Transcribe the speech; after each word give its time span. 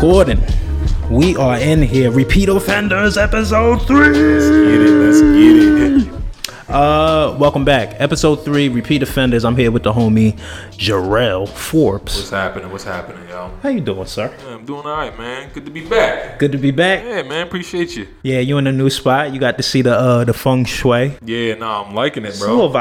recording. 0.00 0.42
We 1.10 1.36
are 1.36 1.58
in 1.58 1.82
here. 1.82 2.10
Repeat 2.10 2.48
offenders, 2.48 3.18
episode 3.18 3.86
three. 3.86 4.08
Let's 4.08 4.48
Get 4.48 4.80
it, 4.80 4.90
let's 4.92 5.20
get 5.20 6.08
it. 6.08 6.70
Uh, 6.70 7.36
welcome 7.38 7.66
back, 7.66 8.00
episode 8.00 8.36
three. 8.36 8.70
Repeat 8.70 9.02
offenders. 9.02 9.44
I'm 9.44 9.58
here 9.58 9.70
with 9.70 9.82
the 9.82 9.92
homie 9.92 10.38
Jarrell 10.70 11.46
Forbes. 11.46 12.16
What's 12.16 12.30
happening? 12.30 12.72
What's 12.72 12.84
happening, 12.84 13.28
y'all? 13.28 13.54
How 13.62 13.68
you 13.68 13.82
doing, 13.82 14.06
sir? 14.06 14.34
Yeah, 14.38 14.54
I'm 14.54 14.64
doing 14.64 14.86
all 14.86 14.96
right, 14.96 15.18
man. 15.18 15.50
Good 15.52 15.66
to 15.66 15.70
be 15.70 15.86
back. 15.86 16.38
Good 16.38 16.52
to 16.52 16.58
be 16.58 16.70
back. 16.70 17.04
Yeah, 17.04 17.20
man. 17.20 17.46
Appreciate 17.46 17.94
you. 17.94 18.08
Yeah, 18.22 18.38
you 18.38 18.56
in 18.56 18.66
a 18.66 18.72
new 18.72 18.88
spot. 18.88 19.34
You 19.34 19.38
got 19.38 19.58
to 19.58 19.62
see 19.62 19.82
the 19.82 19.94
uh 19.94 20.24
the 20.24 20.32
feng 20.32 20.64
shui. 20.64 21.18
Yeah, 21.22 21.56
nah, 21.56 21.84
I'm 21.84 21.94
liking 21.94 22.24
it, 22.24 22.28
It's 22.28 22.40
a 22.40 22.46
little 22.46 22.70
bro. 22.70 22.78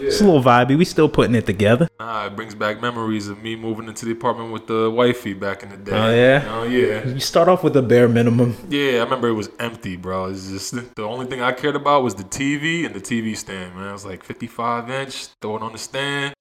Vibey. 0.00 0.06
It's 0.06 0.20
a 0.20 0.24
little 0.24 0.42
vibey. 0.42 0.76
We 0.78 0.84
still 0.84 1.08
putting 1.08 1.34
it 1.34 1.46
together. 1.46 1.88
Nah, 1.98 2.26
it 2.26 2.36
brings 2.36 2.54
back 2.54 2.80
memories 2.80 3.28
of 3.28 3.42
me 3.42 3.56
moving 3.56 3.88
into 3.88 4.04
the 4.06 4.12
apartment 4.12 4.52
with 4.52 4.66
the 4.66 4.90
wifey 4.90 5.34
back 5.34 5.62
in 5.62 5.68
the 5.70 5.76
day. 5.76 5.92
Oh, 5.92 6.14
yeah? 6.14 6.44
Oh 6.58 6.62
yeah. 6.64 7.06
You 7.06 7.20
start 7.20 7.48
off 7.48 7.62
with 7.64 7.72
the 7.74 7.82
bare 7.82 8.08
minimum. 8.08 8.56
Yeah, 8.68 9.00
I 9.00 9.04
remember 9.04 9.28
it 9.28 9.32
was 9.34 9.50
empty, 9.58 9.96
bro. 9.96 10.26
It's 10.26 10.48
just 10.48 10.94
the 10.96 11.02
only 11.04 11.26
thing 11.26 11.40
I 11.42 11.52
cared 11.52 11.76
about 11.76 12.02
was 12.02 12.14
the 12.14 12.24
TV 12.24 12.84
and 12.86 12.94
the 12.94 13.00
TV 13.00 13.36
stand, 13.36 13.74
man. 13.76 13.88
It 13.88 13.92
was 13.92 14.04
like 14.04 14.24
55 14.24 14.90
inch, 14.90 15.26
throw 15.42 15.56
it 15.56 15.62
on 15.62 15.72
the 15.72 15.78
stand, 15.78 16.34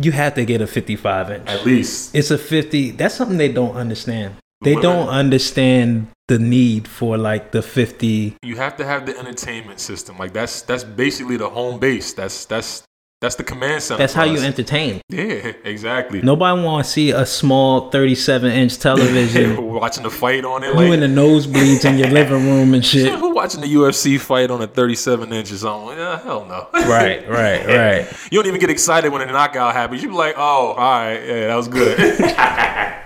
You 0.00 0.12
have 0.12 0.34
to 0.34 0.44
get 0.44 0.60
a 0.60 0.66
55 0.66 1.30
inch. 1.30 1.48
at 1.48 1.66
least. 1.66 2.14
It's 2.14 2.30
a 2.30 2.38
50. 2.38 2.92
That's 2.92 3.14
something 3.14 3.36
they 3.38 3.52
don't 3.52 3.76
understand. 3.76 4.36
They 4.62 4.74
don't 4.76 5.08
understand 5.08 6.08
the 6.28 6.38
need 6.38 6.88
for 6.88 7.18
like 7.18 7.52
the 7.52 7.62
50. 7.62 8.36
You 8.42 8.56
have 8.56 8.76
to 8.76 8.84
have 8.84 9.06
the 9.06 9.18
entertainment 9.18 9.80
system. 9.80 10.18
Like 10.18 10.32
that's 10.32 10.62
that's 10.62 10.84
basically 10.84 11.36
the 11.36 11.48
home 11.50 11.78
base. 11.78 12.12
That's 12.12 12.44
that's 12.46 12.84
that's 13.20 13.36
the 13.36 13.44
command 13.44 13.82
center. 13.84 13.98
That's 13.98 14.14
how 14.14 14.24
you 14.24 14.38
entertain. 14.40 15.00
Yeah, 15.08 15.22
exactly. 15.64 16.22
Nobody 16.22 16.60
want 16.60 16.84
to 16.84 16.90
see 16.90 17.10
a 17.12 17.24
small 17.24 17.88
37 17.90 18.50
inch 18.50 18.78
television. 18.86 19.62
Watching 19.72 20.02
the 20.02 20.10
fight 20.10 20.44
on 20.44 20.64
it. 20.64 20.68
you 20.68 20.74
Like, 20.74 20.92
in 20.92 21.00
the 21.00 21.06
nosebleeds 21.06 21.84
in 21.84 21.98
your 21.98 22.08
living 22.10 22.44
room 22.48 22.74
and 22.74 22.84
shit. 22.84 23.16
who 23.18 23.32
watching 23.32 23.60
the 23.60 23.68
UFC 23.72 24.18
fight 24.18 24.50
on 24.50 24.60
a 24.60 24.66
37 24.66 25.32
inch 25.32 25.52
or 25.52 25.56
something? 25.56 25.96
Yeah, 25.98 26.20
hell 26.20 26.44
no. 26.46 26.66
Right, 26.72 27.28
right, 27.28 27.64
right. 27.66 28.12
You 28.32 28.38
don't 28.38 28.46
even 28.46 28.60
get 28.60 28.70
excited 28.70 29.12
when 29.12 29.22
a 29.22 29.26
knockout 29.26 29.72
happens. 29.72 30.02
You 30.02 30.08
be 30.08 30.14
like, 30.14 30.34
oh, 30.36 30.40
all 30.40 30.76
right, 30.76 31.18
yeah, 31.24 31.46
that 31.46 31.54
was 31.56 31.68
good. 31.68 33.02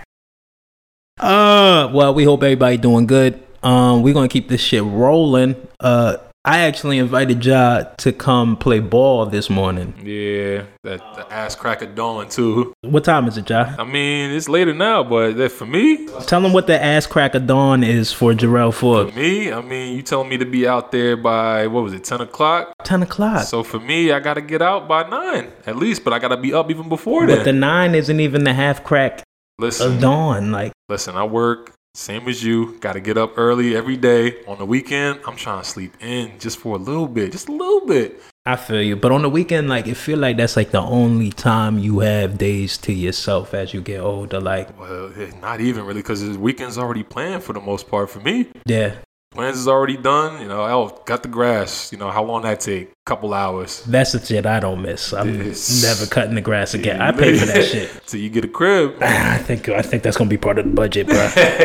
Uh, 1.18 1.90
well, 1.92 2.12
we 2.14 2.24
hope 2.24 2.42
everybody 2.42 2.76
doing 2.76 3.06
good. 3.06 3.42
Um, 3.62 4.02
we're 4.02 4.14
gonna 4.14 4.28
keep 4.28 4.48
this 4.48 4.60
shit 4.60 4.82
rolling. 4.84 5.56
Uh, 5.80 6.18
I 6.44 6.58
actually 6.60 6.98
invited 6.98 7.44
Ja 7.44 7.82
to 7.96 8.12
come 8.12 8.56
play 8.56 8.78
ball 8.78 9.26
this 9.26 9.50
morning. 9.50 9.94
yeah, 10.04 10.62
that 10.84 11.00
the 11.16 11.26
ass 11.32 11.56
cracker 11.56 11.86
dawn 11.86 12.28
too. 12.28 12.72
What 12.82 13.02
time 13.02 13.26
is 13.26 13.36
it, 13.36 13.50
Ja? 13.50 13.74
I 13.76 13.82
mean, 13.82 14.30
it's 14.30 14.48
later 14.48 14.72
now, 14.72 15.02
but 15.02 15.36
that- 15.38 15.50
for 15.50 15.66
me, 15.66 16.06
Tell 16.26 16.40
them 16.40 16.52
what 16.52 16.68
the 16.68 16.80
ass 16.80 17.04
crack 17.06 17.34
of 17.34 17.48
dawn 17.48 17.82
is 17.82 18.12
for 18.12 18.32
Jarrell 18.32 18.72
for 18.72 19.06
me, 19.06 19.50
I 19.52 19.60
mean, 19.60 19.96
you 19.96 20.02
telling 20.02 20.28
me 20.28 20.36
to 20.38 20.44
be 20.46 20.68
out 20.68 20.92
there 20.92 21.16
by 21.16 21.66
what 21.66 21.82
was 21.82 21.94
it, 21.94 22.04
10 22.04 22.20
o'clock? 22.20 22.72
10 22.84 23.02
o'clock. 23.02 23.42
So 23.42 23.64
for 23.64 23.80
me, 23.80 24.12
I 24.12 24.20
gotta 24.20 24.40
get 24.42 24.62
out 24.62 24.86
by 24.86 25.08
nine 25.08 25.48
at 25.66 25.74
least, 25.76 26.04
but 26.04 26.12
I 26.12 26.20
gotta 26.20 26.36
be 26.36 26.52
up 26.54 26.70
even 26.70 26.88
before 26.88 27.26
that. 27.26 27.38
But 27.38 27.44
the 27.44 27.52
nine 27.54 27.96
isn't 27.96 28.20
even 28.20 28.44
the 28.44 28.54
half 28.54 28.84
crack 28.84 29.22
Listen, 29.58 29.94
of 29.94 30.00
dawn. 30.00 30.52
Like, 30.52 30.72
Listen, 30.88 31.16
I 31.16 31.24
work 31.24 31.72
same 31.94 32.28
as 32.28 32.44
you. 32.44 32.76
Got 32.80 32.92
to 32.92 33.00
get 33.00 33.16
up 33.16 33.32
early 33.38 33.74
every 33.74 33.96
day. 33.96 34.44
On 34.46 34.58
the 34.58 34.66
weekend, 34.66 35.20
I'm 35.26 35.36
trying 35.36 35.62
to 35.62 35.68
sleep 35.68 35.94
in 36.00 36.38
just 36.38 36.58
for 36.58 36.76
a 36.76 36.78
little 36.78 37.08
bit, 37.08 37.32
just 37.32 37.48
a 37.48 37.52
little 37.52 37.86
bit. 37.86 38.20
I 38.44 38.56
feel 38.56 38.82
you. 38.82 38.94
But 38.96 39.12
on 39.12 39.22
the 39.22 39.30
weekend, 39.30 39.68
like, 39.68 39.86
it 39.88 39.96
feel 39.96 40.18
like 40.18 40.36
that's 40.36 40.56
like 40.56 40.70
the 40.70 40.80
only 40.82 41.30
time 41.30 41.78
you 41.78 42.00
have 42.00 42.36
days 42.38 42.76
to 42.78 42.92
yourself 42.92 43.54
as 43.54 43.72
you 43.74 43.80
get 43.80 44.00
older. 44.00 44.40
Like, 44.40 44.78
Well, 44.78 45.10
eh, 45.16 45.30
not 45.40 45.60
even 45.60 45.84
really, 45.86 46.00
because 46.02 46.20
the 46.20 46.38
weekend's 46.38 46.76
already 46.78 47.02
planned 47.02 47.42
for 47.42 47.54
the 47.54 47.60
most 47.60 47.88
part 47.88 48.10
for 48.10 48.20
me. 48.20 48.46
yeah, 48.66 48.96
Plans 49.32 49.58
is 49.58 49.68
already 49.68 49.96
done. 49.96 50.40
You 50.40 50.48
know, 50.48 50.62
I 50.62 50.90
cut 51.04 51.22
the 51.22 51.28
grass. 51.28 51.92
You 51.92 51.98
know, 51.98 52.10
how 52.10 52.24
long 52.24 52.42
that 52.42 52.60
take? 52.60 52.90
A 52.90 52.94
couple 53.04 53.34
hours. 53.34 53.82
that's 53.84 54.12
the 54.12 54.24
shit 54.24 54.46
I 54.46 54.60
don't 54.60 54.80
miss. 54.82 55.12
I'm 55.12 55.38
never 55.38 56.06
cutting 56.08 56.34
the 56.34 56.40
grass 56.40 56.74
again. 56.74 57.00
I 57.02 57.12
pay 57.12 57.38
for 57.38 57.46
that 57.46 57.64
shit. 57.64 57.90
Till 58.06 58.20
you 58.20 58.30
get 58.30 58.44
a 58.44 58.48
crib. 58.48 58.96
Ah, 59.02 59.34
I 59.34 59.38
think 59.38 59.68
I 59.68 59.82
think 59.82 60.02
that's 60.02 60.16
gonna 60.16 60.30
be 60.30 60.38
part 60.38 60.58
of 60.58 60.64
the 60.64 60.70
budget, 60.72 61.06
bro. 61.08 61.22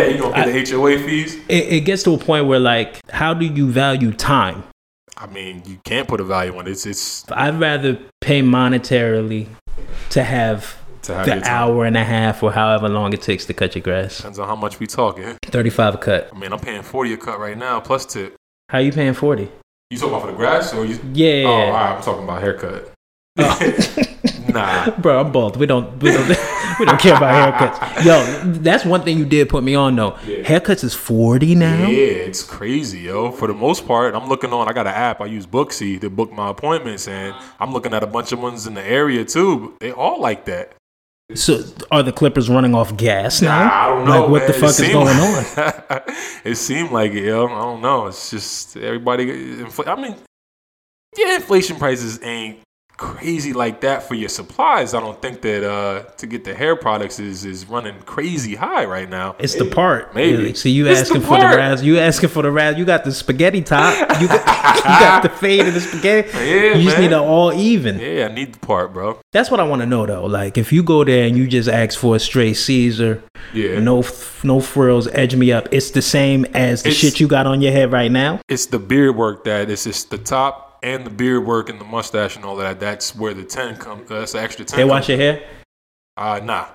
you 0.10 0.18
don't 0.18 0.34
get 0.36 0.68
the 0.68 0.72
HOA 0.76 0.98
fees. 1.00 1.36
it, 1.48 1.74
it 1.74 1.80
gets 1.82 2.04
to 2.04 2.14
a 2.14 2.18
point 2.18 2.48
where 2.48 2.60
like, 2.60 3.00
how 3.12 3.34
do 3.34 3.46
you 3.46 3.72
value 3.72 4.12
time? 4.12 4.64
I 5.18 5.28
mean, 5.28 5.62
you 5.66 5.80
can't 5.86 6.08
put 6.08 6.20
a 6.20 6.24
value 6.24 6.58
on 6.58 6.68
it. 6.68 6.72
It's 6.72 6.86
it's 6.86 7.32
I'd 7.32 7.60
rather 7.60 7.98
pay 8.22 8.42
monetarily 8.42 9.48
to 10.10 10.24
have 10.24 10.78
to 11.04 11.16
have 11.16 11.26
the 11.26 11.42
hour 11.50 11.86
and 11.86 11.98
a 11.98 12.04
half 12.04 12.44
or 12.44 12.52
however 12.52 12.90
long 12.90 13.14
it 13.14 13.22
takes 13.22 13.46
to 13.46 13.54
cut 13.54 13.76
your 13.76 13.82
grass. 13.82 14.18
Depends 14.18 14.40
on 14.40 14.48
how 14.48 14.56
much 14.56 14.80
we 14.80 14.88
talking. 14.88 15.38
Thirty-five 15.44 15.96
a 15.96 15.98
cut. 15.98 16.30
I 16.34 16.38
mean, 16.38 16.54
I'm 16.54 16.60
paying 16.60 16.84
forty 16.84 17.14
a 17.14 17.18
cut 17.18 17.40
right 17.40 17.58
now 17.58 17.80
plus 17.80 18.06
tip. 18.06 18.36
How 18.70 18.80
you 18.80 18.92
paying 18.92 19.14
forty? 19.14 19.50
You 19.90 19.98
talking 19.98 20.14
about 20.14 20.22
for 20.22 20.32
the 20.32 20.38
grass 20.38 20.74
or 20.74 20.86
you? 20.86 21.00
Yeah. 21.14 21.44
Oh, 21.46 21.52
all 21.52 21.72
right. 21.72 21.96
I'm 21.96 22.02
talking 22.02 22.24
about 22.24 22.42
haircut. 22.42 22.92
Oh. 23.38 24.08
nah. 24.50 24.90
Bro, 25.00 25.20
I'm 25.20 25.32
bald. 25.32 25.58
We 25.58 25.66
don't 25.66 26.02
we 26.02 26.12
don't 26.12 26.28
we 26.80 26.86
don't 26.86 27.00
care 27.00 27.16
about 27.16 27.54
haircuts. 27.54 28.06
Yo, 28.06 28.52
that's 28.54 28.86
one 28.86 29.02
thing 29.04 29.18
you 29.18 29.26
did 29.26 29.50
put 29.50 29.64
me 29.64 29.76
on 29.76 29.96
though. 29.96 30.18
Yeah. 30.26 30.44
Haircuts 30.44 30.84
is 30.84 30.94
forty 30.94 31.56
now. 31.56 31.88
Yeah, 31.88 32.24
it's 32.30 32.44
crazy, 32.44 33.02
yo. 33.02 33.32
For 33.32 33.48
the 33.48 33.54
most 33.54 33.86
part, 33.88 34.16
I'm 34.16 34.30
looking 34.30 34.54
on. 34.54 34.70
I 34.70 34.74
got 34.74 34.88
an 34.88 34.94
app. 34.94 35.22
I 35.22 35.26
use 35.26 35.46
Booksy 35.46 36.00
to 36.02 36.10
book 36.10 36.32
my 36.32 36.50
appointments, 36.50 37.08
and 37.08 37.36
I'm 37.60 37.74
looking 37.74 37.94
at 37.94 38.04
a 38.04 38.08
bunch 38.08 38.32
of 38.32 38.40
ones 38.40 38.68
in 38.68 38.74
the 38.74 38.84
area 38.86 39.26
too. 39.26 39.76
They 39.80 39.92
all 39.92 40.22
like 40.22 40.46
that. 40.46 40.74
So 41.36 41.64
are 41.92 42.04
the 42.04 42.12
Clippers 42.12 42.50
running 42.50 42.76
off 42.76 42.96
gas 42.98 43.42
now? 43.42 43.72
I 43.72 43.88
don't 43.88 44.06
know. 44.06 44.22
Like 44.22 44.30
what 44.30 44.48
the 44.48 44.54
man. 44.54 44.58
It 44.58 44.60
fuck 44.60 44.70
is 44.70 44.78
seemed 44.78 44.94
going 44.94 45.18
on? 45.18 46.02
it 46.44 46.56
seemed 46.56 46.92
like 46.92 47.12
it, 47.14 47.26
yo. 47.26 47.46
I 47.46 47.50
don't 47.50 47.82
know. 47.82 48.08
It's 48.08 48.30
just 48.30 48.78
everybody. 48.78 49.26
infl- 49.58 49.88
I 49.88 50.02
mean, 50.02 50.16
yeah, 51.18 51.36
inflation 51.36 51.78
prices 51.78 52.20
ain't 52.24 52.60
crazy 53.02 53.52
like 53.52 53.82
that 53.82 54.04
for 54.04 54.14
your 54.14 54.30
supplies. 54.30 54.94
I 54.94 55.00
don't 55.00 55.20
think 55.22 55.42
that 55.42 55.68
uh 55.68 56.04
to 56.18 56.28
get 56.28 56.44
the 56.46 56.54
hair 56.54 56.76
products 56.76 57.20
is 57.20 57.44
is 57.46 57.66
running 57.68 57.96
crazy 58.06 58.54
high 58.56 58.86
right 58.86 59.10
now. 59.10 59.36
It's 59.40 59.56
the 59.56 59.66
part. 59.66 60.14
Maybe. 60.14 60.38
really. 60.38 60.54
So 60.54 60.70
you 60.70 60.86
It's 60.86 61.00
the 61.00 61.06
asking 61.18 61.22
for 61.22 61.38
the 61.38 61.44
part. 61.44 61.56
raz? 61.58 61.84
You 61.84 61.98
asking 61.98 62.30
for 62.30 62.44
the 62.44 62.52
raz? 62.52 62.78
You 62.78 62.86
got 62.86 63.04
the 63.04 63.12
spaghetti 63.12 63.64
top. 63.64 63.94
You 64.22 64.28
got, 64.28 64.46
you 64.76 64.84
got 65.08 65.24
the 65.24 65.30
fade 65.30 65.68
of 65.68 65.74
the 65.74 65.82
spaghetti. 65.82 66.30
Yeah, 66.52 66.76
you 66.78 66.84
just 66.84 66.98
man. 66.98 67.02
need 67.10 67.16
it 67.16 67.20
all 67.20 67.52
even. 67.54 67.98
Yeah, 68.00 68.28
I 68.30 68.34
need 68.34 68.54
the 68.54 68.60
part, 68.60 68.94
bro. 68.94 69.20
That's 69.34 69.50
what 69.50 69.60
I 69.60 69.64
want 69.64 69.82
to 69.82 69.88
know 69.88 70.06
though. 70.06 70.26
Like 70.28 70.58
if 70.60 70.72
you 70.72 70.84
go 70.84 71.04
there 71.04 71.26
and 71.26 71.36
you 71.36 71.48
just 71.48 71.68
ask 71.70 71.98
for 71.98 72.16
a 72.16 72.20
straight 72.20 72.54
Caesar, 72.54 73.24
Yeah. 73.54 73.80
no 73.80 74.04
no 74.44 74.60
frills, 74.62 75.08
edge 75.08 75.36
me 75.36 75.52
up. 75.52 75.68
It's 75.72 75.90
the 75.92 76.02
same 76.04 76.46
as 76.54 76.84
the 76.84 76.90
It's- 76.90 77.02
shit 77.02 77.20
you 77.20 77.28
got 77.28 77.48
on 77.48 77.62
your 77.62 77.72
head 77.72 77.92
right 77.92 78.12
now. 78.12 78.40
it's 78.48 78.68
the 78.68 78.78
beard 78.80 79.16
work 79.16 79.44
that 79.46 79.70
it's 79.72 79.86
just 79.86 80.12
the 80.12 80.18
top 80.20 80.68
and 80.84 81.06
the 81.06 81.10
beard 81.10 81.46
work 81.46 81.70
and 81.70 81.80
the 81.80 81.86
mustache 81.86 82.36
and 82.36 82.46
all 82.46 82.56
that. 82.58 82.80
That's 82.80 83.16
where 83.16 83.34
the 83.34 83.44
ten 83.44 83.78
comes. 83.78 84.10
Uh, 84.12 84.20
that's 84.20 84.32
the 84.34 84.42
extra 84.42 84.66
ten. 84.66 84.78
They 84.78 84.86
wash 84.86 85.10
your 85.10 85.18
hair. 85.18 85.44
Uh, 86.18 86.40
nah. 86.44 86.68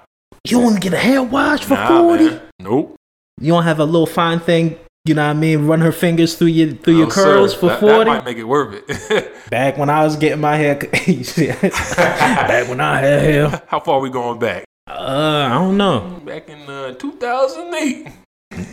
You 0.48 0.60
don't 0.60 0.80
get 0.80 0.92
a 0.92 0.98
hair 0.98 1.22
wash 1.22 1.64
for 1.64 1.76
forty. 1.76 2.24
man. 2.30 2.40
Nope. 2.60 2.94
You 3.40 3.52
don't 3.52 3.64
have 3.64 3.80
a 3.80 3.84
little 3.84 4.06
fine 4.06 4.40
thing. 4.40 4.78
You 5.04 5.14
know 5.14 5.24
what 5.24 5.36
I 5.36 5.38
mean? 5.38 5.66
Run 5.66 5.80
her 5.82 5.92
fingers 5.92 6.34
through 6.36 6.48
your 6.48 6.72
through 6.72 6.98
your 6.98 7.08
curls 7.10 7.52
sir. 7.52 7.58
for 7.58 7.66
That- 7.68 7.80
That 7.80 7.90
forty. 7.94 8.10
might 8.10 8.24
make 8.24 8.38
it 8.38 8.44
worth 8.44 8.82
it. 8.88 9.32
Back 9.50 9.78
when 9.78 9.88
I 9.90 10.02
was 10.04 10.16
getting 10.16 10.40
my 10.40 10.56
hair, 10.56 10.74
you 11.06 11.22
back 11.96 12.68
when 12.68 12.80
I 12.80 13.00
had 13.00 13.22
hair. 13.22 13.62
How 13.68 13.78
far 13.78 13.98
are 13.98 14.00
we 14.00 14.10
going 14.10 14.40
back? 14.40 14.64
Uh, 14.88 15.48
I 15.48 15.54
don't 15.54 15.76
know. 15.76 16.20
Back 16.24 16.48
in 16.48 16.58
uh, 16.68 16.94
2008. 16.94 18.08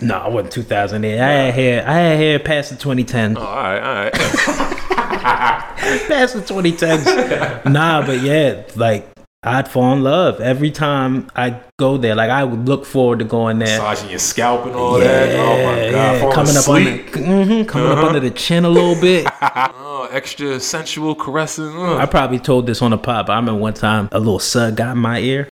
No, 0.02 0.16
I 0.16 0.28
wasn't 0.30 0.54
2008. 0.54 1.20
I 1.20 1.28
had 1.32 1.54
hair. 1.54 1.88
I 1.88 1.94
had 1.94 2.18
hair 2.18 2.40
past 2.40 2.70
the 2.72 2.78
2010s. 2.78 3.36
Oh, 3.38 3.42
all 3.42 3.56
right, 3.56 3.80
all 3.80 3.94
right. 4.06 4.83
Past 6.08 6.34
the 6.36 6.42
2010s. 6.42 7.66
nah, 7.72 8.06
but 8.06 8.22
yeah, 8.22 8.64
like 8.76 9.08
I'd 9.46 9.68
fall 9.68 9.92
in 9.94 10.04
love 10.04 10.40
every 10.40 10.72
time 10.72 11.28
I 11.36 11.60
go 11.78 11.98
there. 11.98 12.16
Like 12.16 12.30
I 12.30 12.44
would 12.44 12.68
look 12.68 12.86
forward 12.86 13.20
to 13.20 13.26
going 13.26 13.60
there. 13.60 13.80
Massaging 13.82 14.10
your 14.10 14.20
scalp 14.20 14.66
and 14.66 14.76
all 14.76 15.00
that. 15.00 15.36
Oh 15.36 15.66
my 15.66 15.92
god. 15.92 16.20
Falling 16.22 16.36
coming 16.36 16.52
up 16.52 16.60
asleep. 16.60 17.16
under, 17.18 17.44
hmm 17.44 17.64
coming 17.66 17.88
up 17.92 17.98
Uh-huh. 17.98 18.08
under 18.08 18.20
the 18.22 18.32
chin 18.32 18.64
a 18.66 18.70
little 18.70 19.00
bit. 19.00 19.28
oh, 19.42 20.08
extra 20.12 20.60
sensual 20.60 21.14
caressing. 21.16 21.66
Ugh. 21.78 22.00
I 22.00 22.06
probably 22.06 22.40
told 22.40 22.68
this 22.68 22.82
on 22.82 22.92
the 22.92 22.98
pop. 22.98 23.30
I 23.30 23.36
remember 23.36 23.60
one 23.60 23.74
time 23.74 24.08
a 24.14 24.20
little 24.20 24.40
sug 24.40 24.78
got 24.78 24.92
in 24.96 25.00
my 25.02 25.20
ear, 25.20 25.50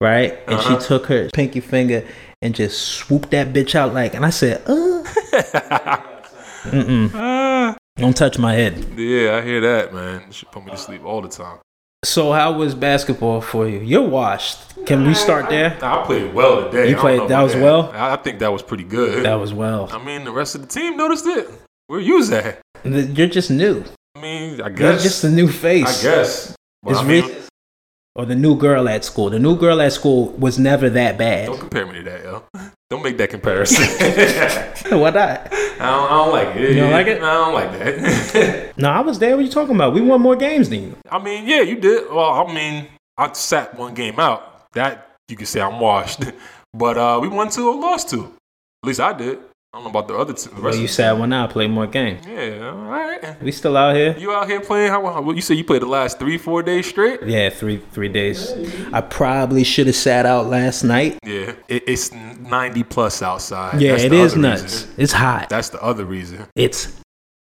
right? 0.00 0.38
And 0.46 0.56
Uh-huh. 0.56 0.78
she 0.80 0.86
took 0.86 1.06
her 1.06 1.28
pinky 1.30 1.60
finger 1.60 2.04
and 2.42 2.54
just 2.54 2.80
swooped 2.80 3.30
that 3.32 3.52
bitch 3.52 3.74
out 3.74 3.92
like, 3.92 4.14
and 4.14 4.24
I 4.24 4.30
said, 4.30 4.62
uh, 4.66 5.02
mm-mm, 6.70 7.10
Ah. 7.14 7.76
Don't 8.00 8.16
touch 8.16 8.38
my 8.38 8.54
head. 8.54 8.74
yeah, 8.96 9.36
I 9.36 9.42
hear 9.42 9.60
that, 9.60 9.92
man. 9.94 10.30
She 10.30 10.46
put 10.46 10.64
me 10.64 10.70
to 10.72 10.76
sleep 10.76 11.04
all 11.04 11.20
the 11.20 11.28
time. 11.28 11.58
So 12.04 12.32
how 12.32 12.52
was 12.52 12.74
basketball 12.74 13.42
for 13.42 13.68
you? 13.68 13.78
You're 13.80 14.08
washed. 14.08 14.58
Can 14.86 15.06
we 15.06 15.12
start 15.14 15.50
there? 15.50 15.76
I 15.82 16.02
played 16.04 16.32
well 16.32 16.70
today. 16.70 16.88
You 16.88 16.96
played- 16.96 17.28
that 17.28 17.42
was 17.42 17.54
well? 17.54 17.90
I 17.94 18.14
I 18.14 18.16
think 18.16 18.38
that 18.38 18.50
was 18.50 18.62
pretty 18.62 18.84
good. 18.84 19.24
That 19.24 19.34
was 19.34 19.52
well. 19.52 19.88
I 19.92 20.02
mean, 20.02 20.24
the 20.24 20.32
rest 20.32 20.54
of 20.54 20.62
the 20.62 20.66
team 20.66 20.96
noticed 20.96 21.26
it. 21.26 21.48
Where 21.88 22.00
you 22.00 22.22
at? 22.32 22.60
You're 22.84 23.26
just 23.28 23.50
new. 23.50 23.84
I 24.16 24.20
mean, 24.20 24.60
I 24.62 24.70
guess 24.70 24.80
You're 24.80 24.98
just 25.10 25.24
a 25.24 25.28
new 25.28 25.48
face. 25.48 26.00
I 26.00 26.02
guess. 26.02 26.56
It's 26.86 26.98
I 26.98 27.04
mean, 27.04 27.30
or 28.14 28.26
the 28.26 28.34
new 28.34 28.56
girl 28.56 28.88
at 28.88 29.04
school. 29.04 29.30
The 29.30 29.38
new 29.38 29.56
girl 29.56 29.80
at 29.80 29.92
school 29.92 30.30
was 30.32 30.58
never 30.58 30.90
that 30.90 31.16
bad. 31.18 31.46
Don't 31.46 31.58
compare 31.60 31.86
me 31.86 31.94
to 31.94 32.02
that, 32.04 32.24
yo. 32.24 32.44
Don't 32.90 33.02
make 33.04 33.16
that 33.18 33.30
comparison. 33.30 33.84
What 34.98 35.16
I? 35.16 35.34
I, 35.34 35.36
don't, 35.38 35.80
I 35.80 36.08
don't 36.08 36.32
like 36.32 36.56
it. 36.56 36.70
You 36.70 36.76
don't 36.80 36.90
like 36.90 37.06
it? 37.06 37.22
I 37.22 37.34
don't 37.34 37.54
like 37.54 37.72
that. 37.78 38.72
No, 38.76 38.90
I 38.90 39.00
was 39.00 39.18
there. 39.18 39.36
What 39.36 39.44
you 39.44 39.50
talking 39.50 39.74
about? 39.74 39.94
We 39.94 40.00
won 40.00 40.20
more 40.20 40.34
games 40.34 40.68
than 40.68 40.82
you. 40.82 40.96
I 41.10 41.22
mean, 41.22 41.46
yeah, 41.46 41.60
you 41.60 41.76
did. 41.76 42.10
Well, 42.10 42.30
I 42.30 42.52
mean, 42.52 42.88
I 43.16 43.32
sat 43.32 43.76
one 43.78 43.94
game 43.94 44.18
out. 44.18 44.68
That 44.72 45.10
you 45.28 45.36
can 45.36 45.46
say 45.46 45.60
I'm 45.60 45.78
washed. 45.78 46.24
But 46.74 46.96
uh, 46.96 47.18
we 47.22 47.28
won 47.28 47.50
two 47.50 47.68
or 47.68 47.76
lost 47.80 48.08
two. 48.08 48.24
At 48.82 48.86
least 48.86 49.00
I 49.00 49.12
did. 49.12 49.38
I 49.72 49.76
don't 49.78 49.84
know 49.84 49.90
about 49.90 50.08
the 50.08 50.16
other 50.16 50.32
two. 50.32 50.50
The 50.50 50.60
Well, 50.60 50.74
you 50.74 50.88
sat 50.88 51.16
one 51.16 51.32
out, 51.32 51.50
played 51.50 51.70
more 51.70 51.86
games. 51.86 52.26
Yeah, 52.26 52.72
all 52.74 52.90
right. 52.90 53.40
We 53.40 53.52
still 53.52 53.76
out 53.76 53.94
here. 53.94 54.16
You 54.18 54.32
out 54.32 54.48
here 54.48 54.60
playing? 54.60 54.90
How, 54.90 55.00
how 55.06 55.30
you 55.30 55.40
say 55.40 55.54
you 55.54 55.62
played 55.62 55.82
the 55.82 55.86
last 55.86 56.18
three, 56.18 56.38
four 56.38 56.64
days 56.64 56.88
straight? 56.88 57.22
Yeah, 57.24 57.50
three 57.50 57.76
three 57.92 58.08
days. 58.08 58.50
I 58.92 59.00
probably 59.00 59.62
should 59.62 59.86
have 59.86 59.94
sat 59.94 60.26
out 60.26 60.46
last 60.46 60.82
night. 60.82 61.20
Yeah, 61.24 61.54
it, 61.68 61.84
it's 61.86 62.10
90 62.12 62.82
plus 62.82 63.22
outside. 63.22 63.80
Yeah, 63.80 63.92
That's 63.92 64.02
it 64.04 64.12
is 64.12 64.34
nuts. 64.34 64.62
reason. 64.62 64.90
It's 64.96 65.12
hot. 65.12 65.48
That's 65.48 65.68
the 65.68 65.80
other 65.80 66.04
reason. 66.04 66.46
It's 66.56 66.92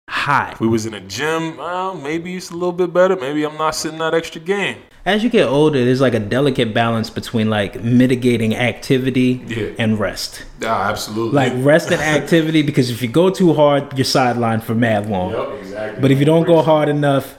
hot. 0.09 0.53
If 0.53 0.59
we 0.59 0.67
was 0.67 0.85
in 0.85 0.93
a 0.93 0.99
gym, 1.01 1.57
well, 1.57 1.95
maybe 1.95 2.35
it's 2.35 2.49
a 2.49 2.53
little 2.53 2.71
bit 2.71 2.93
better. 2.93 3.15
Maybe 3.15 3.43
I'm 3.43 3.57
not 3.57 3.75
sitting 3.75 3.99
that 3.99 4.13
extra 4.13 4.41
game. 4.41 4.77
As 5.05 5.23
you 5.23 5.29
get 5.29 5.47
older, 5.47 5.85
there's 5.85 6.01
like 6.01 6.13
a 6.13 6.19
delicate 6.19 6.73
balance 6.73 7.09
between 7.09 7.49
like 7.49 7.81
mitigating 7.81 8.55
activity 8.55 9.41
Yeah. 9.47 9.69
and 9.79 9.97
rest. 9.99 10.43
Yeah, 10.61 10.75
absolutely. 10.89 11.33
Like 11.35 11.53
rest 11.57 11.91
and 11.91 12.01
activity, 12.21 12.61
because 12.61 12.89
if 12.89 13.01
you 13.01 13.07
go 13.07 13.29
too 13.29 13.53
hard, 13.53 13.97
you're 13.97 14.05
sidelined 14.05 14.63
for 14.63 14.75
mad 14.75 15.09
long. 15.09 15.31
Yep, 15.31 15.49
exactly. 15.61 16.01
But 16.01 16.11
if 16.11 16.19
you 16.19 16.25
don't 16.25 16.45
go 16.45 16.61
hard 16.61 16.89
enough, 16.89 17.37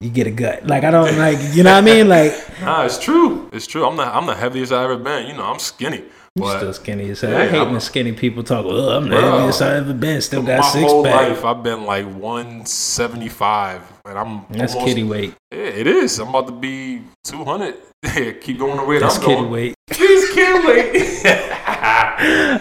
you 0.00 0.10
get 0.10 0.26
a 0.28 0.30
gut. 0.30 0.64
Like 0.66 0.84
I 0.84 0.90
don't 0.92 1.16
like, 1.18 1.38
you 1.54 1.62
know 1.64 1.72
what 1.72 1.78
I 1.78 1.80
mean? 1.80 2.08
Like 2.08 2.32
Nah, 2.60 2.84
it's 2.84 2.98
true. 2.98 3.48
It's 3.52 3.66
true. 3.66 3.84
I'm 3.84 3.96
the 3.96 4.02
I'm 4.04 4.26
the 4.26 4.34
heaviest 4.36 4.72
I 4.72 4.84
ever 4.84 4.96
been. 4.96 5.26
You 5.26 5.34
know, 5.34 5.44
I'm 5.44 5.58
skinny. 5.58 6.04
You 6.36 6.48
still 6.48 6.72
skinny 6.72 7.10
as 7.10 7.20
hell. 7.20 7.30
Yeah, 7.30 7.38
I 7.42 7.46
hate 7.48 7.58
I'm- 7.58 7.72
when 7.72 7.80
skinny 7.80 8.12
people 8.12 8.42
talk. 8.42 8.64
I'm 8.64 9.04
the 9.04 9.10
Bro. 9.10 9.20
heaviest 9.38 9.62
I've 9.62 9.82
ever 9.84 9.92
been. 9.94 10.20
Still 10.22 10.42
got 10.42 10.60
my 10.60 10.68
six 10.68 10.90
whole 10.90 11.04
pack. 11.04 11.28
life 11.28 11.44
I've 11.44 11.62
been 11.62 11.84
like 11.84 12.06
175, 12.06 13.82
and 14.06 14.18
I'm 14.18 14.46
That's 14.50 14.74
almost, 14.74 14.88
kitty 14.88 15.04
weight. 15.04 15.34
Yeah, 15.52 15.58
it 15.58 15.86
is. 15.86 16.18
I'm 16.18 16.28
about 16.28 16.46
to 16.46 16.52
be 16.52 17.02
200. 17.24 17.74
Keep 18.40 18.58
going 18.58 18.76
the 18.76 18.84
way 18.84 18.98
That's 18.98 19.16
I'm 19.16 19.22
kitty 19.22 19.34
going. 19.36 19.50
weight. 19.50 19.74
Please 19.90 20.34
can't 20.34 20.66
wait. 20.66 21.22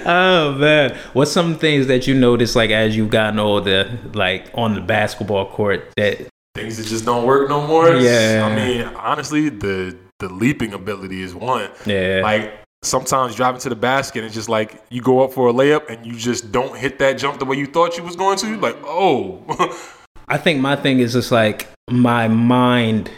oh 0.06 0.56
man, 0.60 0.98
what's 1.14 1.32
some 1.32 1.56
things 1.58 1.88
that 1.88 2.08
you 2.08 2.14
notice 2.16 2.56
like 2.56 2.70
as 2.72 2.96
you've 2.96 3.10
gotten 3.10 3.40
older, 3.40 3.98
like 4.14 4.50
on 4.54 4.76
the 4.76 4.82
basketball 4.82 5.46
court 5.50 5.92
that 5.98 6.28
Things 6.54 6.76
that 6.78 6.86
just 6.88 7.06
don't 7.06 7.26
work 7.26 7.48
no 7.50 7.66
more. 7.66 7.96
Yeah. 7.96 8.46
I 8.52 8.54
mean, 8.56 8.84
honestly, 8.96 9.48
the 9.50 9.96
the 10.20 10.28
leaping 10.30 10.74
ability 10.74 11.24
is 11.24 11.34
one. 11.34 11.70
yeah 11.86 12.20
Like 12.24 12.54
sometimes 12.84 13.36
driving 13.36 13.62
to 13.62 13.70
the 13.70 13.76
basket, 13.76 14.24
it's 14.24 14.34
just 14.34 14.50
like 14.50 14.82
you 14.90 15.02
go 15.02 15.24
up 15.24 15.34
for 15.34 15.50
a 15.50 15.54
layup 15.54 15.90
and 15.90 16.06
you 16.06 16.14
just 16.16 16.52
don't 16.52 16.78
hit 16.78 17.00
that 17.00 17.14
jump 17.18 17.40
the 17.40 17.46
way 17.46 17.58
you 17.58 17.66
thought 17.68 17.98
you 17.98 18.04
was 18.04 18.16
going 18.16 18.38
to. 18.40 18.58
Like, 18.58 18.78
oh, 18.84 19.44
I 20.28 20.38
think 20.38 20.62
my 20.62 20.76
thing 20.76 21.00
is 21.00 21.14
just 21.14 21.32
like 21.32 21.68
my 21.90 22.28
mind 22.28 23.12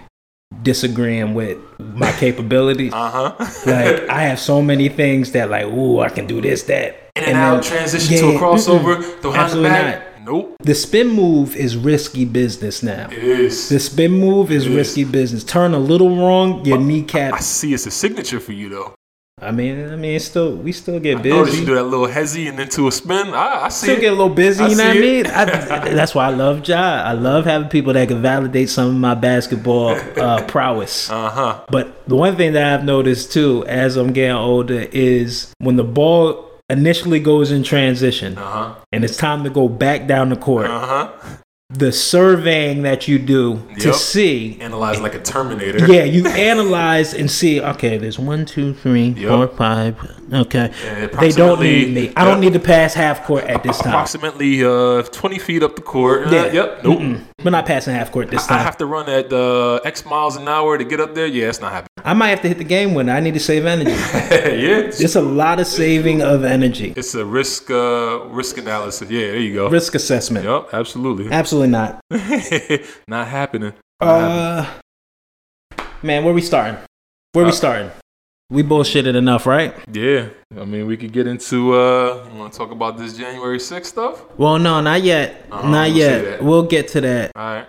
disagreeing 0.62 1.34
with 1.34 1.58
my 1.80 2.12
capabilities. 2.20 2.94
uh 2.94 3.34
huh. 3.36 3.46
like 3.66 4.10
I 4.10 4.24
have 4.24 4.40
so 4.40 4.62
many 4.62 4.90
things 4.90 5.32
that 5.32 5.50
like, 5.50 5.66
ooh, 5.66 6.00
I 6.00 6.10
can 6.10 6.28
do 6.28 6.42
this, 6.42 6.64
that. 6.64 7.10
In 7.16 7.24
and 7.26 7.38
out, 7.38 7.64
then- 7.64 7.72
transition 7.72 8.14
yeah, 8.16 8.22
to 8.22 8.28
a 8.38 8.40
crossover, 8.40 8.98
behind 9.22 9.22
the 9.22 9.30
Absolutely 9.32 9.70
back. 9.70 10.08
Nope. 10.26 10.56
The 10.62 10.74
spin 10.74 11.10
move 11.10 11.54
is 11.58 11.76
risky 11.76 12.24
business 12.24 12.82
now. 12.82 13.10
It 13.12 13.18
is. 13.18 13.68
The 13.68 13.78
spin 13.78 14.12
move 14.14 14.52
is 14.52 14.66
is. 14.66 14.74
risky 14.74 15.04
business. 15.04 15.44
Turn 15.44 15.74
a 15.74 15.80
little 15.80 16.16
wrong, 16.16 16.64
your 16.64 16.78
kneecap. 16.78 17.34
I 17.34 17.40
see 17.40 17.74
it's 17.74 17.86
a 17.86 17.92
signature 17.92 18.40
for 18.40 18.54
you 18.54 18.70
though. 18.70 18.96
I 19.44 19.52
mean, 19.52 19.90
I 19.92 19.96
mean, 19.96 20.16
it's 20.16 20.26
still 20.26 20.56
we 20.56 20.72
still 20.72 21.00
get 21.00 21.22
busy. 21.22 21.60
you 21.60 21.66
do 21.66 21.76
that 21.76 21.84
little 21.84 22.08
hezzy 22.08 22.48
and 22.50 22.58
then 22.58 22.70
to 22.70 22.88
a 22.88 22.92
spin. 22.92 23.28
I, 23.34 23.66
I 23.66 23.70
see 23.70 23.86
still 23.88 23.98
it. 23.98 24.02
get 24.02 24.08
a 24.14 24.16
little 24.16 24.34
busy, 24.34 24.64
I 24.64 24.68
you 24.70 24.76
know 24.76 24.88
what 24.88 24.98
I 24.98 25.00
mean? 25.00 25.26
I, 25.28 25.46
that's 25.94 26.16
why 26.16 26.26
I 26.28 26.30
love 26.32 26.68
Ja. 26.68 27.04
I 27.04 27.14
love 27.14 27.46
having 27.46 27.70
people 27.70 27.94
that 27.94 28.08
can 28.08 28.22
validate 28.22 28.70
some 28.70 28.88
of 28.88 28.96
my 28.96 29.16
basketball 29.16 29.90
uh, 30.20 30.44
prowess. 30.48 31.10
Uh 31.10 31.30
huh. 31.30 31.66
But 31.70 32.08
the 32.08 32.16
one 32.16 32.36
thing 32.36 32.54
that 32.54 32.74
I've 32.80 32.86
noticed 32.86 33.32
too, 33.34 33.64
as 33.68 33.98
I'm 33.98 34.14
getting 34.14 34.36
older, 34.36 34.88
is 34.92 35.54
when 35.60 35.76
the 35.76 35.84
ball 35.84 36.50
initially 36.70 37.20
goes 37.20 37.52
in 37.52 37.62
transition 37.62 38.38
Uh 38.38 38.42
huh. 38.50 38.76
and 38.94 39.04
it's 39.04 39.18
time 39.18 39.44
to 39.44 39.50
go 39.50 39.68
back 39.68 40.08
down 40.08 40.30
the 40.30 40.36
court, 40.38 40.68
Uh 40.70 40.80
huh. 40.86 41.38
The 41.74 41.92
surveying 41.92 42.84
that 42.84 43.08
you 43.08 43.18
do 43.20 43.62
to 43.80 43.94
see. 43.94 44.58
Analyze 44.62 45.02
like 45.02 45.16
a 45.16 45.20
Terminator. 45.20 45.92
Yeah, 45.92 46.04
you 46.04 46.28
analyze 46.28 47.14
and 47.14 47.30
see. 47.30 47.62
Okay, 47.62 47.98
there's 47.98 48.20
one, 48.20 48.46
two, 48.46 48.74
three, 48.74 49.10
Yep. 49.10 49.30
four, 49.30 49.48
five. 49.50 49.96
Okay, 50.34 50.72
they 51.20 51.32
don't 51.32 51.60
need 51.62 51.94
me. 51.94 52.12
I 52.16 52.26
don't 52.26 52.40
need 52.40 52.54
to 52.54 52.60
pass 52.60 52.94
half 52.96 53.24
court 53.26 53.44
at 53.44 53.62
this 53.62 53.78
time. 53.78 53.94
Approximately 53.94 54.64
uh, 54.66 55.04
20 55.04 55.38
feet 55.40 55.62
up 55.62 55.76
the 55.76 55.82
court. 55.84 56.28
Uh, 56.28 56.32
Yeah. 56.32 56.52
Yep. 56.52 56.84
Nope. 56.84 57.00
Mm-mm. 57.00 57.24
We're 57.44 57.52
not 57.52 57.66
passing 57.66 57.94
half 57.94 58.12
court 58.12 58.32
this 58.32 58.46
I 58.46 58.48
time. 58.50 58.60
I 58.60 58.64
have 58.64 58.78
to 58.78 58.86
run 58.86 59.08
at 59.10 59.32
uh, 59.32 59.76
X 59.86 60.06
miles 60.06 60.36
an 60.36 60.48
hour 60.48 60.78
to 60.78 60.84
get 60.84 61.00
up 61.00 61.14
there. 61.14 61.28
Yeah, 61.28 61.50
it's 61.50 61.62
not 61.62 61.72
happening. 61.72 61.90
I 62.04 62.14
might 62.14 62.30
have 62.30 62.42
to 62.42 62.48
hit 62.48 62.58
the 62.58 62.64
game 62.64 62.94
winner. 62.96 63.14
I 63.14 63.20
need 63.20 63.34
to 63.36 63.40
save 63.40 63.66
energy. 63.66 63.92
yeah, 63.92 64.90
it's, 64.90 65.16
a 65.16 65.22
lot 65.22 65.60
of 65.60 65.68
saving 65.68 66.22
of 66.22 66.44
energy. 66.44 66.94
it's 66.96 67.14
a 67.16 67.24
risk 67.26 67.70
uh, 67.70 68.26
risk 68.30 68.58
analysis. 68.58 69.10
Yeah, 69.10 69.28
there 69.28 69.40
you 69.40 69.54
go. 69.54 69.70
Risk 69.70 69.94
assessment. 69.96 70.46
Yep, 70.46 70.70
absolutely. 70.74 71.32
Absolutely 71.32 71.70
not. 71.70 72.02
not 72.12 72.20
happening. 72.30 72.84
Not 73.08 73.28
happening. 73.28 73.74
Uh, 74.02 74.66
man, 76.02 76.24
where 76.26 76.34
we 76.34 76.42
starting? 76.42 76.78
Where 77.34 77.46
we 77.46 77.52
Uh, 77.52 77.54
starting? 77.54 77.92
We 78.54 78.62
bullshitted 78.62 79.16
enough, 79.16 79.48
right? 79.48 79.74
Yeah, 79.92 80.30
I 80.56 80.64
mean, 80.66 80.86
we 80.86 80.96
could 80.96 81.12
get 81.12 81.26
into. 81.26 81.74
Uh, 81.74 82.24
you 82.32 82.38
want 82.38 82.54
to 82.54 82.60
talk 82.60 82.70
about 82.70 83.00
this 83.00 83.18
January 83.18 83.58
6th 83.58 83.86
stuff? 83.88 84.22
Well, 84.38 84.60
no, 84.60 84.80
not 84.80 85.02
yet. 85.02 85.48
Uh-huh, 85.52 85.68
not 85.68 85.88
we'll 85.88 85.98
yet. 85.98 86.44
We'll 86.44 86.62
get 86.62 86.88
to 86.90 87.02
that. 87.02 87.32
All 87.36 87.44
right. 87.44 87.68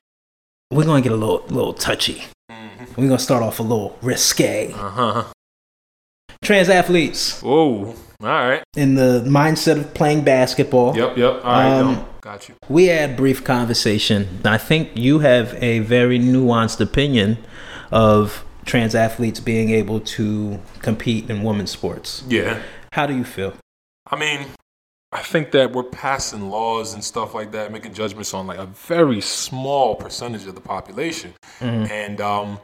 We're 0.70 0.84
gonna 0.84 1.00
get 1.00 1.12
a 1.12 1.16
little, 1.16 1.42
little 1.48 1.72
touchy. 1.72 2.24
Mhm. 2.52 2.98
We're 2.98 3.06
gonna 3.08 3.18
start 3.18 3.42
off 3.42 3.60
a 3.60 3.62
little 3.62 3.98
risque. 4.02 4.74
Uh 4.74 4.90
huh. 4.90 5.24
Trans 6.42 6.68
athletes 6.68 7.40
Whoa. 7.40 7.94
All 8.20 8.28
right. 8.28 8.62
in 8.76 8.94
the 8.94 9.24
mindset 9.26 9.78
of 9.78 9.94
playing 9.94 10.22
basketball. 10.24 10.94
Yep. 10.94 11.16
Yep. 11.16 11.32
All 11.32 11.50
right. 11.50 11.78
Um, 11.80 11.92
no. 11.94 12.08
Got 12.20 12.50
you. 12.50 12.56
We 12.68 12.86
had 12.88 13.16
brief 13.16 13.42
conversation. 13.42 14.40
I 14.44 14.58
think 14.58 14.90
you 14.94 15.20
have 15.20 15.54
a 15.62 15.78
very 15.78 16.18
nuanced 16.18 16.82
opinion 16.82 17.38
of 17.90 18.43
trans 18.64 18.94
athletes 18.94 19.40
being 19.40 19.70
able 19.70 20.00
to 20.00 20.60
compete 20.80 21.28
in 21.30 21.42
women's 21.42 21.70
sports. 21.70 22.24
Yeah. 22.28 22.62
How 22.92 23.06
do 23.06 23.16
you 23.16 23.24
feel? 23.24 23.54
I 24.10 24.16
mean, 24.16 24.46
I 25.12 25.22
think 25.22 25.52
that 25.52 25.72
we're 25.72 25.84
passing 25.84 26.50
laws 26.50 26.94
and 26.94 27.02
stuff 27.02 27.34
like 27.34 27.52
that, 27.52 27.70
making 27.72 27.94
judgments 27.94 28.34
on 28.34 28.46
like 28.46 28.58
a 28.58 28.66
very 28.66 29.20
small 29.20 29.94
percentage 29.94 30.46
of 30.46 30.54
the 30.54 30.60
population. 30.60 31.34
Mhm. 31.60 31.90
And 31.90 32.20
um, 32.20 32.58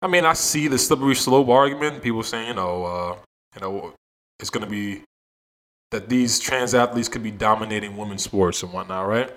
I 0.00 0.08
mean, 0.08 0.24
I 0.24 0.32
see 0.32 0.68
the 0.68 0.78
slippery 0.78 1.14
slope 1.14 1.48
argument. 1.48 2.02
People 2.02 2.22
saying, 2.22 2.48
you 2.48 2.54
know, 2.54 2.84
uh, 2.84 3.16
you 3.54 3.60
know, 3.60 3.94
it's 4.40 4.50
going 4.50 4.64
to 4.64 4.70
be 4.70 5.02
that 5.92 6.08
these 6.08 6.40
trans 6.40 6.74
athletes 6.74 7.08
could 7.08 7.22
be 7.22 7.30
dominating 7.30 7.96
women's 7.96 8.24
sports 8.24 8.62
and 8.62 8.72
whatnot, 8.72 9.06
right? 9.06 9.30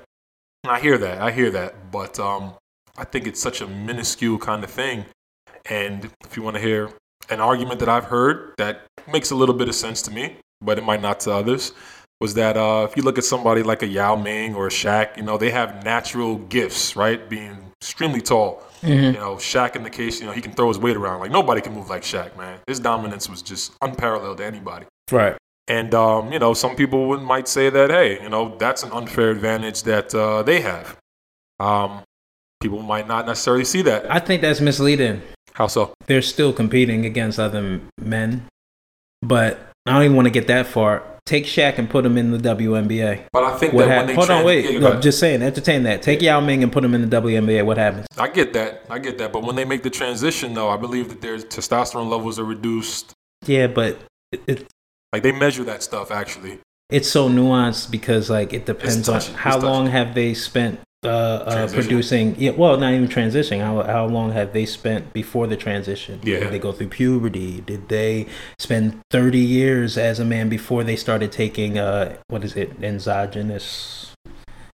And 0.64 0.72
I 0.72 0.80
hear 0.80 0.98
that. 0.98 1.22
I 1.22 1.32
hear 1.32 1.52
that. 1.52 1.92
But 1.92 2.20
um, 2.20 2.54
I 2.98 3.04
think 3.04 3.28
it's 3.28 3.40
such 3.42 3.62
a 3.62 3.68
minuscule 3.68 4.40
kind 4.40 4.64
of 4.64 4.72
thing. 4.72 5.06
And 5.70 6.10
if 6.24 6.38
you 6.38 6.44
want 6.44 6.56
to 6.56 6.62
hear 6.62 6.90
an 7.30 7.40
argument 7.40 7.80
that 7.80 7.90
I've 7.90 8.06
heard 8.06 8.54
that 8.58 8.82
makes 9.12 9.32
a 9.32 9.36
little 9.36 9.56
bit 9.56 9.68
of 9.68 9.76
sense 9.76 10.02
to 10.04 10.12
me, 10.12 10.38
but 10.62 10.78
it 10.78 10.84
might 10.84 11.02
not 11.02 11.20
to 11.22 11.32
others, 11.32 11.74
was 12.22 12.34
that 12.36 12.56
uh, 12.56 12.88
if 12.90 12.96
you 12.96 13.04
look 13.04 13.18
at 13.18 13.24
somebody 13.24 13.64
like 13.64 13.84
a 13.84 13.88
Yao 13.88 14.16
Ming 14.16 14.56
or 14.56 14.68
a 14.68 14.70
Shaq, 14.70 15.18
you 15.18 15.24
know, 15.24 15.38
they 15.38 15.52
have 15.52 15.84
natural 15.84 16.38
gifts, 16.38 16.96
right? 16.96 17.28
Being 17.30 17.72
extremely 17.82 18.22
tall. 18.22 18.64
You 19.14 19.14
know, 19.14 19.36
Shaq 19.36 19.76
in 19.76 19.84
the 19.84 19.90
case, 19.90 20.20
you 20.20 20.28
know, 20.28 20.32
he 20.32 20.42
can 20.42 20.52
throw 20.52 20.68
his 20.68 20.78
weight 20.78 20.96
around. 20.96 21.20
Like 21.20 21.32
nobody 21.32 21.60
can 21.60 21.74
move 21.74 21.90
like 21.90 22.04
Shaq, 22.04 22.38
man. 22.38 22.60
His 22.68 22.80
dominance 22.80 23.28
was 23.28 23.42
just 23.42 23.74
unparalleled 23.82 24.38
to 24.38 24.46
anybody. 24.46 24.86
Right. 25.12 25.36
And 25.68 25.94
um, 25.96 26.32
you 26.32 26.38
know, 26.38 26.54
some 26.54 26.76
people 26.76 27.08
would, 27.10 27.22
might 27.22 27.48
say 27.48 27.72
that, 27.72 27.90
hey, 27.90 28.22
you 28.22 28.30
know, 28.30 28.56
that's 28.58 28.84
an 28.84 28.92
unfair 28.92 29.32
advantage 29.32 29.84
that 29.84 30.14
uh, 30.14 30.44
they 30.44 30.62
have. 30.62 30.98
Um, 31.60 32.04
people 32.66 32.82
might 32.82 33.08
not 33.08 33.26
necessarily 33.28 33.64
see 33.66 33.84
that. 33.84 34.12
I 34.12 34.20
think 34.20 34.42
that's 34.42 34.60
misleading. 34.60 35.22
How 35.54 35.68
so? 35.68 35.94
They're 36.08 36.22
still 36.24 36.52
competing 36.52 37.06
against 37.06 37.40
other 37.40 37.80
men, 38.00 38.48
but 39.22 39.60
I 39.86 39.94
don't 39.94 40.04
even 40.04 40.16
want 40.16 40.26
to 40.26 40.32
get 40.32 40.48
that 40.48 40.66
far. 40.68 41.04
Take 41.28 41.46
Shaq 41.46 41.78
and 41.78 41.90
put 41.90 42.06
him 42.06 42.18
in 42.18 42.32
the 42.32 42.38
WNBA. 42.38 43.26
But 43.32 43.44
I 43.44 43.58
think 43.58 43.74
What 43.74 43.86
that 43.86 43.88
when 43.88 43.90
happened? 43.90 44.10
they 44.10 44.16
Hold 44.16 44.30
on, 44.32 44.46
wait. 44.46 44.70
Yeah, 44.72 44.80
No, 44.80 45.00
just 45.00 45.20
saying, 45.20 45.42
entertain 45.42 45.84
that. 45.84 46.02
Take 46.04 46.22
Yao 46.22 46.40
Ming 46.40 46.62
and 46.64 46.72
put 46.72 46.84
him 46.84 46.94
in 46.94 47.08
the 47.08 47.22
WNBA. 47.22 47.66
What 47.66 47.78
happens? 47.78 48.06
I 48.18 48.28
get 48.28 48.54
that. 48.54 48.84
I 48.90 49.00
get 49.00 49.18
that. 49.20 49.32
But 49.34 49.44
when 49.44 49.56
they 49.56 49.66
make 49.66 49.82
the 49.84 49.90
transition, 49.90 50.54
though, 50.54 50.70
I 50.70 50.78
believe 50.78 51.10
that 51.10 51.22
their 51.22 51.38
testosterone 51.38 52.10
levels 52.10 52.38
are 52.40 52.44
reduced. 52.44 53.14
Yeah, 53.46 53.68
but 53.68 53.98
it, 54.32 54.42
it, 54.48 54.68
Like 55.14 55.24
they 55.24 55.32
measure 55.32 55.64
that 55.64 55.82
stuff 55.84 56.12
actually. 56.12 56.60
it's 56.92 57.10
so 57.10 57.28
nuanced 57.30 57.90
because 57.90 58.30
like 58.30 58.54
it 58.54 58.66
depends 58.68 59.08
on 59.10 59.22
how 59.36 59.58
long 59.60 59.88
have 59.88 60.14
they 60.14 60.34
spent 60.36 60.80
uh, 61.06 61.44
uh, 61.46 61.68
producing. 61.72 62.36
Yeah, 62.38 62.52
well, 62.52 62.78
not 62.78 62.94
even 62.94 63.08
transitioning. 63.08 63.62
How 63.62 63.84
how 63.84 64.06
long 64.06 64.32
have 64.32 64.54
they 64.54 64.66
spent 64.66 65.14
before 65.14 65.48
the 65.48 65.58
transition? 65.58 66.20
Yeah. 66.24 66.40
Did 66.40 66.52
they 66.52 66.60
go 66.60 66.72
through 66.72 66.90
puberty? 66.90 67.62
Did 67.62 67.90
they 67.90 68.28
spend 68.60 69.02
thirty 69.12 69.40
years 69.40 69.98
as 69.98 70.20
a 70.20 70.26
man 70.26 70.50
before 70.50 70.84
they 70.84 70.96
started 70.96 71.32
taking 71.32 71.78
uh 71.78 72.16
what 72.28 72.44
is 72.44 72.56
it 72.56 72.72
endogenous 72.82 74.14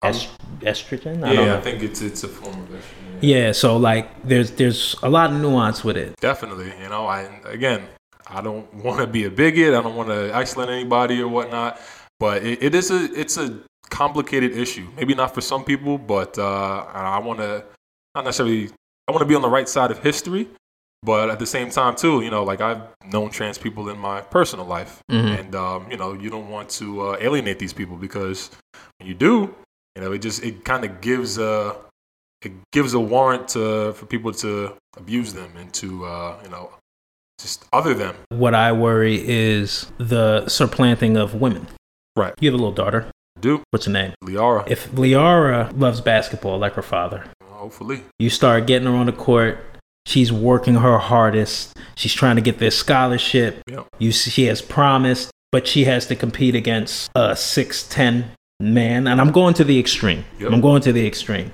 est- 0.04 0.30
estrogen? 0.62 1.24
I 1.24 1.36
don't 1.36 1.46
Yeah. 1.46 1.58
I 1.58 1.62
think 1.62 1.84
it's 1.84 2.02
it's 2.02 2.24
a 2.24 2.28
form 2.28 2.56
of 2.64 2.70
estrogen. 2.70 3.18
Yeah, 3.22 3.52
so 3.52 3.78
like 3.78 4.08
there's 4.24 4.52
there's 4.52 4.96
a 5.04 5.10
lot 5.10 5.32
of 5.32 5.42
nuance 5.42 5.84
with 5.84 5.98
it. 5.98 6.16
Definitely, 6.22 6.72
you 6.82 6.90
know. 6.90 7.06
I 7.06 7.28
again, 7.46 7.84
I 8.28 8.42
don't 8.42 8.74
want 8.76 9.00
to 9.00 9.08
be 9.08 9.26
a 9.26 9.30
bigot. 9.30 9.74
I 9.74 9.82
don't 9.82 9.96
want 9.96 10.10
to 10.10 10.34
isolate 10.34 10.70
anybody 10.70 11.22
or 11.22 11.28
whatnot. 11.28 11.80
But 12.20 12.44
it, 12.44 12.64
it 12.64 12.76
is 12.76 12.92
a 12.92 13.10
it's 13.14 13.38
a 13.38 13.60
complicated 13.90 14.52
issue. 14.58 14.88
Maybe 14.96 15.14
not 15.16 15.34
for 15.34 15.42
some 15.42 15.64
people, 15.64 15.98
but 15.98 16.38
uh, 16.38 16.86
I 16.94 17.20
want 17.20 17.40
to 17.40 17.64
not 18.16 18.26
necessarily. 18.26 18.70
I 19.08 19.12
want 19.12 19.22
to 19.22 19.26
be 19.28 19.36
on 19.36 19.42
the 19.42 19.50
right 19.50 19.68
side 19.68 19.90
of 19.92 20.00
history, 20.04 20.48
but 21.02 21.30
at 21.32 21.40
the 21.40 21.46
same 21.46 21.70
time 21.72 21.96
too, 21.96 22.22
you 22.22 22.30
know, 22.30 22.44
like 22.44 22.62
I've 22.62 22.82
known 23.12 23.30
trans 23.32 23.58
people 23.58 23.90
in 23.90 23.98
my 23.98 24.22
personal 24.22 24.66
life, 24.66 25.02
Mhm. 25.12 25.40
and 25.40 25.56
um, 25.56 25.92
you 25.92 25.98
know, 25.98 26.14
you 26.14 26.30
don't 26.30 26.50
want 26.50 26.70
to 26.72 27.02
uh, 27.02 27.18
alienate 27.20 27.58
these 27.60 27.74
people 27.74 27.96
because 27.98 28.52
when 29.00 29.08
you 29.08 29.16
do, 29.16 29.54
you 29.96 30.02
know, 30.04 30.12
it 30.12 30.20
just 30.22 30.44
it 30.44 30.64
kind 30.64 30.86
of 30.86 31.02
gives 31.02 31.38
a 31.40 31.76
it 32.42 32.52
gives 32.72 32.94
a 32.94 33.00
warrant 33.00 33.50
to, 33.50 33.92
for 33.94 34.06
people 34.06 34.32
to 34.32 34.74
abuse 34.96 35.34
them 35.34 35.52
and 35.58 35.74
to 35.74 36.06
uh, 36.06 36.38
you 36.44 36.50
know 36.50 36.70
just 37.40 37.66
other 37.74 37.94
them. 37.94 38.16
What 38.30 38.54
I 38.54 38.72
worry 38.74 39.16
is 39.28 39.88
the 39.98 40.48
supplanting 40.48 41.18
of 41.18 41.34
women. 41.36 41.68
Right. 42.16 42.34
You 42.40 42.50
have 42.52 42.54
a 42.60 42.62
little 42.62 42.74
daughter. 42.84 43.08
Do 43.40 43.64
What's 43.72 43.86
her 43.86 43.92
name? 43.92 44.14
Liara? 44.24 44.70
If 44.70 44.92
Liara 44.92 45.78
loves 45.78 46.02
basketball 46.02 46.58
like 46.60 46.74
her 46.74 46.82
father, 46.82 47.26
Hopefully, 47.44 48.04
you 48.20 48.30
start 48.30 48.68
getting 48.68 48.88
her 48.88 48.94
on 48.96 49.06
the 49.06 49.12
court. 49.12 49.60
She's 50.06 50.32
working 50.32 50.76
her 50.76 50.98
hardest. 50.98 51.78
She's 51.96 52.14
trying 52.14 52.38
to 52.38 52.42
get 52.42 52.58
this 52.58 52.78
scholarship. 52.78 53.62
Yep. 53.68 53.88
You 54.00 54.12
see, 54.14 54.32
she 54.32 54.46
has 54.46 54.62
promised, 54.62 55.30
but 55.52 55.68
she 55.68 55.84
has 55.84 56.06
to 56.08 56.16
compete 56.16 56.56
against 56.56 57.12
a 57.16 57.36
six 57.36 57.84
ten 57.88 58.32
man. 58.62 59.08
And 59.08 59.20
I'm 59.20 59.32
going 59.32 59.54
to 59.56 59.64
the 59.64 59.78
extreme. 59.78 60.24
Yep. 60.40 60.52
I'm 60.52 60.62
going 60.62 60.82
to 60.84 60.94
the 60.94 61.06
extreme. 61.06 61.52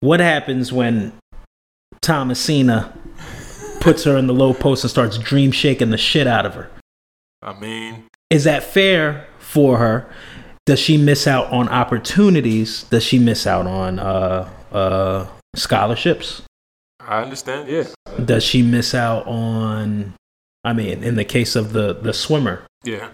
What 0.00 0.20
happens 0.20 0.72
when 0.72 1.12
Thomasina 2.00 2.92
puts 3.80 4.04
her 4.04 4.16
in 4.16 4.26
the 4.26 4.34
low 4.34 4.54
post 4.54 4.84
and 4.84 4.90
starts 4.90 5.18
dream 5.18 5.52
shaking 5.52 5.90
the 5.90 5.98
shit 5.98 6.26
out 6.26 6.46
of 6.46 6.54
her? 6.54 6.70
I 7.42 7.58
mean, 7.58 8.04
Is 8.30 8.44
that 8.44 8.62
fair 8.62 9.26
for 9.38 9.78
her? 9.78 10.10
Does 10.66 10.78
she 10.78 10.96
miss 10.96 11.26
out 11.26 11.50
on 11.52 11.68
opportunities? 11.68 12.84
Does 12.84 13.02
she 13.02 13.18
miss 13.18 13.46
out 13.46 13.66
on 13.66 13.98
uh, 13.98 14.48
uh, 14.72 15.26
scholarships? 15.56 16.42
I 17.00 17.22
understand. 17.22 17.68
Yeah, 17.68 17.84
Does 18.24 18.44
she 18.44 18.62
miss 18.62 18.94
out 18.94 19.26
on? 19.26 20.14
I 20.64 20.72
mean, 20.72 21.02
in 21.02 21.16
the 21.16 21.24
case 21.24 21.56
of 21.56 21.72
the 21.72 21.92
the 21.94 22.12
swimmer, 22.12 22.62
yeah, 22.84 23.08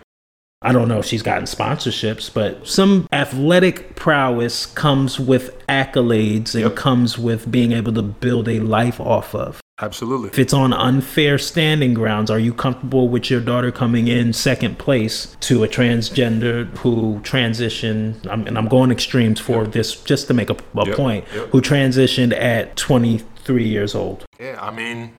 I 0.61 0.73
don't 0.73 0.89
know 0.89 0.99
if 0.99 1.07
she's 1.07 1.23
gotten 1.23 1.45
sponsorships, 1.45 2.33
but 2.33 2.67
some 2.69 3.09
athletic 3.13 3.97
prowess 3.97 4.67
comes 4.67 5.19
with 5.19 5.57
accolades 5.69 6.55
Yep. 6.55 6.77
comes 6.77 7.19
with 7.19 7.51
being 7.51 7.73
able 7.73 7.95
to 7.95 8.03
build 8.03 8.49
a 8.49 8.61
life 8.61 9.01
off 9.01 9.35
of. 9.35 9.61
Absolutely. 9.81 10.29
If 10.29 10.39
it's 10.39 10.53
on 10.53 10.73
unfair 10.73 11.39
standing 11.39 11.95
grounds, 11.95 12.31
are 12.31 12.39
you 12.39 12.53
comfortable 12.53 13.09
with 13.09 13.31
your 13.31 13.41
daughter 13.41 13.71
coming 13.71 14.09
in 14.09 14.33
second 14.33 14.79
place 14.79 15.37
to 15.41 15.65
a 15.65 15.69
transgender 15.69 16.67
who 16.79 17.21
transitioned? 17.21 18.27
I'm, 18.31 18.47
and 18.47 18.57
I'm 18.59 18.69
going 18.69 18.91
extremes 18.91 19.41
for 19.41 19.67
this 19.67 19.95
just 20.03 20.27
to 20.29 20.35
make 20.35 20.51
a, 20.51 20.57
a 20.77 20.87
Yep, 20.87 20.97
point. 20.97 21.25
yep. 21.35 21.49
Who 21.51 21.61
transitioned 21.61 22.33
at 22.39 22.77
23 22.77 23.65
years 23.69 23.95
old? 23.95 24.25
Yeah, 24.41 24.59
I 24.61 24.71
mean, 24.71 25.15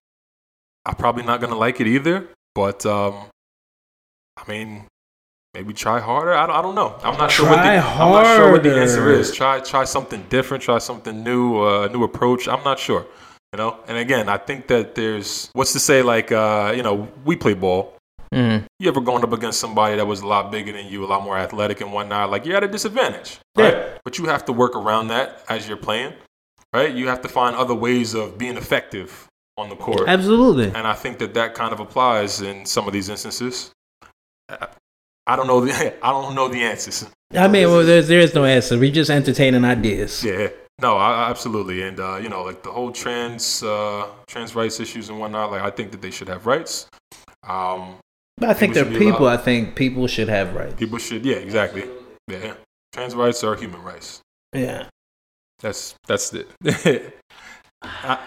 I'm 0.86 0.96
probably 0.96 1.24
not 1.24 1.42
gonna 1.42 1.58
like 1.58 1.80
it 1.82 1.88
either, 1.88 2.28
but 2.56 2.86
um, 2.86 3.14
I 4.38 4.50
mean, 4.50 4.86
maybe 5.54 5.74
try 5.74 6.00
harder. 6.00 6.34
I 6.34 6.48
don't, 6.48 6.56
I 6.56 6.62
don't 6.62 6.76
know. 6.76 6.96
I'm 7.04 7.18
not 7.18 7.32
sure 7.32 7.46
what 7.50 7.58
the 7.58 7.62
Try 7.64 7.78
I'm 7.78 8.12
not 8.12 8.36
sure 8.36 8.52
what 8.52 8.64
the 8.64 8.76
answer 8.76 9.10
is. 9.12 9.32
Try 9.34 9.60
try 9.60 9.84
something 9.84 10.26
different. 10.30 10.64
Try 10.64 10.78
something 10.80 11.24
new. 11.24 11.58
uh, 11.64 11.88
A 11.88 11.90
new 11.90 12.04
approach. 12.04 12.48
I'm 12.48 12.64
not 12.64 12.80
sure. 12.80 13.06
You 13.54 13.58
know. 13.58 13.80
And 13.88 13.98
again, 13.98 14.30
I 14.30 14.38
think 14.38 14.68
that 14.68 14.96
there's 14.96 15.50
what's 15.54 15.74
to 15.74 15.80
say 15.80 16.02
like 16.02 16.32
uh, 16.32 16.74
you 16.76 16.84
know 16.84 17.08
we 17.26 17.36
play 17.36 17.54
ball. 17.54 17.96
Mm. 18.34 18.66
You 18.80 18.90
ever 18.90 19.02
going 19.02 19.24
up 19.24 19.34
against 19.34 19.60
somebody 19.60 19.96
that 19.96 20.06
was 20.06 20.22
a 20.22 20.28
lot 20.28 20.52
bigger 20.52 20.72
than 20.72 20.86
you, 20.86 21.04
a 21.04 21.08
lot 21.08 21.24
more 21.24 21.38
athletic 21.38 21.82
and 21.82 21.92
whatnot? 21.92 22.30
Like 22.30 22.46
you're 22.46 22.58
at 22.58 22.64
a 22.64 22.68
disadvantage, 22.68 23.40
right? 23.58 23.74
Yeah. 23.74 23.98
But 24.04 24.20
you 24.20 24.26
have 24.26 24.46
to 24.46 24.54
work 24.54 24.76
around 24.76 25.08
that 25.08 25.44
as 25.50 25.68
you're 25.68 25.78
playing, 25.78 26.14
right? 26.72 26.94
You 26.94 27.08
have 27.08 27.22
to 27.24 27.28
find 27.28 27.56
other 27.56 27.74
ways 27.74 28.14
of 28.14 28.38
being 28.38 28.56
effective 28.56 29.28
on 29.58 29.70
the 29.70 29.76
court. 29.76 30.08
Absolutely. 30.08 30.68
And 30.68 30.88
I 30.88 30.94
think 30.94 31.18
that 31.20 31.34
that 31.34 31.54
kind 31.54 31.74
of 31.74 31.80
applies 31.80 32.42
in 32.42 32.66
some 32.66 32.88
of 32.88 32.94
these 32.94 33.10
instances. 33.10 33.72
I- 34.48 35.36
don't 35.36 35.48
know 35.48 35.62
the 35.62 35.72
I 36.06 36.12
don't 36.12 36.34
know 36.34 36.48
the 36.48 36.64
answers. 36.64 37.06
I 37.36 37.48
mean, 37.48 37.68
well, 37.68 37.86
there's, 37.86 38.08
there 38.08 38.20
is 38.20 38.34
no 38.34 38.46
answer. 38.46 38.78
We 38.80 38.90
just 38.90 39.12
entertaining 39.12 39.64
ideas. 39.64 40.24
Yeah, 40.24 40.50
no, 40.82 40.98
I, 40.98 41.30
absolutely, 41.30 41.84
and 41.84 42.00
uh, 42.00 42.18
you 42.18 42.30
know, 42.30 42.44
like 42.44 42.64
the 42.64 42.72
whole 42.72 42.92
trans 42.92 43.64
uh, 43.64 44.08
trans 44.28 44.56
rights 44.56 44.80
issues 44.80 45.10
and 45.10 45.20
whatnot. 45.20 45.52
Like 45.52 45.62
I 45.62 45.70
think 45.70 45.92
that 45.92 46.02
they 46.02 46.12
should 46.12 46.28
have 46.28 46.46
rights. 46.46 46.88
Um, 47.48 47.98
I 48.42 48.54
think 48.54 48.74
they're 48.74 48.86
people. 48.86 49.24
allowed- 49.28 49.40
I 49.40 49.44
think 49.44 49.76
people 49.76 50.08
should 50.08 50.30
have 50.30 50.54
rights. 50.56 50.76
people 50.76 50.98
should, 50.98 51.26
yeah, 51.26 51.38
exactly, 51.38 51.84
yeah. 52.28 52.54
Trans 52.94 53.14
rights 53.16 53.44
are 53.44 53.56
human 53.56 53.82
rights. 53.84 54.22
Yeah. 54.54 54.88
That's 55.60 55.96
that's 56.08 56.34
it. 56.34 56.48
I, 57.82 58.18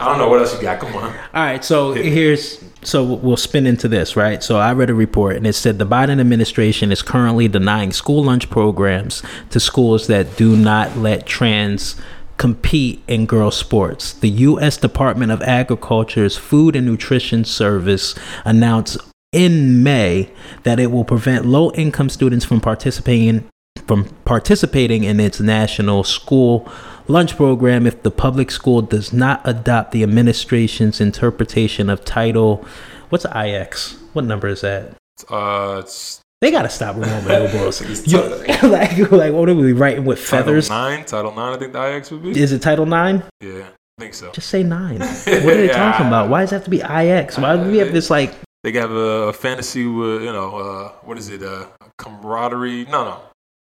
I 0.00 0.06
don't 0.06 0.16
know 0.16 0.28
what 0.28 0.40
else 0.40 0.54
you 0.54 0.62
got. 0.62 0.80
Come 0.80 0.96
on. 0.96 1.14
All 1.14 1.14
right, 1.34 1.62
so 1.62 1.92
here's 1.92 2.64
so 2.82 3.04
we'll 3.04 3.36
spin 3.36 3.66
into 3.66 3.86
this, 3.86 4.16
right? 4.16 4.42
So 4.42 4.56
I 4.56 4.72
read 4.72 4.88
a 4.88 4.94
report 4.94 5.36
and 5.36 5.46
it 5.46 5.52
said 5.52 5.78
the 5.78 5.86
Biden 5.86 6.18
administration 6.18 6.90
is 6.90 7.02
currently 7.02 7.48
denying 7.48 7.92
school 7.92 8.24
lunch 8.24 8.48
programs 8.48 9.22
to 9.50 9.60
schools 9.60 10.06
that 10.06 10.38
do 10.38 10.56
not 10.56 10.96
let 10.96 11.26
trans 11.26 12.00
compete 12.38 13.02
in 13.06 13.26
girls 13.26 13.56
sports. 13.56 14.14
The 14.14 14.30
US 14.30 14.78
Department 14.78 15.32
of 15.32 15.42
Agriculture's 15.42 16.38
Food 16.38 16.74
and 16.74 16.86
Nutrition 16.86 17.44
Service 17.44 18.14
announced 18.46 18.96
in 19.32 19.82
May 19.82 20.30
that 20.62 20.80
it 20.80 20.90
will 20.90 21.04
prevent 21.04 21.44
low-income 21.44 22.08
students 22.08 22.46
from 22.46 22.62
participating 22.62 23.46
from 23.86 24.04
participating 24.24 25.04
in 25.04 25.20
its 25.20 25.40
national 25.40 26.04
school 26.04 26.70
lunch 27.08 27.36
program 27.36 27.86
if 27.86 28.02
the 28.02 28.10
public 28.10 28.50
school 28.50 28.82
does 28.82 29.12
not 29.12 29.40
adopt 29.44 29.92
the 29.92 30.02
administration's 30.02 31.00
interpretation 31.00 31.90
of 31.90 32.04
title 32.04 32.64
what's 33.08 33.24
ix 33.34 33.96
what 34.12 34.24
number 34.24 34.48
is 34.48 34.60
that 34.62 34.94
Uh, 35.30 35.80
it's 35.82 36.20
they 36.40 36.50
gotta 36.50 36.68
stop 36.70 36.96
It's 36.98 38.06
You- 38.06 38.18
title- 38.18 38.70
like, 38.70 39.10
like 39.10 39.32
what 39.32 39.48
are 39.48 39.54
we 39.54 39.72
writing 39.72 40.04
with 40.04 40.18
feathers 40.18 40.68
Title 40.68 40.90
nine, 40.96 41.04
Title 41.04 41.32
nine. 41.34 41.54
I 41.54 41.58
think 41.58 41.72
the 41.72 41.96
IX 41.96 42.10
would 42.12 42.22
be. 42.22 42.40
is 42.40 42.52
it 42.52 42.62
title 42.62 42.86
9 42.86 43.22
Yeah, 43.40 43.66
I 43.98 44.00
think 44.02 44.14
so. 44.14 44.30
just 44.32 44.48
say 44.48 44.62
9 44.62 44.98
what 44.98 45.08
are 45.08 45.40
they 45.42 45.68
talking 45.68 46.06
about 46.06 46.30
why 46.30 46.40
does 46.42 46.52
it 46.52 46.54
have 46.56 46.64
to 46.64 46.70
be 46.70 46.80
ix 46.82 47.36
why 47.38 47.56
do 47.56 47.70
we 47.70 47.78
have 47.78 47.92
this 47.92 48.08
like 48.10 48.32
They 48.62 48.72
have 48.72 48.90
a 48.92 49.32
fantasy 49.32 49.86
with 49.86 50.22
you 50.22 50.32
know 50.32 50.48
uh, 50.56 50.88
what 51.06 51.16
is 51.18 51.28
it? 51.30 51.42
Uh, 51.42 51.64
camaraderie? 51.98 52.84
No, 52.94 53.04
no. 53.04 53.16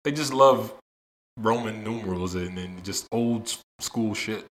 They 0.04 0.12
just 0.12 0.32
love 0.34 0.74
Roman 1.38 1.84
numerals 1.84 2.36
and, 2.36 2.58
and 2.58 2.84
just 2.84 3.08
old 3.12 3.54
school 3.80 4.14
shit. 4.14 4.46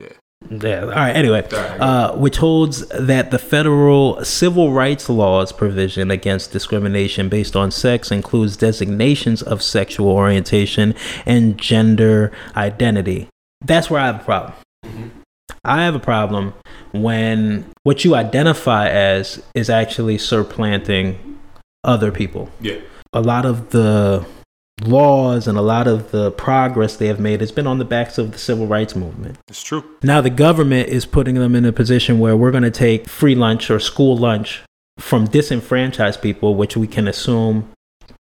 yeah 0.00 0.08
Yeah. 0.50 0.82
all 0.82 0.88
right 0.90 1.16
anyway 1.16 1.46
uh, 1.52 2.16
which 2.16 2.36
holds 2.36 2.86
that 2.88 3.30
the 3.30 3.38
federal 3.38 4.24
civil 4.24 4.72
rights 4.72 5.08
laws 5.08 5.52
provision 5.52 6.10
against 6.10 6.52
discrimination 6.52 7.28
based 7.28 7.56
on 7.56 7.70
sex 7.70 8.10
includes 8.12 8.56
designations 8.56 9.42
of 9.42 9.62
sexual 9.62 10.08
orientation 10.10 10.94
and 11.26 11.58
gender 11.58 12.30
identity. 12.56 13.28
That's 13.64 13.90
where 13.90 14.00
I 14.00 14.06
have 14.06 14.20
a 14.20 14.24
problem. 14.24 14.52
Mhm. 14.86 15.10
I 15.64 15.82
have 15.84 15.94
a 15.94 16.00
problem 16.00 16.54
when 16.92 17.64
what 17.84 18.04
you 18.04 18.14
identify 18.14 18.88
as 18.88 19.42
is 19.54 19.70
actually 19.70 20.18
supplanting 20.18 21.38
other 21.84 22.10
people. 22.12 22.48
Yeah. 22.60 22.78
A 23.12 23.20
lot 23.20 23.44
of 23.44 23.70
the 23.70 24.24
laws 24.86 25.46
and 25.48 25.56
a 25.58 25.62
lot 25.62 25.86
of 25.86 26.10
the 26.10 26.30
progress 26.32 26.96
they 26.96 27.06
have 27.06 27.20
made 27.20 27.40
has 27.40 27.52
been 27.52 27.66
on 27.66 27.78
the 27.78 27.84
backs 27.84 28.18
of 28.18 28.32
the 28.32 28.38
civil 28.38 28.66
rights 28.66 28.94
movement. 28.96 29.38
It's 29.48 29.62
true. 29.62 29.84
Now 30.02 30.20
the 30.20 30.30
government 30.30 30.88
is 30.88 31.06
putting 31.06 31.34
them 31.36 31.54
in 31.54 31.64
a 31.64 31.72
position 31.72 32.18
where 32.18 32.36
we're 32.36 32.50
going 32.50 32.62
to 32.64 32.70
take 32.70 33.08
free 33.08 33.34
lunch 33.34 33.70
or 33.70 33.78
school 33.80 34.16
lunch 34.16 34.62
from 34.98 35.26
disenfranchised 35.26 36.20
people, 36.20 36.54
which 36.54 36.76
we 36.76 36.86
can 36.86 37.08
assume 37.08 37.70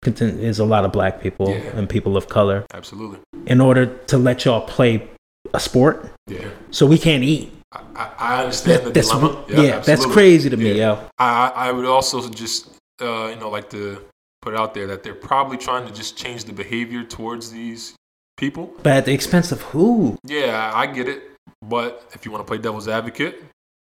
is 0.05 0.59
a 0.59 0.65
lot 0.65 0.85
of 0.85 0.91
black 0.91 1.21
people 1.21 1.49
Yeah. 1.49 1.77
and 1.77 1.89
people 1.89 2.15
of 2.15 2.29
color, 2.29 2.65
Absolutely. 2.73 3.19
in 3.47 3.59
order 3.59 3.85
to 3.87 4.17
let 4.17 4.45
y'all 4.45 4.61
play 4.61 5.07
a 5.53 5.59
sport. 5.59 6.11
Yeah. 6.27 6.47
So 6.71 6.85
we 6.85 6.97
can't 6.97 7.23
eat. 7.23 7.51
I, 7.71 8.11
I, 8.17 8.39
understand 8.43 8.85
the 8.85 8.91
that's, 8.91 9.09
dilemma. 9.09 9.43
yeah, 9.49 9.79
that's 9.79 10.05
crazy 10.05 10.49
to 10.49 10.55
me, 10.57 10.73
Yeah. 10.73 10.93
yo. 10.95 11.09
I, 11.17 11.51
I 11.55 11.71
would 11.71 11.85
also 11.85 12.29
just 12.29 12.69
uh, 13.01 13.27
you 13.27 13.35
know 13.35 13.49
like 13.49 13.69
to 13.71 14.01
put 14.45 14.55
out 14.55 14.75
there 14.75 14.85
that 14.85 15.01
they're 15.01 15.15
probably 15.15 15.57
trying 15.57 15.87
to 15.87 15.93
just 15.93 16.15
change 16.15 16.43
the 16.45 16.53
behavior 16.53 17.03
towards 17.03 17.51
these 17.51 17.95
people. 18.37 18.71
But 18.83 18.93
at 18.93 19.05
the 19.05 19.13
expense 19.13 19.51
of 19.51 19.61
who? 19.63 20.17
Yeah, 20.23 20.71
I 20.73 20.85
get 20.85 21.09
it. 21.09 21.23
But 21.67 22.07
if 22.13 22.25
you 22.25 22.31
want 22.31 22.45
to 22.45 22.47
play 22.47 22.59
devil's 22.59 22.87
advocate, 22.87 23.43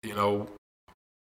you 0.02 0.14
know, 0.14 0.48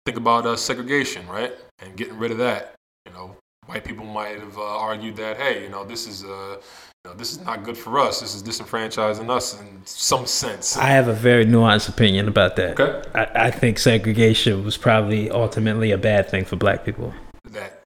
think 0.05 0.19
about 0.19 0.45
uh, 0.45 0.57
segregation, 0.57 1.27
right? 1.29 1.53
And 1.79 1.97
getting 1.97 2.19
rid 2.19 2.33
of 2.33 2.39
that. 2.39 2.75
You 3.07 3.13
know, 3.13 3.37
white 3.67 3.85
people 3.85 4.05
might 4.05 4.41
have 4.41 4.59
uh, 4.59 4.63
argued 4.63 5.17
that, 5.17 5.37
hey, 5.37 5.63
you 5.63 5.69
know, 5.69 5.85
this 5.85 6.09
is 6.09 6.25
uh, 6.25 6.57
you 7.05 7.11
know, 7.11 7.17
this 7.17 7.33
is 7.33 7.41
not 7.45 7.63
good 7.63 7.79
for 7.79 8.01
us. 8.01 8.21
This 8.21 8.35
is 8.35 8.43
disenfranchising 8.43 9.31
us 9.31 9.61
in 9.61 9.83
some 9.85 10.27
sense. 10.27 10.77
I 10.77 10.87
have 10.87 11.07
a 11.07 11.13
very 11.13 11.47
nuanced 11.47 11.89
opinion 11.89 12.27
about 12.27 12.57
that. 12.57 12.81
Okay. 12.81 13.09
I, 13.15 13.47
I 13.47 13.51
think 13.53 13.79
segregation 13.79 14.65
was 14.65 14.77
probably 14.77 15.31
ultimately 15.31 15.93
a 15.93 15.99
bad 15.99 16.29
thing 16.29 16.45
for 16.45 16.57
black 16.57 16.85
people. 16.85 17.13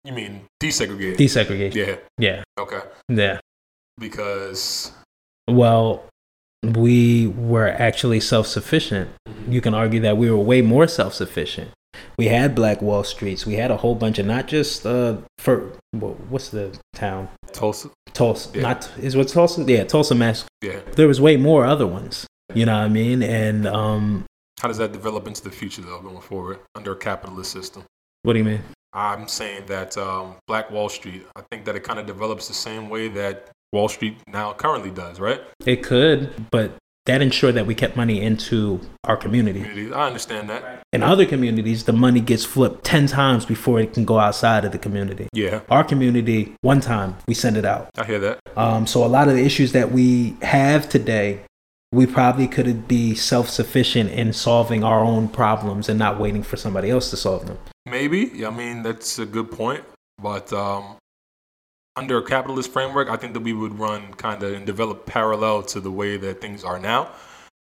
You 0.06 0.12
mean 0.12 0.42
desegregate? 0.62 1.16
Desegregation. 1.16 1.74
yeah. 1.74 1.96
Yeah. 2.16 2.42
Okay. 2.60 2.78
Yeah. 3.08 3.40
Because 3.98 4.92
Well, 5.48 6.04
we 6.62 7.26
were 7.26 7.68
actually 7.68 8.20
self 8.20 8.46
sufficient. 8.46 9.10
You 9.48 9.60
can 9.60 9.74
argue 9.74 9.98
that 10.00 10.16
we 10.16 10.30
were 10.30 10.38
way 10.38 10.62
more 10.62 10.86
self 10.86 11.12
sufficient. 11.12 11.72
We 12.16 12.26
had 12.26 12.54
Black 12.54 12.80
Wall 12.80 13.02
Streets. 13.02 13.46
We 13.46 13.54
had 13.54 13.70
a 13.72 13.76
whole 13.78 13.96
bunch 13.96 14.20
of 14.20 14.26
not 14.26 14.46
just 14.46 14.86
uh 14.86 15.16
for 15.38 15.72
what's 15.90 16.50
the 16.50 16.78
town 16.94 17.28
Tulsa. 17.52 17.90
Tulsa. 18.12 18.50
Yeah. 18.54 18.62
Not 18.62 18.90
is 18.98 19.16
what 19.16 19.26
Tulsa? 19.26 19.64
Yeah, 19.64 19.82
Tulsa 19.84 20.14
Massacre. 20.14 20.48
Yeah. 20.62 20.80
There 20.94 21.08
was 21.08 21.20
way 21.20 21.36
more 21.36 21.64
other 21.64 21.86
ones. 21.86 22.26
You 22.54 22.64
know 22.64 22.76
what 22.78 22.84
I 22.84 22.88
mean? 22.88 23.24
And 23.24 23.66
um, 23.66 24.24
How 24.60 24.68
does 24.68 24.78
that 24.78 24.92
develop 24.92 25.26
into 25.26 25.42
the 25.42 25.50
future 25.50 25.82
though, 25.82 26.00
going 26.00 26.20
forward 26.20 26.60
under 26.76 26.92
a 26.92 26.96
capitalist 26.96 27.50
system? 27.50 27.82
what 28.22 28.34
do 28.34 28.38
you 28.38 28.44
mean? 28.44 28.62
I'm 28.96 29.28
saying 29.28 29.66
that 29.66 29.98
um, 29.98 30.36
Black 30.46 30.70
Wall 30.70 30.88
Street. 30.88 31.26
I 31.36 31.42
think 31.50 31.66
that 31.66 31.76
it 31.76 31.84
kind 31.84 31.98
of 31.98 32.06
develops 32.06 32.48
the 32.48 32.54
same 32.54 32.88
way 32.88 33.08
that 33.08 33.50
Wall 33.70 33.88
Street 33.88 34.16
now 34.26 34.54
currently 34.54 34.90
does, 34.90 35.20
right? 35.20 35.42
It 35.66 35.82
could, 35.82 36.50
but 36.50 36.72
that 37.04 37.20
ensured 37.20 37.56
that 37.56 37.66
we 37.66 37.74
kept 37.74 37.94
money 37.94 38.22
into 38.22 38.80
our 39.04 39.18
community. 39.18 39.92
I 39.92 40.06
understand 40.06 40.48
that. 40.48 40.82
In 40.94 41.02
other 41.02 41.26
communities, 41.26 41.84
the 41.84 41.92
money 41.92 42.20
gets 42.20 42.46
flipped 42.46 42.84
10 42.84 43.06
times 43.06 43.44
before 43.44 43.80
it 43.80 43.92
can 43.92 44.06
go 44.06 44.18
outside 44.18 44.64
of 44.64 44.72
the 44.72 44.78
community. 44.78 45.28
Yeah, 45.34 45.60
Our 45.68 45.84
community, 45.84 46.54
one 46.62 46.80
time, 46.80 47.16
we 47.28 47.34
send 47.34 47.58
it 47.58 47.66
out. 47.66 47.90
I 47.98 48.04
hear 48.04 48.18
that. 48.20 48.40
Um, 48.56 48.86
so 48.86 49.04
a 49.04 49.06
lot 49.06 49.28
of 49.28 49.34
the 49.34 49.44
issues 49.44 49.72
that 49.72 49.92
we 49.92 50.38
have 50.40 50.88
today, 50.88 51.42
we 51.92 52.06
probably 52.06 52.48
could 52.48 52.88
be 52.88 53.14
self 53.14 53.50
sufficient 53.50 54.10
in 54.10 54.32
solving 54.32 54.82
our 54.82 55.04
own 55.04 55.28
problems 55.28 55.90
and 55.90 55.98
not 55.98 56.18
waiting 56.18 56.42
for 56.42 56.56
somebody 56.56 56.90
else 56.90 57.10
to 57.10 57.16
solve 57.18 57.46
them. 57.46 57.58
Maybe. 57.86 58.44
I 58.44 58.50
mean, 58.50 58.82
that's 58.82 59.18
a 59.18 59.26
good 59.26 59.50
point. 59.50 59.84
But 60.20 60.52
um, 60.52 60.96
under 61.94 62.18
a 62.18 62.22
capitalist 62.22 62.72
framework, 62.72 63.08
I 63.08 63.16
think 63.16 63.32
that 63.34 63.40
we 63.40 63.52
would 63.52 63.78
run 63.78 64.12
kind 64.14 64.42
of 64.42 64.52
and 64.54 64.66
develop 64.66 65.06
parallel 65.06 65.62
to 65.64 65.80
the 65.80 65.90
way 65.90 66.16
that 66.16 66.40
things 66.40 66.64
are 66.64 66.78
now. 66.78 67.10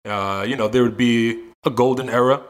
Uh, 0.06 0.46
you 0.48 0.56
know, 0.56 0.68
there 0.68 0.84
would 0.84 0.98
be 0.98 1.44
a 1.66 1.70
golden 1.70 2.10
era, 2.10 2.42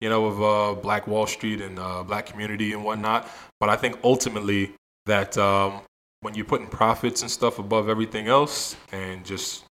you 0.00 0.08
know, 0.08 0.26
of 0.26 0.42
uh, 0.42 0.80
Black 0.80 1.06
Wall 1.06 1.26
Street 1.26 1.60
and 1.60 1.78
uh, 1.78 2.02
Black 2.02 2.26
community 2.26 2.72
and 2.72 2.84
whatnot. 2.84 3.28
But 3.60 3.68
I 3.68 3.76
think 3.76 3.98
ultimately 4.02 4.72
that 5.06 5.38
um, 5.38 5.80
when 6.20 6.34
you're 6.34 6.44
putting 6.44 6.66
profits 6.66 7.22
and 7.22 7.30
stuff 7.30 7.58
above 7.58 7.88
everything 7.88 8.26
else 8.26 8.76
and 8.92 9.24
just, 9.24 9.64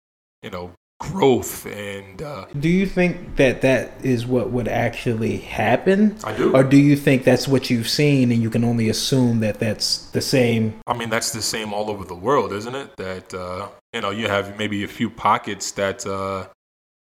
you 0.42 0.50
know, 0.50 0.72
growth 0.98 1.66
and 1.66 2.22
uh, 2.22 2.46
Do 2.58 2.68
you 2.68 2.86
think 2.86 3.36
that 3.36 3.60
that 3.60 3.92
is 4.02 4.26
what 4.26 4.50
would 4.50 4.68
actually 4.68 5.38
happen? 5.38 6.16
I 6.24 6.34
do. 6.34 6.54
Or 6.54 6.64
do 6.64 6.76
you 6.76 6.96
think 6.96 7.24
that's 7.24 7.46
what 7.46 7.68
you've 7.68 7.88
seen 7.88 8.32
and 8.32 8.42
you 8.42 8.50
can 8.50 8.64
only 8.64 8.88
assume 8.88 9.40
that 9.40 9.58
that's 9.58 10.10
the 10.10 10.22
same? 10.22 10.80
I 10.86 10.96
mean, 10.96 11.10
that's 11.10 11.32
the 11.32 11.42
same 11.42 11.74
all 11.74 11.90
over 11.90 12.04
the 12.04 12.14
world, 12.14 12.52
isn't 12.52 12.74
it? 12.74 12.96
That 12.96 13.34
uh, 13.34 13.68
you 13.92 14.00
know, 14.00 14.10
you 14.10 14.28
have 14.28 14.58
maybe 14.58 14.84
a 14.84 14.88
few 14.88 15.10
pockets 15.10 15.70
that 15.72 16.06
uh, 16.06 16.46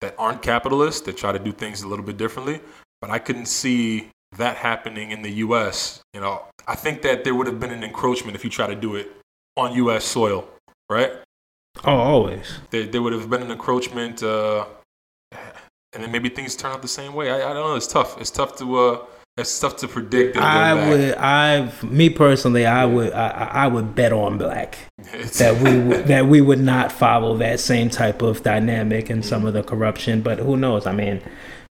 that 0.00 0.14
aren't 0.18 0.42
capitalist 0.42 1.06
that 1.06 1.16
try 1.16 1.32
to 1.32 1.38
do 1.38 1.52
things 1.52 1.82
a 1.82 1.88
little 1.88 2.04
bit 2.04 2.16
differently, 2.16 2.60
but 3.00 3.10
I 3.10 3.18
couldn't 3.18 3.46
see 3.46 4.10
that 4.36 4.56
happening 4.56 5.10
in 5.10 5.22
the 5.22 5.30
U.S. 5.46 6.02
You 6.12 6.20
know, 6.20 6.42
I 6.66 6.74
think 6.74 7.02
that 7.02 7.24
there 7.24 7.34
would 7.34 7.46
have 7.46 7.58
been 7.58 7.70
an 7.70 7.82
encroachment 7.82 8.36
if 8.36 8.44
you 8.44 8.50
try 8.50 8.66
to 8.66 8.76
do 8.76 8.96
it 8.96 9.10
on 9.56 9.74
U.S. 9.74 10.04
soil, 10.04 10.48
right? 10.90 11.12
Oh, 11.84 11.96
always. 11.96 12.58
There, 12.70 12.86
there 12.86 13.02
would 13.02 13.12
have 13.12 13.30
been 13.30 13.42
an 13.42 13.50
encroachment, 13.50 14.22
uh, 14.22 14.66
and 15.32 16.02
then 16.02 16.10
maybe 16.10 16.28
things 16.28 16.56
turn 16.56 16.72
out 16.72 16.82
the 16.82 16.88
same 16.88 17.14
way. 17.14 17.30
I, 17.30 17.50
I 17.50 17.52
don't 17.52 17.68
know. 17.68 17.76
It's 17.76 17.86
tough. 17.86 18.20
It's 18.20 18.30
tough 18.30 18.56
to 18.58 18.76
uh, 18.76 19.06
it's 19.38 19.60
tough 19.60 19.76
to 19.78 19.88
predict. 19.88 20.36
I 20.36 20.88
would, 20.88 21.14
I, 21.14 21.72
me 21.84 22.10
personally, 22.10 22.66
I 22.66 22.84
would, 22.84 23.12
I, 23.12 23.28
I 23.52 23.66
would 23.68 23.94
bet 23.94 24.12
on 24.12 24.36
black 24.36 24.76
that 25.36 25.62
we 25.62 25.78
would, 25.88 26.06
that 26.06 26.26
we 26.26 26.40
would 26.40 26.58
not 26.58 26.90
follow 26.90 27.36
that 27.36 27.60
same 27.60 27.88
type 27.88 28.20
of 28.20 28.42
dynamic 28.42 29.10
and 29.10 29.24
some 29.24 29.46
of 29.46 29.54
the 29.54 29.62
corruption. 29.62 30.22
But 30.22 30.40
who 30.40 30.56
knows? 30.56 30.86
I 30.86 30.92
mean, 30.92 31.22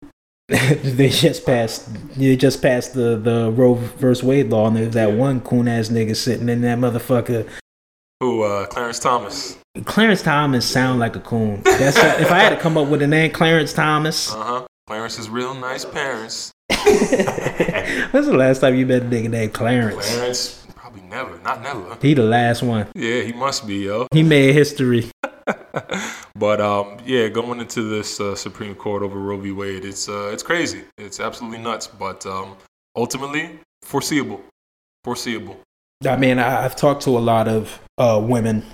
they 0.47 1.10
just 1.10 1.43
passed, 1.43 1.91
they 2.15 2.36
just 2.36 2.62
passed 2.62 2.93
the 2.93 3.17
the 3.17 3.51
Roe 3.51 3.73
versus 3.73 4.23
Wade 4.23 4.51
law, 4.51 4.67
and 4.67 4.77
there's 4.77 4.93
that 4.93 5.13
one 5.13 5.41
coon 5.41 5.67
ass 5.67 5.89
nigga 5.89 6.15
sitting 6.15 6.49
in 6.49 6.62
that 6.62 6.77
motherfucker. 6.77 7.49
Who? 8.21 8.43
Uh, 8.43 8.65
Clarence 8.67 8.99
Thomas. 8.99 9.58
Clarence 9.84 10.21
Thomas 10.21 10.65
sound 10.69 10.99
like 10.99 11.15
a 11.15 11.19
coon. 11.19 11.62
That's 11.63 11.97
if 11.97 12.32
I 12.32 12.39
had 12.39 12.49
to 12.49 12.58
come 12.58 12.78
up 12.78 12.88
with 12.88 13.01
a 13.01 13.08
name, 13.08 13.32
Clarence 13.32 13.73
Thomas. 13.73 14.34
Uh 14.36 14.43
huh. 14.43 14.65
Clarence's 14.88 15.30
real 15.30 15.56
nice 15.56 15.84
parents. 15.84 16.51
When's 16.69 18.28
the 18.28 18.36
last 18.38 18.60
time 18.60 18.75
you 18.75 18.86
met 18.86 19.01
a 19.01 19.06
nigga 19.06 19.30
named 19.30 19.54
Clarence? 19.54 20.13
Clarence, 20.13 20.67
probably 20.75 21.01
never. 21.01 21.39
Not 21.39 21.63
never. 21.63 21.97
He 21.99 22.13
the 22.13 22.21
last 22.21 22.62
one. 22.62 22.88
Yeah, 22.93 23.21
he 23.21 23.34
must 23.34 23.65
be, 23.65 23.78
yo. 23.78 24.06
He 24.13 24.21
made 24.21 24.54
history. 24.54 25.10
But 26.38 26.60
um, 26.60 26.97
yeah, 27.06 27.30
going 27.30 27.60
into 27.62 27.84
this 27.84 28.19
uh, 28.19 28.36
Supreme 28.36 28.75
Court 28.75 29.04
over 29.04 29.17
Roe 29.17 29.38
v. 29.38 29.51
Wade, 29.51 29.86
it's 29.86 30.10
uh, 30.10 30.30
it's 30.34 30.43
crazy. 30.43 30.84
It's 30.97 31.19
absolutely 31.19 31.60
nuts. 31.60 31.88
But 31.88 32.25
um, 32.25 32.58
ultimately, 32.95 33.60
foreseeable. 33.82 34.41
Foreseeable. 35.04 35.60
I 36.08 36.17
mean, 36.17 36.39
I, 36.39 36.65
I've 36.65 36.75
talked 36.75 37.03
to 37.03 37.12
a 37.12 37.19
lot 37.19 37.47
of 37.47 37.79
uh, 37.97 38.21
women, 38.23 38.65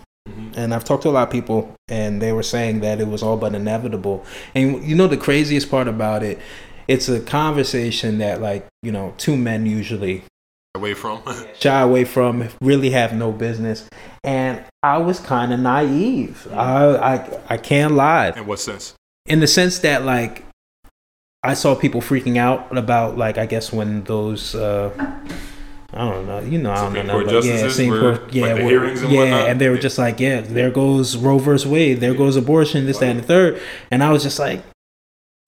and 0.56 0.74
I've 0.74 0.84
talked 0.84 1.04
to 1.04 1.10
a 1.10 1.12
lot 1.12 1.28
of 1.28 1.32
people, 1.32 1.76
and 1.88 2.22
they 2.22 2.32
were 2.34 2.44
saying 2.44 2.82
that 2.82 3.00
it 3.00 3.08
was 3.08 3.22
all 3.24 3.38
but 3.38 3.54
inevitable. 3.54 4.26
And 4.56 4.84
you 4.84 4.96
know, 4.96 5.08
the 5.08 5.18
craziest 5.18 5.70
part 5.70 5.88
about 5.88 6.24
it, 6.24 6.40
it's 6.88 7.10
a 7.10 7.20
conversation 7.20 8.18
that, 8.20 8.42
like, 8.42 8.68
you 8.84 8.92
know, 8.92 9.14
two 9.18 9.38
men 9.38 9.66
usually 9.66 10.24
Away 10.74 10.94
from. 10.94 11.22
shy 11.60 11.82
away 11.82 12.06
from, 12.06 12.48
really 12.62 12.92
have 12.92 13.14
no 13.14 13.32
business. 13.34 13.90
And 14.24 14.64
I 14.82 15.00
was 15.00 15.20
kind 15.20 15.52
of 15.52 15.60
naive. 15.60 16.48
I, 16.52 16.96
I 16.96 17.40
I 17.50 17.58
can't 17.58 17.94
lie. 17.94 18.30
In 18.30 18.46
what 18.46 18.60
sense? 18.60 18.96
in 19.26 19.40
the 19.40 19.48
sense 19.48 19.80
that 19.80 20.04
like 20.04 20.44
I 21.44 21.54
saw 21.54 21.76
people 21.76 22.02
freaking 22.02 22.38
out 22.38 22.76
about 22.76 23.18
like 23.18 23.38
I 23.38 23.46
guess 23.46 23.72
when 23.72 24.04
those 24.04 24.56
uh 24.56 24.90
I 25.94 26.10
don't 26.10 26.26
know, 26.26 26.40
you 26.40 26.58
know, 26.58 26.72
I 26.72 26.94
don't 26.94 27.06
know, 27.08 27.14
Court 27.14 27.26
but 27.26 27.44
yeah, 27.44 27.68
Supreme 27.68 28.00
Court, 28.00 28.34
yeah, 28.34 28.54
like, 28.54 28.64
hearings 28.64 29.02
and 29.02 29.12
yeah, 29.12 29.20
whatnot? 29.20 29.50
and 29.50 29.60
they 29.60 29.68
were 29.70 29.78
just 29.78 29.98
like, 29.98 30.20
yeah, 30.22 30.40
there 30.42 30.72
goes 30.72 31.18
Roe 31.18 31.38
versus 31.38 31.68
Wade, 31.68 32.00
there 32.00 32.14
goes 32.14 32.38
abortion, 32.38 32.86
this, 32.86 33.00
that, 33.00 33.10
and 33.10 33.20
the 33.20 33.24
third, 33.24 33.62
and 33.92 34.02
I 34.02 34.12
was 34.12 34.24
just 34.24 34.40
like, 34.40 34.64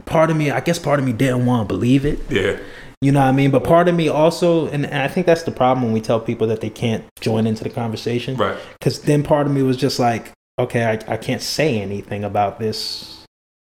part 0.06 0.30
of 0.30 0.36
me, 0.36 0.52
I 0.52 0.60
guess, 0.60 0.80
part 0.80 1.00
of 1.00 1.06
me 1.06 1.14
didn't 1.14 1.46
want 1.46 1.70
to 1.70 1.74
believe 1.74 2.06
it, 2.06 2.20
Yeah. 2.30 2.58
you 3.02 3.14
know 3.14 3.22
what 3.22 3.28
I 3.28 3.32
mean, 3.32 3.52
but 3.52 3.64
part 3.64 3.88
of 3.88 3.96
me 3.96 4.10
also, 4.10 4.68
and, 4.68 4.86
and 4.86 4.96
I 5.02 5.08
think 5.08 5.26
that's 5.26 5.44
the 5.44 5.52
problem 5.52 5.84
when 5.86 5.94
we 5.94 6.02
tell 6.02 6.20
people 6.20 6.48
that 6.48 6.60
they 6.60 6.70
can't 6.70 7.06
join 7.22 7.48
into 7.48 7.64
the 7.64 7.70
conversation, 7.70 8.36
Right. 8.36 8.58
because 8.80 9.04
then 9.04 9.24
part 9.24 9.48
of 9.48 9.54
me 9.54 9.64
was 9.64 9.78
just 9.78 9.98
like, 9.98 10.32
okay, 10.60 10.84
I, 10.84 11.14
I 11.14 11.18
can't 11.18 11.42
say 11.42 11.80
anything 11.80 12.26
about 12.26 12.60
this, 12.60 13.23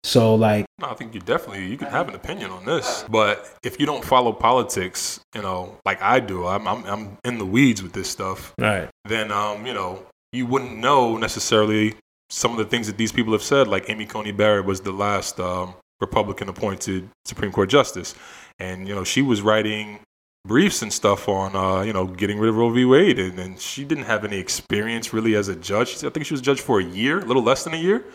so 0.05 0.35
like. 0.35 0.65
No, 0.79 0.89
I 0.89 0.93
think 0.93 1.15
you 1.15 1.19
definitely 1.19 1.65
you 1.65 1.77
can 1.77 1.87
have 1.87 2.07
an 2.07 2.15
opinion 2.15 2.51
on 2.51 2.63
this, 2.65 3.03
but 3.09 3.57
if 3.63 3.79
you 3.79 3.85
don't 3.85 4.03
follow 4.03 4.31
politics, 4.31 5.19
you 5.33 5.41
know, 5.41 5.77
like 5.85 6.01
I 6.01 6.19
do, 6.19 6.45
I'm 6.45 6.67
I'm, 6.67 6.85
I'm 6.85 7.17
in 7.23 7.39
the 7.39 7.45
weeds 7.45 7.81
with 7.81 7.93
this 7.93 8.09
stuff. 8.09 8.53
Right. 8.59 8.89
Then 9.05 9.31
um, 9.31 9.65
you 9.65 9.73
know, 9.73 10.05
you 10.31 10.45
wouldn't 10.45 10.77
know 10.77 11.17
necessarily 11.17 11.95
some 12.29 12.51
of 12.51 12.57
the 12.57 12.65
things 12.65 12.87
that 12.87 12.97
these 12.97 13.11
people 13.11 13.33
have 13.33 13.41
said. 13.41 13.67
Like 13.67 13.89
Amy 13.89 14.05
Coney 14.05 14.31
Barrett 14.31 14.65
was 14.65 14.81
the 14.81 14.91
last 14.91 15.39
um, 15.39 15.73
Republican 15.99 16.49
appointed 16.49 17.09
Supreme 17.25 17.51
Court 17.51 17.69
justice, 17.69 18.13
and 18.59 18.87
you 18.87 18.93
know 18.93 19.03
she 19.03 19.23
was 19.23 19.41
writing 19.41 20.01
briefs 20.45 20.83
and 20.83 20.93
stuff 20.93 21.27
on 21.27 21.55
uh, 21.55 21.81
you 21.81 21.93
know 21.93 22.05
getting 22.05 22.37
rid 22.37 22.49
of 22.49 22.57
Roe 22.57 22.69
v. 22.69 22.85
Wade, 22.85 23.17
and, 23.17 23.39
and 23.39 23.59
she 23.59 23.83
didn't 23.83 24.03
have 24.03 24.23
any 24.23 24.37
experience 24.37 25.13
really 25.13 25.35
as 25.35 25.47
a 25.47 25.55
judge. 25.55 26.03
I 26.03 26.09
think 26.09 26.27
she 26.27 26.33
was 26.33 26.41
a 26.41 26.43
judge 26.43 26.61
for 26.61 26.79
a 26.79 26.83
year, 26.83 27.19
a 27.19 27.25
little 27.25 27.43
less 27.43 27.63
than 27.63 27.73
a 27.73 27.77
year, 27.77 28.05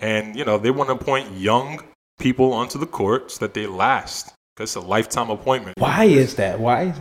and 0.00 0.36
you 0.36 0.44
know 0.44 0.58
they 0.58 0.70
want 0.70 0.88
to 0.88 0.94
appoint 0.94 1.36
young 1.36 1.80
people 2.18 2.52
onto 2.52 2.78
the 2.78 2.86
court 2.86 3.30
so 3.30 3.38
that 3.40 3.54
they 3.54 3.66
last. 3.66 4.32
It's 4.60 4.74
a 4.74 4.80
lifetime 4.80 5.30
appointment. 5.30 5.78
Why 5.78 6.04
is 6.04 6.34
that? 6.34 6.58
Why? 6.58 6.92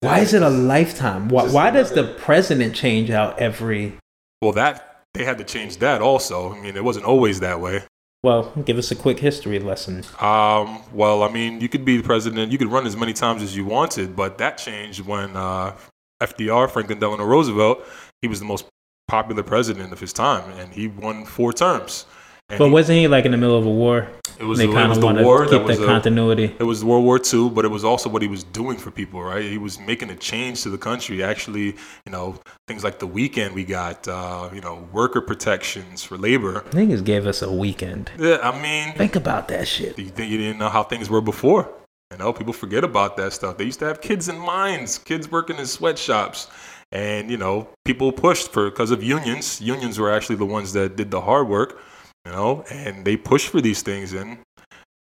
Why 0.00 0.18
is 0.20 0.34
it 0.34 0.42
a 0.42 0.50
lifetime? 0.50 1.28
Why, 1.28 1.48
why 1.48 1.70
does 1.70 1.92
the 1.92 2.04
president 2.04 2.74
change 2.74 3.10
out 3.10 3.38
every? 3.38 3.94
Well, 4.42 4.52
that 4.52 5.02
they 5.14 5.24
had 5.24 5.38
to 5.38 5.44
change 5.44 5.78
that 5.78 6.02
also. 6.02 6.52
I 6.52 6.60
mean, 6.60 6.76
it 6.76 6.84
wasn't 6.84 7.06
always 7.06 7.40
that 7.40 7.60
way. 7.60 7.82
Well, 8.22 8.52
give 8.64 8.76
us 8.76 8.90
a 8.90 8.96
quick 8.96 9.18
history 9.18 9.58
lesson. 9.58 10.04
Um, 10.20 10.82
well, 10.92 11.22
I 11.22 11.28
mean, 11.30 11.60
you 11.60 11.68
could 11.68 11.84
be 11.84 11.96
the 11.96 12.02
president, 12.02 12.50
you 12.50 12.58
could 12.58 12.70
run 12.70 12.86
as 12.86 12.96
many 12.96 13.12
times 13.12 13.42
as 13.42 13.56
you 13.56 13.64
wanted, 13.64 14.16
but 14.16 14.38
that 14.38 14.58
changed 14.58 15.00
when 15.06 15.36
uh, 15.36 15.74
FDR, 16.22 16.68
Franklin 16.68 16.98
Delano 16.98 17.24
Roosevelt, 17.24 17.84
he 18.22 18.28
was 18.28 18.40
the 18.40 18.46
most 18.46 18.66
popular 19.06 19.42
president 19.42 19.92
of 19.92 20.00
his 20.00 20.12
time, 20.12 20.50
and 20.58 20.72
he 20.72 20.88
won 20.88 21.24
four 21.24 21.52
terms. 21.52 22.06
And 22.48 22.58
But 22.58 22.66
he- 22.66 22.70
wasn't 22.72 22.98
he 22.98 23.08
like 23.08 23.24
in 23.24 23.32
the 23.32 23.36
middle 23.36 23.58
of 23.58 23.66
a 23.66 23.70
war? 23.70 24.08
it 24.38 24.44
was, 24.44 24.58
they 24.58 24.66
kind 24.66 24.92
of 24.92 25.00
the 25.00 25.12
to 25.14 25.22
war 25.24 25.46
keep 25.46 25.66
that 25.66 25.76
the 25.78 25.82
a- 25.82 25.86
continuity. 25.86 26.54
it 26.58 26.62
was 26.62 26.84
World 26.84 27.04
War 27.04 27.18
II, 27.18 27.48
but 27.48 27.64
it 27.64 27.70
was 27.70 27.84
also 27.84 28.08
what 28.10 28.20
he 28.22 28.28
was 28.28 28.44
doing 28.44 28.76
for 28.76 28.90
people, 28.90 29.20
right? 29.22 29.42
He 29.42 29.56
was 29.58 29.80
making 29.80 30.10
a 30.10 30.14
change 30.14 30.62
to 30.62 30.68
the 30.70 30.76
country. 30.78 31.22
Actually, 31.24 31.74
you 32.04 32.12
know, 32.12 32.36
things 32.68 32.84
like 32.84 32.98
the 33.00 33.06
weekend 33.06 33.54
we 33.54 33.64
got, 33.64 34.06
uh, 34.06 34.50
you 34.54 34.60
know, 34.60 34.86
worker 34.92 35.20
protections 35.22 36.04
for 36.04 36.16
labor. 36.18 36.60
Niggas 36.70 37.02
gave 37.02 37.26
us 37.26 37.40
a 37.42 37.50
weekend. 37.50 38.10
Yeah, 38.18 38.38
I 38.42 38.60
mean, 38.62 38.92
Think 38.94 39.16
about 39.16 39.48
that 39.48 39.66
shit. 39.66 39.98
you 39.98 40.10
think 40.10 40.30
you 40.30 40.38
didn't 40.38 40.58
know 40.58 40.68
how 40.68 40.82
things 40.84 41.08
were 41.10 41.22
before? 41.22 41.68
You 42.12 42.18
know, 42.18 42.32
people 42.32 42.52
forget 42.52 42.84
about 42.84 43.16
that 43.16 43.32
stuff. 43.32 43.56
They 43.56 43.64
used 43.64 43.80
to 43.80 43.86
have 43.86 44.00
kids 44.00 44.28
in 44.28 44.38
mines, 44.38 44.98
kids 44.98 45.28
working 45.32 45.56
in 45.56 45.66
sweatshops, 45.66 46.46
and 46.92 47.28
you 47.30 47.38
know, 47.38 47.68
people 47.84 48.12
pushed 48.12 48.52
for 48.52 48.70
because 48.70 48.90
of 48.92 49.02
unions. 49.02 49.60
Unions 49.60 49.98
were 49.98 50.12
actually 50.12 50.36
the 50.36 50.46
ones 50.46 50.72
that 50.74 50.94
did 50.96 51.10
the 51.10 51.20
hard 51.22 51.48
work, 51.48 51.80
you 52.26 52.32
know, 52.32 52.64
and 52.70 53.04
they 53.04 53.16
pushed 53.16 53.48
for 53.50 53.60
these 53.60 53.82
things, 53.82 54.12
and 54.12 54.38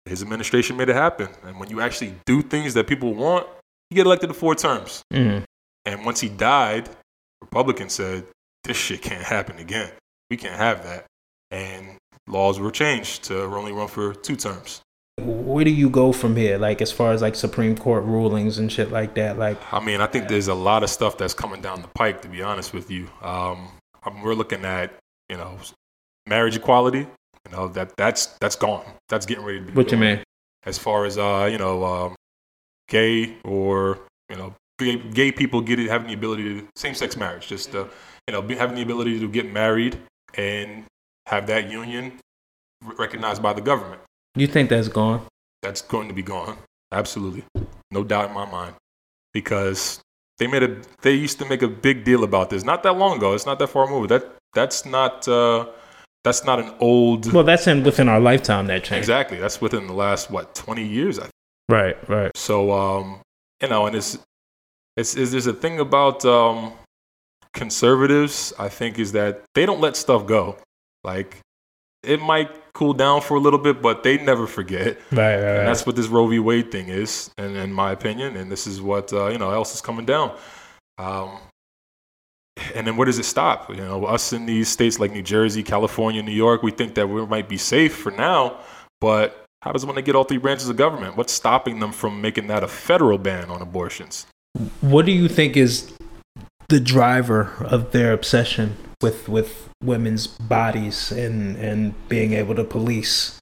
his 0.05 0.21
administration 0.21 0.77
made 0.77 0.89
it 0.89 0.95
happen. 0.95 1.29
And 1.43 1.59
when 1.59 1.69
you 1.69 1.81
actually 1.81 2.13
do 2.27 2.43
things 2.43 2.75
that 2.75 2.85
people 2.85 3.15
want, 3.15 3.47
you 3.89 3.95
get 3.95 4.05
elected 4.05 4.29
to 4.29 4.35
four 4.35 4.53
terms. 4.53 5.01
Mm. 5.11 5.43
And 5.85 6.05
once 6.05 6.19
he 6.19 6.29
died, 6.29 6.89
Republicans 7.41 7.93
said, 7.93 8.25
"This 8.63 8.77
shit 8.77 9.01
can't 9.01 9.23
happen 9.23 9.57
again. 9.57 9.91
We 10.29 10.37
can't 10.37 10.55
have 10.55 10.83
that." 10.83 11.05
And 11.49 11.97
laws 12.27 12.59
were 12.59 12.71
changed 12.71 13.23
to 13.25 13.41
only 13.43 13.71
run 13.71 13.87
for 13.87 14.13
two 14.13 14.35
terms. 14.35 14.81
Where 15.19 15.65
do 15.65 15.71
you 15.71 15.89
go 15.89 16.11
from 16.11 16.35
here? 16.35 16.59
Like 16.59 16.83
as 16.83 16.91
far 16.91 17.13
as 17.13 17.23
like 17.23 17.33
Supreme 17.33 17.75
Court 17.75 18.03
rulings 18.03 18.59
and 18.59 18.71
shit 18.71 18.91
like 18.91 19.15
that. 19.15 19.39
Like 19.39 19.57
I 19.73 19.83
mean, 19.83 20.01
I 20.01 20.05
think 20.05 20.27
there's 20.27 20.49
a 20.49 20.53
lot 20.53 20.83
of 20.83 20.91
stuff 20.91 21.17
that's 21.17 21.33
coming 21.33 21.61
down 21.61 21.81
the 21.81 21.87
pike. 21.87 22.21
To 22.21 22.27
be 22.27 22.43
honest 22.43 22.73
with 22.73 22.91
you, 22.91 23.09
um, 23.23 23.69
um, 24.03 24.21
we're 24.21 24.35
looking 24.35 24.63
at 24.65 24.93
you 25.29 25.37
know 25.37 25.57
marriage 26.27 26.55
equality. 26.55 26.99
You 26.99 27.51
know 27.51 27.67
that 27.69 27.95
that's 27.97 28.27
that's 28.41 28.55
gone. 28.55 28.85
That's 29.09 29.25
getting 29.25 29.45
ready 29.45 29.59
to 29.59 29.65
be. 29.65 29.73
what 29.73 29.91
you 29.91 29.97
mean? 29.97 30.21
As 30.65 30.77
far 30.77 31.05
as 31.05 31.17
uh, 31.17 31.47
you 31.51 31.57
know, 31.57 31.83
um, 31.85 32.15
gay 32.89 33.37
or 33.43 33.99
you 34.29 34.35
know, 34.35 34.53
gay, 34.79 34.97
gay 34.97 35.31
people 35.31 35.61
get 35.61 35.79
it, 35.79 35.89
having 35.89 36.07
the 36.07 36.13
ability 36.13 36.43
to 36.43 36.67
same 36.75 36.93
sex 36.93 37.15
marriage. 37.15 37.47
Just 37.47 37.73
uh, 37.73 37.85
you 38.27 38.33
know, 38.33 38.41
be, 38.41 38.55
having 38.55 38.75
the 38.75 38.81
ability 38.81 39.19
to 39.19 39.27
get 39.29 39.51
married 39.51 39.97
and 40.35 40.83
have 41.27 41.47
that 41.47 41.69
union 41.69 42.19
recognized 42.97 43.41
by 43.41 43.53
the 43.53 43.61
government. 43.61 44.01
You 44.35 44.47
think 44.47 44.69
that's 44.69 44.87
gone? 44.87 45.25
That's 45.63 45.81
going 45.81 46.07
to 46.09 46.13
be 46.13 46.21
gone. 46.21 46.57
Absolutely. 46.91 47.43
No 47.91 48.03
doubt 48.03 48.29
in 48.29 48.35
my 48.35 48.45
mind. 48.45 48.75
Because 49.33 50.01
they 50.37 50.47
made 50.47 50.63
a 50.63 50.81
they 51.01 51.13
used 51.13 51.39
to 51.39 51.45
make 51.45 51.61
a 51.61 51.67
big 51.67 52.03
deal 52.03 52.23
about 52.23 52.49
this 52.49 52.63
not 52.63 52.83
that 52.83 52.97
long 52.97 53.17
ago. 53.17 53.33
It's 53.33 53.45
not 53.45 53.59
that 53.59 53.67
far 53.67 53.85
removed. 53.85 54.09
That 54.09 54.35
that's 54.53 54.85
not 54.85 55.27
uh 55.27 55.67
that's 56.23 56.43
not 56.43 56.59
an 56.59 56.73
old 56.79 57.31
Well, 57.31 57.43
that's 57.43 57.67
in 57.67 57.83
within 57.83 58.09
our 58.09 58.19
lifetime 58.19 58.67
that 58.67 58.83
changed. 58.83 58.97
exactly. 58.99 59.37
That's 59.39 59.61
within 59.61 59.87
the 59.87 59.93
last 59.93 60.29
what 60.29 60.53
20 60.55 60.85
years. 60.85 61.19
I 61.19 61.23
think. 61.23 61.31
Right, 61.69 62.09
right. 62.09 62.31
So 62.35 62.71
um 62.71 63.21
you 63.61 63.69
know, 63.69 63.85
and 63.87 63.95
it's 63.95 64.17
it's, 64.95 65.15
it's 65.15 65.31
there's 65.31 65.47
a 65.47 65.53
thing 65.53 65.79
about 65.79 66.23
um 66.25 66.73
conservatives 67.53 68.53
I 68.59 68.69
think 68.69 68.99
is 68.99 69.11
that 69.13 69.43
they 69.55 69.65
don't 69.65 69.81
let 69.81 69.95
stuff 69.95 70.25
go. 70.25 70.57
Like 71.03 71.37
it 72.03 72.21
might 72.21 72.51
cool 72.73 72.93
down 72.93 73.21
for 73.21 73.35
a 73.35 73.39
little 73.39 73.59
bit, 73.59 73.81
but 73.81 74.03
they 74.03 74.17
never 74.19 74.45
forget. 74.47 74.97
Right, 75.11 75.17
right, 75.17 75.33
And 75.35 75.57
right. 75.59 75.65
that's 75.65 75.85
what 75.85 75.95
this 75.95 76.07
Roe 76.07 76.27
v. 76.27 76.39
Wade 76.39 76.71
thing 76.71 76.89
is, 76.89 77.31
and 77.37 77.55
in 77.57 77.73
my 77.73 77.91
opinion, 77.91 78.35
and 78.37 78.51
this 78.51 78.67
is 78.67 78.79
what 78.81 79.11
uh, 79.13 79.27
you 79.29 79.37
know 79.39 79.51
else 79.51 79.73
is 79.73 79.81
coming 79.81 80.05
down. 80.05 80.35
Um, 80.99 81.39
and 82.75 82.85
then 82.87 82.97
where 82.97 83.05
does 83.05 83.19
it 83.19 83.25
stop? 83.25 83.69
You 83.69 83.77
know, 83.77 84.05
us 84.05 84.33
in 84.33 84.45
these 84.45 84.69
states 84.69 84.99
like 84.99 85.11
New 85.11 85.23
Jersey, 85.23 85.63
California, 85.63 86.21
New 86.21 86.31
York, 86.31 86.63
we 86.63 86.71
think 86.71 86.95
that 86.95 87.07
we 87.07 87.25
might 87.25 87.49
be 87.49 87.57
safe 87.57 87.95
for 87.95 88.11
now, 88.11 88.57
but 89.01 89.45
how 89.61 89.71
does 89.71 89.85
when 89.85 89.95
they 89.95 90.01
get 90.01 90.15
all 90.15 90.23
three 90.23 90.37
branches 90.37 90.69
of 90.69 90.77
government? 90.77 91.17
What's 91.17 91.33
stopping 91.33 91.79
them 91.79 91.91
from 91.91 92.21
making 92.21 92.47
that 92.47 92.63
a 92.63 92.67
federal 92.67 93.17
ban 93.17 93.49
on 93.49 93.61
abortions? 93.61 94.25
What 94.81 95.05
do 95.05 95.11
you 95.11 95.27
think 95.27 95.57
is 95.57 95.93
the 96.69 96.79
driver 96.79 97.53
of 97.61 97.91
their 97.91 98.13
obsession 98.13 98.75
with 99.01 99.29
with 99.29 99.69
women's 99.83 100.27
bodies 100.27 101.11
and 101.11 101.55
and 101.57 101.93
being 102.09 102.33
able 102.33 102.55
to 102.55 102.63
police 102.63 103.39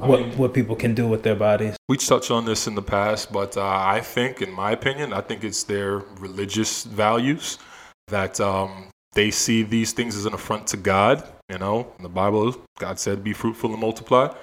I 0.00 0.06
what 0.06 0.20
mean- 0.20 0.38
what 0.38 0.54
people 0.54 0.74
can 0.76 0.94
do 0.94 1.06
with 1.06 1.22
their 1.22 1.36
bodies? 1.36 1.76
We 1.88 1.96
touched 1.96 2.30
on 2.30 2.44
this 2.44 2.66
in 2.66 2.74
the 2.74 2.82
past, 2.82 3.32
but 3.32 3.56
uh, 3.56 3.62
I 3.62 4.00
think, 4.00 4.40
in 4.42 4.50
my 4.50 4.72
opinion, 4.72 5.12
I 5.12 5.20
think 5.20 5.44
it's 5.44 5.64
their 5.64 5.98
religious 6.18 6.84
values 6.84 7.58
that 8.08 8.40
um, 8.40 8.88
they 9.14 9.30
see 9.30 9.62
these 9.62 9.92
things 9.92 10.16
as 10.16 10.26
an 10.26 10.34
affront 10.34 10.66
to 10.68 10.76
God. 10.76 11.26
You 11.50 11.58
know, 11.58 11.92
in 11.98 12.02
the 12.02 12.08
Bible, 12.08 12.56
God 12.78 12.98
said, 12.98 13.22
"Be 13.22 13.32
fruitful 13.32 13.70
and 13.72 13.80
multiply." 13.80 14.34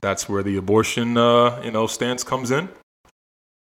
That's 0.00 0.28
where 0.28 0.42
the 0.42 0.56
abortion, 0.56 1.16
uh, 1.16 1.60
you 1.62 1.70
know, 1.70 1.86
stance 1.86 2.24
comes 2.24 2.50
in. 2.50 2.68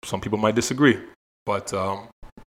Some 0.06 0.22
people 0.22 0.38
might 0.38 0.56
disagree, 0.56 0.98
but 1.46 1.74
um, 1.74 2.08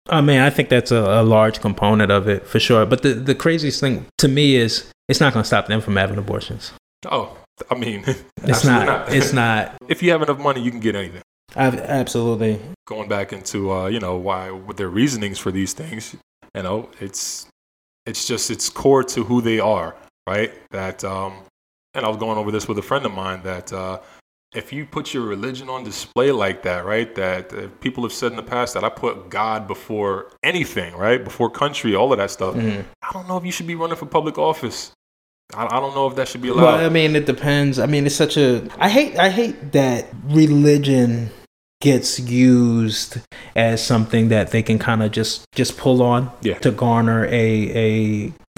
I 0.10 0.22
mean, 0.22 0.40
I 0.40 0.50
think 0.50 0.70
that's 0.70 0.92
a, 0.92 0.98
a 0.98 1.24
large 1.24 1.60
component 1.62 2.12
of 2.12 2.28
it 2.28 2.46
for 2.46 2.60
sure. 2.60 2.86
But 2.86 3.02
the 3.02 3.14
the 3.14 3.36
craziest 3.36 3.80
thing 3.80 4.06
to 4.20 4.28
me 4.28 4.56
is 4.56 4.92
it's 5.08 5.20
not 5.20 5.34
going 5.34 5.44
to 5.44 5.48
stop 5.48 5.68
them 5.68 5.82
from 5.82 5.96
having 5.96 6.18
abortions. 6.18 6.72
oh, 7.10 7.38
I 7.70 7.76
mean, 7.76 8.04
It's 8.08 8.66
absolutely 8.66 8.86
not, 8.86 9.14
It's 9.14 9.34
not. 9.34 9.76
if 9.90 10.04
you 10.04 10.12
have 10.12 10.22
enough 10.22 10.40
money, 10.40 10.62
you 10.62 10.72
can 10.72 10.80
get 10.80 10.96
anything. 10.96 11.22
I've, 11.56 11.76
absolutely. 11.76 12.60
going 12.86 13.08
back 13.08 13.32
into 13.32 13.72
uh, 13.72 13.88
you 13.88 14.00
know 14.00 14.16
why 14.18 14.52
what 14.52 14.78
their 14.78 14.90
reasonings 14.90 15.40
for 15.40 15.52
these 15.52 15.74
things 15.74 16.16
you 16.56 16.64
know 16.64 16.90
it's 17.00 17.48
it's 18.06 18.28
just 18.28 18.50
it's 18.52 18.70
core 18.70 19.04
to 19.04 19.24
who 19.24 19.42
they 19.42 19.60
are 19.60 19.96
right 20.28 20.52
that 20.72 21.04
um 21.04 21.34
and 21.94 22.06
i 22.06 22.10
was 22.10 22.18
going 22.18 22.38
over 22.38 22.52
this 22.52 22.68
with 22.68 22.78
a 22.78 22.82
friend 22.82 23.06
of 23.06 23.12
mine 23.14 23.42
that 23.44 23.72
uh 23.74 24.00
if 24.54 24.72
you 24.72 24.86
put 24.86 25.14
your 25.14 25.24
religion 25.24 25.68
on 25.70 25.84
display 25.84 26.32
like 26.32 26.64
that 26.64 26.86
right 26.86 27.14
that 27.16 27.52
uh, 27.54 27.68
people 27.82 28.04
have 28.04 28.14
said 28.14 28.32
in 28.32 28.38
the 28.38 28.44
past 28.44 28.74
that 28.74 28.84
i 28.84 28.90
put 28.90 29.30
god 29.30 29.68
before 29.68 30.32
anything 30.44 30.96
right 30.96 31.24
before 31.24 31.50
country 31.50 31.94
all 31.96 32.12
of 32.14 32.18
that 32.20 32.32
stuff 32.32 32.56
Mhm. 32.56 32.86
i 33.04 33.12
don't 33.12 33.28
know 33.28 33.38
if 33.38 33.46
you 33.46 33.52
should 33.52 33.68
be 33.68 33.76
running 33.76 33.98
for 33.98 34.06
public 34.06 34.38
office 34.38 34.92
i, 35.54 35.66
I 35.66 35.80
don't 35.82 35.94
know 35.94 36.08
if 36.08 36.16
that 36.16 36.28
should 36.30 36.42
be 36.42 36.50
allowed 36.50 36.64
Well, 36.66 36.86
I 36.86 36.90
mean, 36.90 37.16
it 37.16 37.26
depends. 37.26 37.78
I 37.80 37.86
mean, 37.86 38.06
it's 38.08 38.16
such 38.16 38.36
a. 38.38 38.48
I 38.80 38.90
hate. 38.90 39.14
I 39.20 39.30
hate 39.30 39.74
that 39.74 40.08
religion 40.26 41.30
gets 41.86 42.20
used 42.20 43.12
as 43.56 43.76
something 43.92 44.30
that 44.30 44.46
they 44.54 44.64
can 44.64 44.78
kind 44.80 45.02
of 45.04 45.12
just 45.20 45.46
just 45.60 45.78
pull 45.78 46.02
on 46.02 46.22
Yeah. 46.42 46.58
to 46.66 46.72
garner 46.72 47.26
a 47.26 47.48
a 47.86 47.90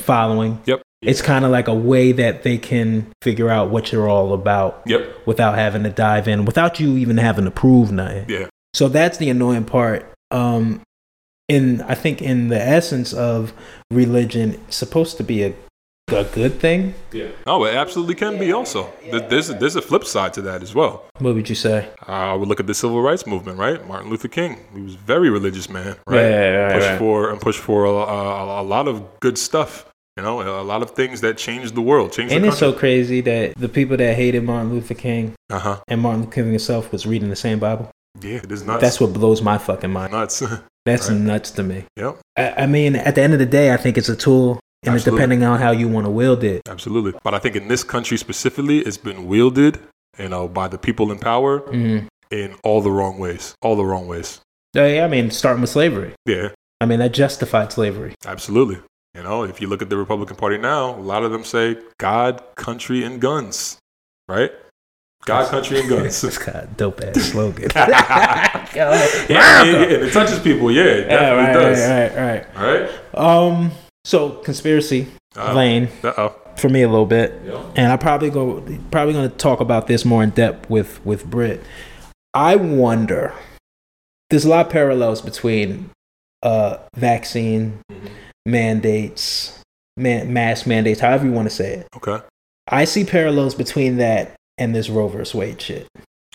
following. 0.10 0.54
yep 0.66 0.80
It's 1.02 1.22
kind 1.22 1.44
of 1.46 1.52
like 1.52 1.68
a 1.68 1.80
way 1.92 2.13
that 2.24 2.44
they 2.44 2.58
can 2.58 2.88
figure 3.28 3.50
out 3.56 3.70
what 3.74 3.92
you're 3.92 4.10
all 4.16 4.32
about 4.34 4.82
yep 4.94 5.02
without 5.26 5.56
having 5.56 5.84
to 5.84 5.90
dive 6.08 6.26
in, 6.32 6.46
without 6.46 6.80
you 6.80 6.90
even 7.04 7.18
having 7.18 7.46
to 7.46 7.52
prove 7.63 7.92
nothing. 7.92 8.26
yeah 8.36 8.48
So 8.74 8.88
that's 8.98 9.18
the 9.18 9.30
annoying 9.36 9.66
part. 9.66 10.02
Um, 10.32 10.82
in 11.56 11.82
I 11.94 11.96
think 12.04 12.22
in 12.22 12.48
the 12.54 12.62
essence 12.78 13.12
of 13.13 13.54
religion, 14.02 14.48
it's 14.68 14.76
supposed 14.84 15.18
to 15.18 15.24
be 15.24 15.38
a 15.48 15.52
a 16.10 16.24
good 16.24 16.60
thing. 16.60 16.93
yeah 17.12 17.28
oh 17.48 17.65
it 17.65 17.76
absolutely 17.76 18.15
can 18.15 18.38
be 18.39 18.54
also 18.54 18.89
There- 19.12 19.20
there's 19.20 19.50
a, 19.50 19.54
there's 19.56 19.76
a 19.76 19.82
flip 19.82 20.06
side 20.06 20.34
to 20.36 20.41
that 20.43 20.63
as 20.63 20.74
well 20.74 21.04
What 21.20 21.34
would 21.36 21.50
you 21.50 21.56
say? 21.56 21.89
Uh, 22.08 22.12
I 22.12 22.34
would 22.34 22.48
look 22.48 22.60
at 22.62 22.67
the 22.67 22.74
civil 22.74 23.02
rights 23.02 23.26
movement, 23.28 23.58
right? 23.60 23.86
Martin 23.88 24.10
Luther 24.10 24.28
King. 24.30 24.58
He 24.74 24.82
was 24.82 24.93
a 24.93 24.98
very 25.00 25.30
religious 25.30 25.67
man, 25.70 25.96
right? 26.08 26.32
right, 26.32 26.74
pushed 26.80 26.98
for 27.00 27.30
and 27.32 27.41
pushed 27.41 27.60
for 27.60 27.86
a, 27.86 27.89
a, 27.91 28.62
a 28.62 28.63
lot 28.63 28.88
of 28.88 29.04
good 29.20 29.38
stuff. 29.38 29.86
You 30.15 30.24
know, 30.24 30.41
a 30.41 30.63
lot 30.63 30.82
of 30.82 30.91
things 30.91 31.22
that 31.22 31.38
changed 31.38 31.76
the 31.76 31.82
world, 31.82 32.12
changed 32.13 32.34
And 32.34 32.46
it's 32.46 32.58
so 32.58 32.72
crazy 32.74 33.22
that 33.22 33.56
the 33.58 33.70
people 33.70 33.98
that 33.98 34.15
hated 34.15 34.43
Martin 34.43 34.72
Luther 34.74 34.93
King 34.96 35.34
uh 35.50 35.60
huh. 35.60 35.78
and 35.88 36.02
Martin 36.02 36.22
Luther 36.22 36.36
King 36.36 36.50
himself 36.52 36.91
was 36.91 37.06
reading 37.06 37.30
the 37.30 37.36
same 37.36 37.60
Bible. 37.60 37.89
Yeah, 38.22 38.38
it 38.46 38.52
is 38.52 38.63
nuts. 38.63 38.82
That's 38.82 39.00
what 39.02 39.12
blows 39.13 39.41
my 39.41 39.58
fucking 39.58 39.91
mind. 39.91 40.13
nuts. 40.13 40.41
That's 40.86 41.10
Right. 41.10 41.20
nuts 41.20 41.52
to 41.52 41.63
me. 41.63 41.84
yep, 41.98 42.17
I, 42.38 42.63
I 42.63 42.65
mean, 42.67 42.96
at 42.96 43.15
the 43.15 43.22
end 43.22 43.34
of 43.34 43.39
the 43.39 43.46
day, 43.46 43.74
I 43.74 43.78
think 43.78 43.98
it's 43.98 44.08
a 44.10 44.15
tool, 44.15 44.60
and 44.84 44.96
it's 44.96 45.04
depending 45.06 45.44
on 45.44 45.60
how 45.60 45.72
you 45.72 45.88
want 45.88 46.06
to 46.06 46.10
wield 46.12 46.44
it. 46.44 46.62
absolutely. 46.68 47.13
But 47.24 47.34
I 47.34 47.40
think 47.40 47.56
in 47.56 47.68
this 47.68 47.84
country 47.84 48.18
specifically, 48.18 48.80
it's 48.80 48.98
been 48.98 49.26
wielded, 49.28 49.80
you 50.20 50.30
know, 50.30 50.48
by 50.48 50.68
the 50.68 50.78
people 50.78 51.12
in 51.12 51.20
power 51.20 51.60
Mm. 51.62 52.08
in 52.32 52.56
all 52.63 52.82
the 52.82 52.92
wrong 52.92 53.18
ways. 53.20 53.56
All 53.62 53.76
the 53.76 53.86
wrong 53.86 54.08
ways. 54.08 54.40
Yeah, 54.74 55.04
I 55.04 55.08
mean, 55.08 55.32
starting 55.32 55.62
with 55.62 55.70
slavery. 55.72 56.13
Yeah, 56.26 56.50
I 56.80 56.86
mean, 56.86 57.00
that 57.00 57.13
justified 57.13 57.72
slavery. 57.72 58.13
absolutely. 58.26 58.78
You 59.16 59.24
know, 59.24 59.44
if 59.44 59.60
you 59.62 59.68
look 59.68 59.82
at 59.82 59.90
the 59.90 59.98
Republican 59.98 60.36
Party 60.36 60.60
now, 60.60 60.94
a 60.94 61.02
lot 61.02 61.24
of 61.24 61.32
them 61.32 61.44
say 61.44 61.78
God, 61.98 62.44
country, 62.56 63.04
and 63.04 63.20
guns, 63.20 63.80
right? 64.30 64.52
God, 65.26 65.50
country, 65.50 65.80
and 65.80 65.90
guns. 65.90 66.24
It's 66.30 66.38
got 66.38 66.56
a 66.56 66.68
dope 66.78 67.02
ass 67.02 67.16
slogan. 67.32 67.70
yeah, 67.76 68.68
yeah, 68.76 69.24
yeah, 69.28 69.63
it 70.06 70.13
touches 70.13 70.40
people. 70.40 70.70
Yeah, 70.72 70.84
it 70.84 71.08
Yeah, 71.10 71.20
definitely 71.20 71.44
right, 71.46 71.54
does. 71.54 71.80
right, 71.90 72.16
right, 72.16 72.46
All 72.56 72.63
right. 72.63 72.90
right. 73.13 73.48
Um, 73.48 73.72
so 74.08 74.30
conspiracy 74.48 75.08
Uh, 75.36 75.54
lane 75.54 75.89
Uh-oh. 76.04 76.34
for 76.56 76.70
me 76.70 76.82
a 76.82 76.88
little 76.89 77.06
bit, 77.06 77.34
Yeah. 77.46 77.62
and 77.76 77.91
I 77.91 77.98
probably 77.98 78.30
go 78.30 78.63
probably 78.89 79.13
going 79.13 79.30
to 79.30 79.36
talk 79.38 79.60
about 79.60 79.88
this 79.88 80.06
more 80.06 80.24
in 80.24 80.32
depth 80.32 80.70
with 80.70 81.04
with 81.06 81.26
Britt. 81.26 81.62
I 82.34 82.56
wonder. 82.56 83.34
There's 84.30 84.46
a 84.46 84.50
lot 84.50 84.65
of 84.67 84.72
parallels 84.72 85.22
between 85.22 85.89
uh, 86.43 86.78
vaccine 86.96 87.80
Mhm. 87.91 88.10
mandates, 88.46 89.60
man, 89.98 90.32
mask 90.34 90.67
mandates, 90.67 91.00
however 91.00 91.26
you 91.26 91.32
want 91.32 91.50
to 91.50 91.56
say 91.56 91.74
it. 91.74 91.88
Okay. 91.96 92.20
I 92.67 92.86
see 92.86 93.04
parallels 93.06 93.56
between 93.56 93.98
that 93.98 94.34
and 94.58 94.74
this 94.76 94.89
Roe 94.89 95.08
vs. 95.08 95.34
Wade 95.36 95.62
shit. 95.62 95.88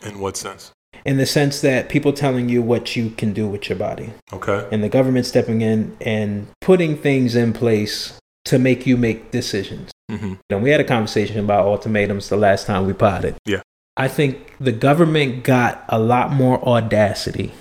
In 0.04 0.18
what 0.20 0.36
sense? 0.36 0.72
In 1.04 1.16
the 1.16 1.26
sense 1.26 1.60
that 1.62 1.88
people 1.88 2.12
telling 2.12 2.48
you 2.48 2.62
what 2.62 2.94
you 2.94 3.10
can 3.10 3.32
do 3.32 3.48
with 3.48 3.68
your 3.68 3.78
body, 3.78 4.12
Okay. 4.32 4.66
and 4.70 4.84
the 4.84 4.88
government 4.88 5.26
stepping 5.26 5.60
in 5.60 5.96
and 6.00 6.46
putting 6.60 6.96
things 6.96 7.34
in 7.34 7.52
place 7.52 8.18
to 8.44 8.58
make 8.58 8.86
you 8.86 8.96
make 8.96 9.30
decisions. 9.30 9.90
Mm-hmm. 10.10 10.34
And 10.50 10.62
we 10.62 10.70
had 10.70 10.80
a 10.80 10.84
conversation 10.84 11.38
about 11.38 11.66
ultimatums 11.66 12.28
the 12.28 12.36
last 12.36 12.66
time 12.66 12.86
we 12.86 12.92
potted. 12.92 13.34
Yeah. 13.44 13.62
I 13.96 14.08
think 14.08 14.54
the 14.58 14.72
government 14.72 15.44
got 15.44 15.84
a 15.88 15.98
lot 15.98 16.32
more 16.32 16.62
audacity, 16.66 17.52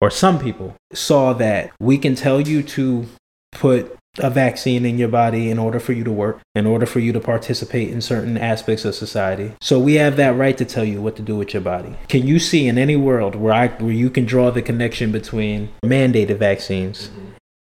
or 0.00 0.10
some 0.10 0.38
people 0.38 0.74
saw 0.92 1.32
that 1.34 1.70
we 1.80 1.98
can 1.98 2.14
tell 2.14 2.40
you 2.40 2.62
to 2.62 3.06
put 3.52 3.96
a 4.18 4.28
vaccine 4.28 4.84
in 4.84 4.98
your 4.98 5.08
body 5.08 5.50
in 5.50 5.58
order 5.58 5.80
for 5.80 5.92
you 5.92 6.04
to 6.04 6.12
work, 6.12 6.40
in 6.54 6.66
order 6.66 6.84
for 6.84 7.00
you 7.00 7.12
to 7.12 7.20
participate 7.20 7.90
in 7.90 8.00
certain 8.00 8.36
aspects 8.36 8.84
of 8.84 8.94
society. 8.94 9.52
So 9.60 9.78
we 9.78 9.94
have 9.94 10.16
that 10.16 10.36
right 10.36 10.56
to 10.58 10.64
tell 10.64 10.84
you 10.84 11.00
what 11.00 11.16
to 11.16 11.22
do 11.22 11.36
with 11.36 11.54
your 11.54 11.62
body. 11.62 11.96
Can 12.08 12.26
you 12.26 12.38
see 12.38 12.68
in 12.68 12.76
any 12.76 12.96
world 12.96 13.34
where 13.34 13.54
I 13.54 13.68
where 13.68 13.92
you 13.92 14.10
can 14.10 14.26
draw 14.26 14.50
the 14.50 14.62
connection 14.62 15.12
between 15.12 15.70
mandated 15.84 16.38
vaccines 16.38 17.10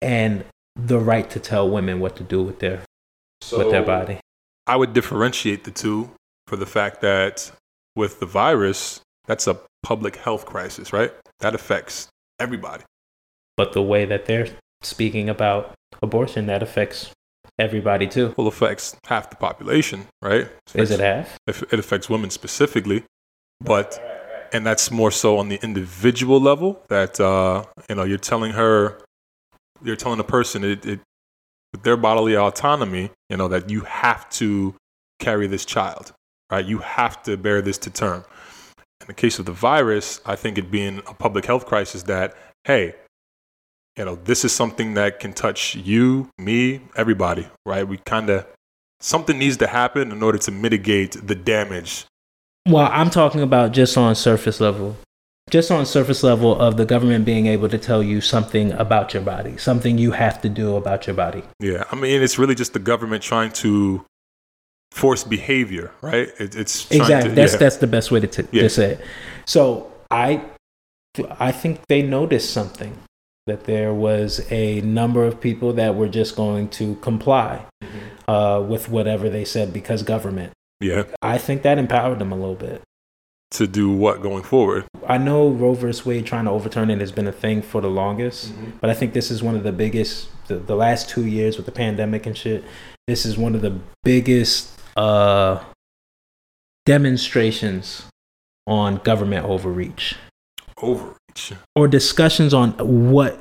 and 0.02 0.44
the 0.74 0.98
right 0.98 1.30
to 1.30 1.38
tell 1.38 1.70
women 1.70 2.00
what 2.00 2.16
to 2.16 2.24
do 2.24 2.42
with 2.42 2.58
their 2.58 2.82
with 3.52 3.70
their 3.70 3.84
body? 3.84 4.18
I 4.66 4.76
would 4.76 4.92
differentiate 4.92 5.64
the 5.64 5.70
two 5.70 6.10
for 6.46 6.56
the 6.56 6.66
fact 6.66 7.00
that 7.02 7.50
with 7.94 8.18
the 8.18 8.26
virus, 8.26 9.00
that's 9.26 9.46
a 9.46 9.58
public 9.82 10.16
health 10.16 10.46
crisis, 10.46 10.92
right? 10.92 11.12
That 11.40 11.54
affects 11.54 12.08
everybody. 12.40 12.84
But 13.56 13.72
the 13.72 13.82
way 13.82 14.04
that 14.04 14.26
they're 14.26 14.48
speaking 14.82 15.28
about 15.28 15.74
abortion, 16.02 16.46
that 16.46 16.62
affects 16.62 17.10
everybody 17.58 18.06
too. 18.06 18.34
Well, 18.36 18.46
affects 18.46 18.96
half 19.06 19.30
the 19.30 19.36
population, 19.36 20.06
right? 20.22 20.48
Is 20.74 20.90
it 20.90 21.00
half? 21.00 21.38
It 21.46 21.78
affects 21.78 22.08
women 22.08 22.30
specifically, 22.30 23.04
but 23.60 24.00
and 24.52 24.66
that's 24.66 24.90
more 24.90 25.10
so 25.10 25.38
on 25.38 25.48
the 25.48 25.58
individual 25.62 26.40
level. 26.40 26.82
That 26.88 27.20
uh, 27.20 27.64
you 27.88 27.94
know, 27.94 28.04
you're 28.04 28.18
telling 28.18 28.52
her, 28.52 29.00
you're 29.82 29.96
telling 29.96 30.20
a 30.20 30.24
person 30.24 30.64
it, 30.64 30.86
it 30.86 31.00
with 31.72 31.82
their 31.82 31.96
bodily 31.96 32.36
autonomy, 32.36 33.10
you 33.28 33.36
know, 33.36 33.48
that 33.48 33.70
you 33.70 33.82
have 33.82 34.28
to 34.30 34.74
carry 35.18 35.46
this 35.46 35.64
child, 35.64 36.12
right? 36.50 36.64
You 36.64 36.78
have 36.78 37.22
to 37.24 37.36
bear 37.36 37.62
this 37.62 37.78
to 37.78 37.90
term. 37.90 38.24
In 39.00 39.06
the 39.06 39.14
case 39.14 39.38
of 39.38 39.46
the 39.46 39.52
virus, 39.52 40.20
I 40.26 40.36
think 40.36 40.58
it 40.58 40.70
being 40.70 40.98
a 41.06 41.14
public 41.14 41.46
health 41.46 41.66
crisis 41.66 42.02
that, 42.04 42.34
hey, 42.64 42.94
you 44.00 44.06
know, 44.06 44.14
this 44.24 44.46
is 44.46 44.52
something 44.54 44.94
that 44.94 45.20
can 45.20 45.34
touch 45.34 45.74
you, 45.74 46.30
me, 46.38 46.80
everybody, 46.96 47.46
right? 47.66 47.86
We 47.86 47.98
kind 47.98 48.30
of, 48.30 48.46
something 48.98 49.38
needs 49.38 49.58
to 49.58 49.66
happen 49.66 50.10
in 50.10 50.22
order 50.22 50.38
to 50.38 50.50
mitigate 50.50 51.18
the 51.26 51.34
damage. 51.34 52.06
Well, 52.66 52.88
I'm 52.90 53.10
talking 53.10 53.42
about 53.42 53.72
just 53.72 53.98
on 53.98 54.14
surface 54.14 54.58
level. 54.58 54.96
Just 55.50 55.70
on 55.70 55.84
surface 55.84 56.22
level 56.22 56.58
of 56.58 56.78
the 56.78 56.86
government 56.86 57.26
being 57.26 57.44
able 57.46 57.68
to 57.68 57.76
tell 57.76 58.02
you 58.02 58.22
something 58.22 58.72
about 58.72 59.12
your 59.12 59.22
body, 59.22 59.58
something 59.58 59.98
you 59.98 60.12
have 60.12 60.40
to 60.40 60.48
do 60.48 60.76
about 60.76 61.06
your 61.06 61.14
body. 61.14 61.42
Yeah. 61.58 61.84
I 61.92 61.96
mean, 61.96 62.22
it's 62.22 62.38
really 62.38 62.54
just 62.54 62.72
the 62.72 62.78
government 62.78 63.22
trying 63.22 63.52
to 63.64 64.02
force 64.92 65.24
behavior, 65.24 65.92
right? 66.00 66.28
It, 66.38 66.56
it's 66.56 66.90
Exactly. 66.90 67.28
To, 67.28 67.36
that's 67.36 67.52
yeah. 67.52 67.58
that's 67.58 67.76
the 67.76 67.86
best 67.86 68.10
way 68.10 68.20
to, 68.20 68.26
t- 68.26 68.48
Yeah. 68.50 68.62
to 68.62 68.70
say 68.70 68.92
it. 68.92 69.00
So 69.44 69.92
I 70.10 70.40
I 71.38 71.52
think 71.52 71.86
they 71.88 72.00
noticed 72.00 72.54
something 72.54 72.96
that 73.50 73.64
there 73.64 73.92
was 73.92 74.40
a 74.50 74.80
number 74.82 75.24
of 75.24 75.40
people 75.40 75.72
that 75.74 75.94
were 75.96 76.08
just 76.08 76.36
going 76.36 76.68
to 76.68 76.94
comply 76.96 77.66
Mm-hmm. 77.82 78.30
uh, 78.30 78.60
with 78.60 78.88
whatever 78.88 79.28
they 79.30 79.44
said 79.44 79.72
because 79.72 80.02
government. 80.02 80.52
yeah. 80.80 81.04
I 81.22 81.38
think 81.38 81.62
that 81.62 81.76
empowered 81.78 82.18
them 82.20 82.30
a 82.30 82.36
little 82.36 82.54
bit. 82.54 82.82
To 83.52 83.66
do 83.66 83.90
what 83.90 84.22
going 84.22 84.44
forward? 84.44 84.84
I 85.08 85.18
know 85.18 85.48
Roe 85.48 85.74
versus 85.74 86.06
Wade 86.06 86.26
trying 86.26 86.44
to 86.44 86.52
overturn 86.52 86.88
it 86.90 87.00
has 87.00 87.10
been 87.10 87.26
a 87.26 87.32
thing 87.32 87.62
for 87.62 87.80
the 87.80 87.90
longest, 87.90 88.52
but 88.80 88.90
I 88.90 88.94
think 88.94 89.12
this 89.12 89.30
is 89.30 89.42
one 89.42 89.56
of 89.56 89.64
the 89.64 89.72
biggest. 89.72 90.28
The, 90.46 90.56
the 90.56 90.76
last 90.76 91.08
two 91.08 91.24
years 91.26 91.56
with 91.56 91.66
the 91.66 91.72
pandemic 91.72 92.26
and 92.26 92.36
shit, 92.36 92.62
this 93.08 93.26
is 93.26 93.36
one 93.36 93.54
of 93.56 93.62
the 93.62 93.80
biggest 94.04 94.70
uh, 94.96 95.64
demonstrations 96.86 98.06
on 98.66 98.96
government 98.98 99.46
overreach 99.46 100.16
Overreach. 100.76 101.16
Or 101.76 101.88
discussions 101.88 102.52
on 102.54 102.72
what 103.10 103.38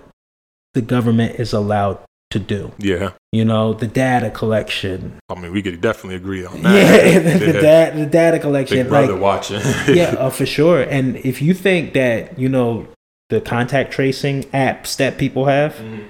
the 0.74 0.82
government 0.82 1.40
is 1.40 1.54
allowed 1.54 2.00
to 2.32 2.40
do. 2.40 2.72
Yeah. 2.78 3.14
You 3.32 3.44
know, 3.44 3.74
the 3.74 3.88
data 3.88 4.30
collection. 4.30 5.18
I 5.30 5.36
mean, 5.40 5.52
we 5.52 5.62
could 5.64 5.82
definitely 5.82 6.16
agree 6.16 6.46
on 6.46 6.58
Yeah, 6.62 7.20
that. 7.20 7.40
the, 7.40 7.46
the, 7.52 7.54
da- 7.62 7.90
the 7.92 8.06
data 8.06 8.38
collection. 8.40 8.78
Big 8.78 8.90
brother 8.90 9.14
like, 9.14 9.22
watching. 9.22 9.62
yeah, 9.88 10.16
uh, 10.18 10.30
for 10.30 10.46
sure. 10.46 10.82
And 10.84 11.16
if 11.18 11.42
you 11.42 11.54
think 11.56 11.94
that 11.94 12.38
you 12.38 12.48
know 12.50 12.88
the 13.30 13.42
contact 13.42 13.92
tracing 13.92 14.44
apps 14.54 14.96
that 14.98 15.18
people 15.18 15.46
have, 15.46 15.74
Mhm. 15.76 16.04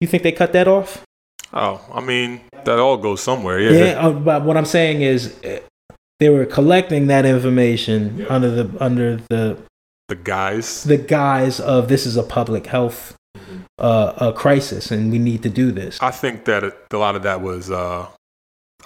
you 0.00 0.08
think 0.08 0.22
they 0.24 0.32
cut 0.32 0.52
that 0.54 0.66
off? 0.68 1.02
Oh, 1.52 1.80
I 1.92 2.00
mean, 2.00 2.40
that 2.64 2.80
all 2.80 2.96
goes 2.96 3.22
somewhere. 3.22 3.60
Yeah. 3.60 3.70
Yeah. 3.84 4.06
uh, 4.08 4.10
but 4.12 4.44
what 4.44 4.56
I'm 4.56 4.64
saying 4.64 5.02
is, 5.02 5.38
uh, 5.44 5.60
they 6.18 6.30
were 6.30 6.46
collecting 6.46 7.06
that 7.08 7.24
information 7.26 8.18
Yeah. 8.18 8.26
under 8.28 8.50
the 8.50 8.82
under 8.84 9.20
the 9.30 9.56
The 10.08 10.16
guys. 10.16 10.84
the 10.84 10.98
guise 10.98 11.60
of 11.60 11.88
this 11.88 12.04
is 12.04 12.16
a 12.16 12.22
public 12.22 12.66
health 12.66 13.16
uh, 13.78 14.12
a 14.18 14.32
crisis 14.32 14.90
and 14.90 15.10
we 15.10 15.18
need 15.18 15.42
to 15.42 15.48
do 15.48 15.72
this. 15.72 16.00
I 16.00 16.10
think 16.10 16.44
that 16.44 16.64
a 16.64 16.96
lot 16.96 17.16
of 17.16 17.22
that 17.22 17.40
was. 17.40 17.70
Uh, 17.70 18.06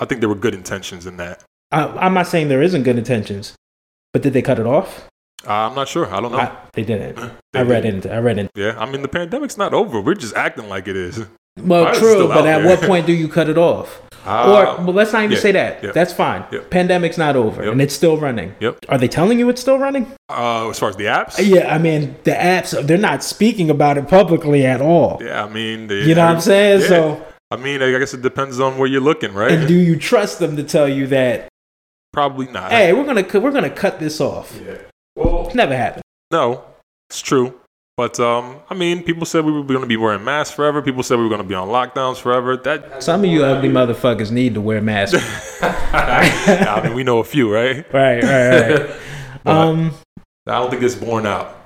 I 0.01 0.05
think 0.05 0.21
there 0.21 0.29
were 0.29 0.35
good 0.35 0.55
intentions 0.55 1.07
in 1.07 1.17
that. 1.17 1.43
I, 1.73 1.87
I'm 1.87 2.15
not 2.15 2.27
saying 2.27 2.49
there 2.49 2.63
isn't 2.63 2.85
good 2.85 2.99
intentions, 2.99 3.55
but 4.13 4.23
did 4.23 4.33
they 4.33 4.43
cut 4.43 4.59
it 4.59 4.67
off? 4.67 5.09
Uh, 5.47 5.53
I'm 5.53 5.75
not 5.75 5.89
sure. 5.89 6.13
I 6.13 6.21
don't 6.21 6.33
know. 6.33 6.39
I, 6.39 6.57
they 6.73 6.85
didn't. 6.85 7.19
They 7.55 7.61
I 7.61 7.63
read 7.63 7.85
did. 7.85 7.95
into. 7.95 8.15
I 8.15 8.19
read 8.19 8.39
into. 8.39 8.51
Yeah, 8.55 8.79
I 8.79 8.91
mean, 8.91 9.01
the 9.01 9.09
pandemic's 9.09 9.57
not 9.57 9.73
over. 9.73 10.03
We're 10.03 10.13
just 10.15 10.37
acting 10.37 10.69
like 10.69 10.87
it 10.87 10.97
is. 10.97 11.25
Well, 11.59 11.85
Virus 11.85 11.99
true, 11.99 12.29
but 12.29 12.47
at 12.47 12.63
what 12.63 12.83
point 12.87 13.07
do 13.07 13.13
you 13.15 13.27
cut 13.27 13.49
it 13.49 13.57
off? 13.57 14.03
Uh, 14.27 14.77
or 14.79 14.85
well, 14.85 14.95
let's 14.95 15.13
not 15.13 15.23
even 15.23 15.33
yeah, 15.37 15.41
say 15.41 15.53
that. 15.53 15.83
yeah. 15.83 15.93
That's 15.93 16.13
fine. 16.13 16.45
Yeah. 16.53 16.61
Pandemic's 16.71 17.17
not 17.19 17.37
over, 17.37 17.63
Yep. 17.63 17.73
and 17.73 17.81
it's 17.83 17.95
still 17.95 18.17
running. 18.19 18.55
Yep. 18.61 18.79
Are 18.89 18.99
they 18.99 19.09
telling 19.09 19.39
you 19.39 19.49
it's 19.49 19.61
still 19.61 19.79
running? 19.79 20.07
uh, 20.29 20.69
as 20.69 20.79
far 20.79 20.91
as 20.91 20.97
the 20.97 21.05
apps, 21.05 21.37
Yeah, 21.39 21.73
I 21.75 21.79
mean 21.79 22.17
the 22.25 22.33
apps. 22.33 22.71
They're 22.87 22.99
not 22.99 23.23
speaking 23.25 23.71
about 23.71 23.97
it 23.99 24.09
publicly 24.09 24.67
at 24.67 24.81
all. 24.81 25.19
yeah, 25.25 25.45
I 25.45 25.49
mean, 25.49 25.87
they, 25.87 26.03
You 26.03 26.15
know 26.15 26.27
what 26.27 26.35
I'm 26.37 26.41
saying? 26.41 26.83
So, 26.83 27.25
I 27.51 27.57
mean, 27.57 27.81
I 27.83 27.91
guess 27.99 28.13
it 28.13 28.21
depends 28.23 28.61
on 28.61 28.77
where 28.77 28.89
you're 28.89 29.01
looking, 29.01 29.33
right? 29.33 29.53
and 29.53 29.67
do 29.67 29.75
you 29.75 29.97
trust 29.97 30.39
them 30.39 30.57
to 30.57 30.63
tell 30.65 30.89
you 30.89 31.07
that? 31.09 31.49
Probably 32.13 32.47
not. 32.47 32.71
Hey, 32.71 32.93
we're 32.93 33.05
gonna 33.05 33.25
we're 33.41 33.51
gonna 33.53 33.71
cut 33.71 33.99
this 34.01 34.21
off. 34.21 34.59
Yeah. 34.67 34.79
Well, 35.17 35.47
It's 35.47 35.55
never 35.55 35.77
happened. 35.77 36.03
no, 36.31 36.65
it's 37.09 37.21
true. 37.23 37.59
But 37.99 38.21
um, 38.21 38.61
I 38.71 38.75
mean, 38.75 39.03
people 39.03 39.27
said 39.27 39.45
we 39.45 39.51
were 39.51 39.65
going 39.65 39.81
to 39.81 39.87
be 39.87 39.97
wearing 39.97 40.23
masks 40.23 40.55
forever. 40.55 40.81
People 40.81 41.03
said 41.03 41.17
we 41.19 41.25
were 41.25 41.29
going 41.29 41.43
to 41.43 41.49
be 41.49 41.57
on 41.57 41.67
lockdowns 41.67 42.19
forever. 42.19 42.57
That 42.57 43.03
Some 43.03 43.25
of 43.25 43.27
you 43.29 43.45
ugly 43.45 43.71
motherfuckers 43.71 44.31
need 44.31 44.55
to 44.55 44.61
wear 44.61 44.81
masks. 44.81 45.19
I 45.63 46.81
mean, 46.85 46.95
we 46.95 47.03
know 47.03 47.19
a 47.19 47.25
few, 47.25 47.53
right? 47.53 47.85
right, 47.93 48.23
right, 48.23 48.79
right. 48.79 48.91
Um, 49.45 49.93
I 50.47 50.61
don't 50.61 50.71
think 50.71 50.85
it's 50.85 50.95
borne 50.95 51.27
out. 51.27 51.65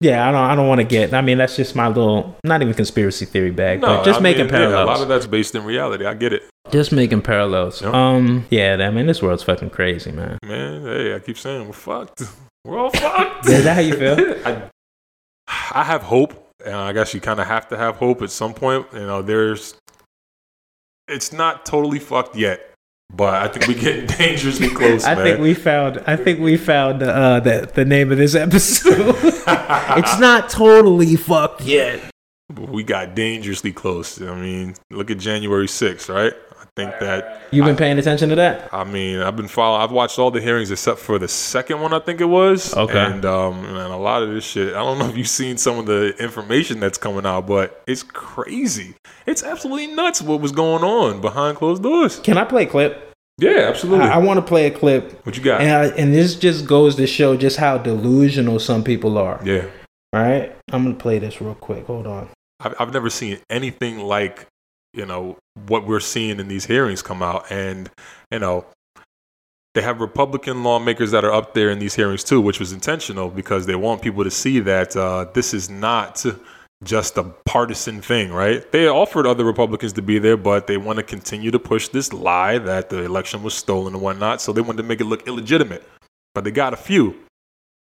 yeah, 0.00 0.26
I 0.26 0.32
don't, 0.32 0.40
I 0.40 0.54
don't 0.54 0.68
want 0.68 0.80
to 0.80 0.86
get. 0.86 1.12
I 1.12 1.20
mean, 1.20 1.36
that's 1.36 1.54
just 1.54 1.76
my 1.76 1.88
little, 1.88 2.34
not 2.44 2.62
even 2.62 2.72
conspiracy 2.72 3.26
theory 3.26 3.50
bag, 3.50 3.82
but 3.82 4.06
just 4.06 4.20
I 4.20 4.22
making 4.22 4.46
mean, 4.46 4.54
yeah, 4.54 4.84
a 4.84 4.86
lot 4.86 5.02
of 5.02 5.08
that's 5.08 5.26
based 5.26 5.54
in 5.54 5.64
reality. 5.64 6.06
I 6.06 6.14
get 6.14 6.32
it, 6.32 6.44
just 6.70 6.92
making 6.92 7.20
parallels. 7.20 7.82
Yep. 7.82 7.92
Um, 7.92 8.46
yeah, 8.48 8.78
I 8.80 8.90
mean, 8.90 9.04
this 9.04 9.20
world's 9.20 9.42
fucking 9.42 9.68
crazy, 9.68 10.12
man. 10.12 10.38
man. 10.46 10.82
Hey, 10.82 11.14
I 11.14 11.18
keep 11.18 11.36
saying 11.36 11.66
we're 11.66 11.74
fucked. 11.74 12.22
We're 12.64 12.78
all 12.78 12.88
fucked. 12.88 13.46
Is 13.50 13.64
that 13.64 13.74
how 13.74 13.80
you 13.82 13.94
feel? 13.98 14.46
I, 14.46 14.70
I 15.48 15.84
have 15.84 16.02
hope, 16.02 16.52
and 16.64 16.74
I 16.74 16.92
guess 16.92 17.14
you 17.14 17.20
kind 17.20 17.40
of 17.40 17.46
have 17.46 17.68
to 17.68 17.76
have 17.76 17.96
hope 17.96 18.22
at 18.22 18.30
some 18.30 18.54
point. 18.54 18.86
You 18.92 19.00
know, 19.00 19.22
there's. 19.22 19.74
It's 21.06 21.32
not 21.32 21.66
totally 21.66 21.98
fucked 21.98 22.34
yet, 22.34 22.72
but 23.12 23.34
I 23.34 23.48
think 23.48 23.66
we 23.66 23.74
get 23.74 24.08
dangerously 24.18 24.68
close, 24.74 25.04
I 25.04 25.14
man. 25.14 25.24
think 25.24 25.40
we 25.40 25.54
found. 25.54 26.02
I 26.06 26.16
think 26.16 26.40
we 26.40 26.56
found 26.56 27.02
uh, 27.02 27.40
the 27.40 27.70
the 27.72 27.84
name 27.84 28.10
of 28.10 28.18
this 28.18 28.34
episode. 28.46 29.14
it's 29.22 30.18
not 30.18 30.48
totally 30.48 31.16
fucked 31.16 31.62
yet. 31.62 32.00
But 32.50 32.68
we 32.68 32.84
got 32.84 33.14
dangerously 33.14 33.72
close. 33.72 34.20
I 34.20 34.34
mean, 34.38 34.74
look 34.90 35.10
at 35.10 35.18
January 35.18 35.66
6th, 35.66 36.12
right? 36.14 36.34
I 36.76 36.82
think 36.82 36.98
that. 37.00 37.42
You've 37.52 37.66
been 37.66 37.76
paying 37.76 37.98
attention 38.00 38.30
to 38.30 38.34
that? 38.34 38.68
I 38.72 38.82
mean, 38.82 39.20
I've 39.20 39.36
been 39.36 39.46
following. 39.46 39.82
I've 39.82 39.92
watched 39.92 40.18
all 40.18 40.32
the 40.32 40.40
hearings 40.40 40.72
except 40.72 40.98
for 40.98 41.20
the 41.20 41.28
second 41.28 41.80
one. 41.80 41.92
I 41.92 42.00
think 42.00 42.20
it 42.20 42.24
was. 42.24 42.74
Okay. 42.76 42.98
And 42.98 43.24
um, 43.24 43.62
man, 43.62 43.92
a 43.92 43.96
lot 43.96 44.24
of 44.24 44.30
this 44.30 44.44
shit. 44.44 44.74
I 44.74 44.78
don't 44.80 44.98
know 44.98 45.08
if 45.08 45.16
you've 45.16 45.28
seen 45.28 45.56
some 45.56 45.78
of 45.78 45.86
the 45.86 46.16
information 46.18 46.80
that's 46.80 46.98
coming 46.98 47.24
out, 47.26 47.46
but 47.46 47.80
it's 47.86 48.02
crazy. 48.02 48.94
It's 49.24 49.44
absolutely 49.44 49.86
nuts 49.88 50.20
what 50.20 50.40
was 50.40 50.50
going 50.50 50.82
on 50.82 51.20
behind 51.20 51.58
closed 51.58 51.82
doors. 51.84 52.18
Can 52.18 52.36
I 52.38 52.44
play 52.44 52.64
a 52.64 52.66
clip? 52.66 53.12
Yeah, 53.38 53.66
absolutely. 53.68 54.06
I, 54.06 54.14
I 54.14 54.18
want 54.18 54.38
to 54.38 54.42
play 54.42 54.66
a 54.66 54.70
clip, 54.72 55.24
what 55.24 55.36
you 55.36 55.42
got? 55.42 55.60
and 55.60 55.70
I, 55.70 55.86
and 55.96 56.12
this 56.12 56.34
just 56.36 56.66
goes 56.66 56.96
to 56.96 57.06
show 57.06 57.36
just 57.36 57.56
how 57.56 57.78
delusional 57.78 58.58
some 58.58 58.82
people 58.84 59.16
are. 59.18 59.40
yeah, 59.44 59.66
Right? 60.12 60.56
I'm 60.72 60.84
gonna 60.84 60.94
play 60.96 61.18
this 61.20 61.40
real 61.40 61.54
quick. 61.54 61.86
Hold 61.86 62.06
on. 62.06 62.28
I've, 62.60 62.74
I've 62.80 62.92
never 62.92 63.10
seen 63.10 63.38
anything 63.50 63.98
like 64.00 64.46
you 64.94 65.06
know 65.06 65.36
what 65.66 65.86
we're 65.86 66.00
seeing 66.00 66.40
in 66.40 66.48
these 66.48 66.66
hearings 66.66 67.02
come 67.02 67.22
out, 67.22 67.50
and 67.50 67.90
you 68.30 68.38
know 68.38 68.66
they 69.74 69.82
have 69.82 70.00
Republican 70.00 70.62
lawmakers 70.62 71.10
that 71.10 71.24
are 71.24 71.32
up 71.32 71.54
there 71.54 71.70
in 71.70 71.80
these 71.80 71.94
hearings 71.94 72.22
too, 72.22 72.40
which 72.40 72.60
was 72.60 72.72
intentional 72.72 73.28
because 73.28 73.66
they 73.66 73.74
want 73.74 74.02
people 74.02 74.22
to 74.22 74.30
see 74.30 74.60
that 74.60 74.96
uh, 74.96 75.26
this 75.34 75.52
is 75.52 75.68
not 75.68 76.24
just 76.84 77.18
a 77.18 77.24
partisan 77.44 78.00
thing, 78.00 78.32
right? 78.32 78.70
They 78.70 78.86
offered 78.86 79.26
other 79.26 79.44
Republicans 79.44 79.92
to 79.94 80.02
be 80.02 80.18
there, 80.18 80.36
but 80.36 80.66
they 80.66 80.76
want 80.76 80.98
to 80.98 81.02
continue 81.02 81.50
to 81.50 81.58
push 81.58 81.88
this 81.88 82.12
lie 82.12 82.58
that 82.58 82.88
the 82.90 83.02
election 83.02 83.42
was 83.42 83.54
stolen 83.54 83.94
and 83.94 84.02
whatnot. 84.02 84.40
So 84.40 84.52
they 84.52 84.60
wanted 84.60 84.82
to 84.82 84.82
make 84.84 85.00
it 85.00 85.04
look 85.04 85.26
illegitimate. 85.26 85.82
But 86.34 86.44
they 86.44 86.50
got 86.50 86.72
a 86.72 86.76
few 86.76 87.16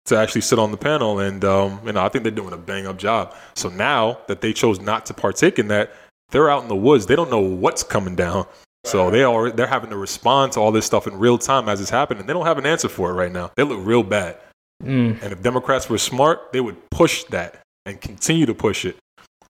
to 0.07 0.17
actually 0.17 0.41
sit 0.41 0.59
on 0.59 0.71
the 0.71 0.77
panel, 0.77 1.19
and 1.19 1.45
um, 1.45 1.81
you 1.85 1.93
know 1.93 2.05
I 2.05 2.09
think 2.09 2.25
they're 2.25 2.31
doing 2.31 2.53
a 2.53 2.59
bang 2.59 2.87
up 2.87 2.99
job. 2.99 3.35
So 3.55 3.69
now 3.69 4.19
that 4.29 4.41
they 4.41 4.53
chose 4.53 4.81
not 4.81 5.07
to 5.07 5.15
partake 5.15 5.59
in 5.59 5.69
that, 5.69 5.93
they're 6.31 6.51
out 6.51 6.63
in 6.63 6.69
the 6.69 6.77
woods. 6.77 7.07
They 7.07 7.17
don't 7.17 7.31
know 7.31 7.41
what's 7.41 7.83
coming 7.83 8.15
down. 8.15 8.47
So 8.85 9.11
they 9.11 9.23
are 9.23 9.51
they're 9.51 9.67
having 9.67 9.91
to 9.91 9.97
respond 9.97 10.53
to 10.53 10.61
all 10.61 10.73
this 10.73 10.87
stuff 10.87 11.07
in 11.07 11.19
real 11.19 11.37
time 11.37 11.69
as 11.69 11.81
it's 11.81 11.91
happening. 11.91 12.27
They 12.27 12.33
don't 12.33 12.47
have 12.47 12.59
an 12.59 12.65
answer 12.65 12.89
for 12.89 13.11
it 13.11 13.15
right 13.15 13.31
now. 13.31 13.51
They 13.57 13.63
look 13.63 13.81
real 13.83 14.03
bad. 14.03 14.39
Mm. 14.83 15.23
And 15.23 15.33
if 15.33 15.43
Democrats 15.43 15.91
were 15.91 15.99
smart, 15.99 16.53
they 16.53 16.61
would 16.61 16.89
push 16.91 17.25
that 17.25 17.61
and 17.85 18.01
continue 18.01 18.47
to 18.47 18.55
push 18.55 18.87
it. 18.87 18.97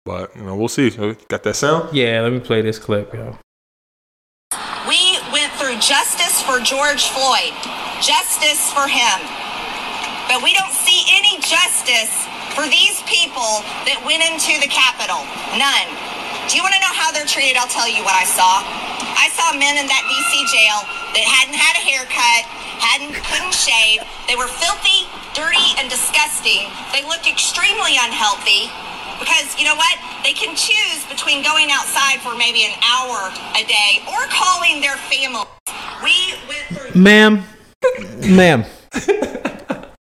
But 0.04 0.34
you 0.34 0.42
know, 0.42 0.56
we'll 0.56 0.68
see. 0.68 0.90
Got 1.28 1.44
that 1.44 1.54
sound? 1.54 1.94
Yeah, 1.94 2.22
let 2.22 2.32
me 2.32 2.40
play 2.40 2.60
this 2.60 2.78
clip, 2.78 3.14
yo. 3.14 3.38
We 4.88 5.18
went 5.32 5.52
through 5.52 5.78
justice 5.78 6.42
for 6.42 6.58
George 6.58 7.06
Floyd, 7.14 7.54
justice 8.02 8.72
for 8.72 8.88
him. 8.88 9.18
But 10.26 10.42
we 10.42 10.54
don't 10.54 10.74
see 10.74 11.06
any 11.14 11.38
justice 11.38 12.10
for 12.54 12.66
these 12.66 12.98
people 13.06 13.62
that 13.86 14.02
went 14.02 14.26
into 14.26 14.58
the 14.58 14.66
Capitol. 14.66 15.22
None. 15.54 16.19
Do 16.50 16.58
you 16.58 16.66
want 16.66 16.74
to 16.74 16.82
know 16.82 16.90
how 16.90 17.14
they're 17.14 17.30
treated? 17.30 17.54
I'll 17.54 17.70
tell 17.70 17.86
you 17.86 18.02
what 18.02 18.18
I 18.18 18.26
saw. 18.26 18.66
I 19.14 19.30
saw 19.38 19.54
men 19.54 19.78
in 19.78 19.86
that 19.86 20.02
DC 20.10 20.50
jail 20.50 20.82
that 21.14 21.22
hadn't 21.22 21.54
had 21.54 21.78
a 21.78 21.82
haircut, 21.86 22.42
hadn't 22.82 23.14
couldn't 23.22 23.54
shave. 23.54 24.02
They 24.26 24.34
were 24.34 24.50
filthy, 24.50 25.06
dirty, 25.30 25.78
and 25.78 25.86
disgusting. 25.86 26.66
They 26.90 27.06
looked 27.06 27.30
extremely 27.30 27.94
unhealthy 28.02 28.66
because 29.22 29.54
you 29.62 29.64
know 29.64 29.78
what? 29.78 29.94
They 30.26 30.34
can 30.34 30.58
choose 30.58 31.06
between 31.06 31.46
going 31.46 31.70
outside 31.70 32.18
for 32.18 32.34
maybe 32.34 32.66
an 32.66 32.74
hour 32.82 33.30
a 33.54 33.62
day 33.62 34.02
or 34.10 34.18
calling 34.34 34.82
their 34.82 34.98
family. 35.06 35.46
We 36.02 36.34
went 36.50 36.66
through. 36.74 36.98
Ma'am, 36.98 37.46
ma'am. 38.26 38.66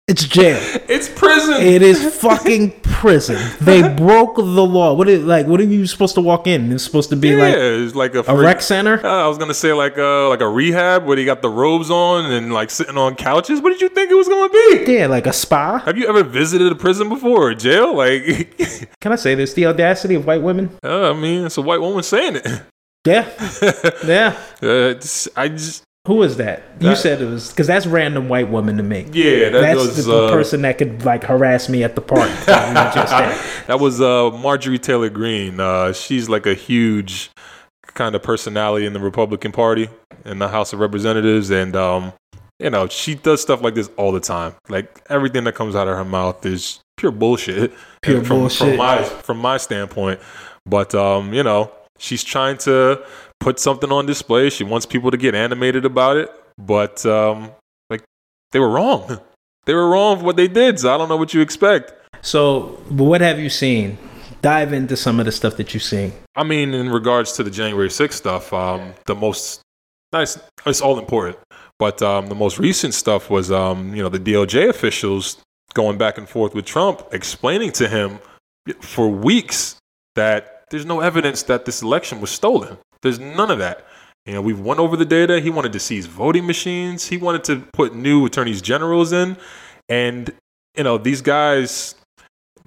It's 0.07 0.25
jail. 0.25 0.59
It's 0.87 1.09
prison. 1.09 1.63
It 1.63 1.81
is 1.81 2.15
fucking 2.21 2.73
prison. 2.83 3.39
They 3.63 3.81
broke 3.95 4.37
the 4.37 4.43
law. 4.43 4.93
What 4.93 5.09
is 5.09 5.25
like? 5.25 5.47
What 5.47 5.61
are 5.61 5.65
you 5.65 5.87
supposed 5.87 6.15
to 6.17 6.21
walk 6.21 6.47
in? 6.47 6.71
It's 6.73 6.85
supposed 6.85 7.09
to 7.09 7.17
be 7.17 7.31
yeah, 7.31 7.37
like 7.37 7.55
it's 7.57 7.95
like 7.95 8.15
a, 8.15 8.23
a 8.29 8.37
rec 8.37 8.61
center. 8.61 9.01
Uh, 9.03 9.25
I 9.25 9.29
was 9.29 9.39
gonna 9.39 9.55
say 9.55 9.73
like 9.73 9.97
a 9.97 10.29
like 10.29 10.43
a 10.43 10.49
rehab 10.49 11.07
where 11.07 11.17
they 11.17 11.25
got 11.25 11.41
the 11.41 11.49
robes 11.49 11.91
on 11.91 12.31
and 12.31 12.53
like 12.53 12.69
sitting 12.69 12.99
on 12.99 13.15
couches. 13.15 13.63
What 13.63 13.71
did 13.71 13.81
you 13.81 13.89
think 13.89 14.11
it 14.11 14.15
was 14.15 14.29
gonna 14.29 14.51
be? 14.51 14.93
Yeah, 14.93 15.07
like 15.07 15.27
a 15.27 15.33
spa. 15.33 15.79
Have 15.79 15.97
you 15.97 16.07
ever 16.07 16.23
visited 16.23 16.71
a 16.71 16.77
prison 16.77 17.09
before 17.09 17.49
or 17.49 17.55
jail? 17.55 17.97
Like, 17.97 18.59
can 19.01 19.13
I 19.13 19.17
say 19.17 19.35
this? 19.35 19.55
The 19.55 19.65
audacity 19.65 20.17
of 20.17 20.27
white 20.27 20.43
women. 20.43 20.69
Uh, 20.85 21.13
I 21.13 21.15
mean, 21.15 21.47
it's 21.47 21.57
a 21.57 21.63
white 21.63 21.81
woman 21.81 22.03
saying 22.03 22.37
it. 22.37 22.63
Yeah, 23.07 23.27
yeah. 24.07 24.39
Uh, 24.63 24.95
I 25.35 25.49
just 25.49 25.83
who 26.07 26.17
was 26.17 26.37
that? 26.37 26.63
You 26.81 26.95
said 26.95 27.23
it 27.23 27.25
was 27.25 27.49
because 27.51 27.67
that's 27.67 27.87
random 27.87 28.29
white 28.29 28.51
woman 28.51 28.77
to 28.77 28.83
me. 28.83 29.07
Yeah, 29.13 29.49
that 29.49 29.61
that's 29.61 29.81
was, 29.81 30.05
the, 30.05 30.25
uh, 30.25 30.31
person 30.31 30.61
that 30.63 30.77
could 30.77 31.03
like 31.03 31.25
harass 31.25 31.71
me 31.71 31.83
at 31.83 31.95
the 31.95 32.03
park. 32.03 32.31
that 32.47 33.81
was 33.81 34.03
uh, 34.03 34.31
Marjorie 34.31 34.79
Taylor 34.79 35.09
Greene. 35.09 35.61
Uh, 35.61 35.95
she's 35.95 36.29
like 36.29 36.45
a 36.45 36.53
huge 36.53 37.31
kind 37.87 38.15
of 38.15 38.23
personality 38.23 38.85
in 38.85 38.93
the 38.93 39.01
Republican 39.01 39.53
Party 39.53 39.89
in 40.27 40.39
the 40.41 40.49
House 40.49 40.75
of 40.75 40.81
Representatives, 40.81 41.51
and 41.51 41.75
um, 41.75 42.13
you 42.59 42.69
know 42.69 42.87
she 42.87 43.15
does 43.15 43.41
stuff 43.41 43.63
like 43.63 43.75
this 43.75 43.89
all 43.97 44.13
the 44.13 44.21
time. 44.21 44.55
Like 44.69 45.01
everything 45.09 45.45
that 45.45 45.55
comes 45.55 45.75
out 45.75 45.89
of 45.89 45.97
her 45.97 46.05
mouth 46.05 46.45
is 46.45 46.81
pure 46.99 47.13
bullshit. 47.13 47.73
Pure 48.03 48.25
from, 48.25 48.41
bullshit. 48.41 48.69
From 48.69 48.77
my 48.77 49.03
from 49.03 49.39
my 49.39 49.57
standpoint, 49.57 50.21
but 50.67 50.95
um, 50.95 51.33
you 51.33 51.43
know 51.43 51.73
she's 51.99 52.23
trying 52.23 52.59
to 52.59 53.03
put 53.45 53.61
something 53.61 53.93
on 53.93 54.07
display. 54.07 54.49
She 54.49 54.65
wants 54.65 54.87
people 54.87 55.11
to 55.11 55.19
get 55.19 55.35
animated 55.35 55.85
about 55.85 56.17
it, 56.17 56.31
but 56.57 57.05
um, 57.05 57.51
like 57.91 58.03
they 58.53 58.59
were 58.59 58.71
wrong. 58.71 59.21
They 59.67 59.75
were 59.75 59.89
wrong 59.89 60.19
for 60.19 60.25
what 60.25 60.37
they 60.37 60.49
did. 60.49 60.81
So 60.81 60.93
I 60.93 60.97
don't 60.97 61.11
know 61.11 61.17
what 61.17 61.35
you 61.35 61.43
expect. 61.43 61.93
So, 62.23 62.81
what 62.89 63.21
have 63.21 63.39
you 63.39 63.51
seen? 63.51 63.99
Dive 64.41 64.73
into 64.73 64.97
some 64.97 65.21
of 65.21 65.27
the 65.27 65.33
stuff 65.33 65.57
that 65.59 65.73
you've 65.73 65.83
seen. 65.83 66.13
I 66.35 66.43
mean, 66.43 66.75
in 66.75 66.91
regards 66.91 67.33
to 67.35 67.43
the 67.43 67.51
January 67.51 67.89
6th 67.89 68.13
stuff, 68.13 68.53
um, 68.53 68.95
the 69.07 69.15
most 69.15 69.61
nice, 70.13 70.39
it's 70.67 70.81
all 70.81 70.99
important. 70.99 71.39
But 71.79 72.01
um, 72.03 72.27
the 72.29 72.35
most 72.35 72.59
recent 72.59 72.95
stuff 72.95 73.31
was, 73.31 73.51
um, 73.51 73.95
you 73.95 74.03
know, 74.03 74.09
the 74.09 74.19
DOJ 74.19 74.69
officials 74.69 75.39
going 75.75 75.99
back 75.99 76.19
and 76.19 76.29
forth 76.29 76.55
with 76.55 76.65
Trump, 76.65 77.03
explaining 77.13 77.73
to 77.73 77.89
him 77.89 78.21
for 78.81 79.09
weeks 79.09 79.77
that 80.15 80.65
there's 80.71 80.87
no 80.87 81.01
evidence 81.01 81.43
that 81.45 81.65
this 81.65 81.83
election 81.83 82.21
was 82.21 82.31
stolen. 82.31 82.79
There's 83.05 83.21
none 83.21 83.51
of 83.51 83.59
that. 83.59 83.87
You 84.27 84.33
know, 84.33 84.41
we've 84.41 84.59
won 84.59 84.81
over 84.81 84.97
the 84.97 85.05
data. 85.05 85.39
He 85.39 85.51
wanted 85.51 85.75
to 85.75 85.79
seize 85.79 86.07
voting 86.07 86.47
machines. 86.47 87.07
He 87.07 87.19
wanted 87.19 87.45
to 87.45 87.61
put 87.75 87.95
new 87.95 88.25
attorneys 88.25 88.63
generals 88.63 89.13
in. 89.13 89.37
And, 89.91 90.33
you 90.75 90.83
know, 90.83 90.97
these 90.97 91.21
guys, 91.21 91.95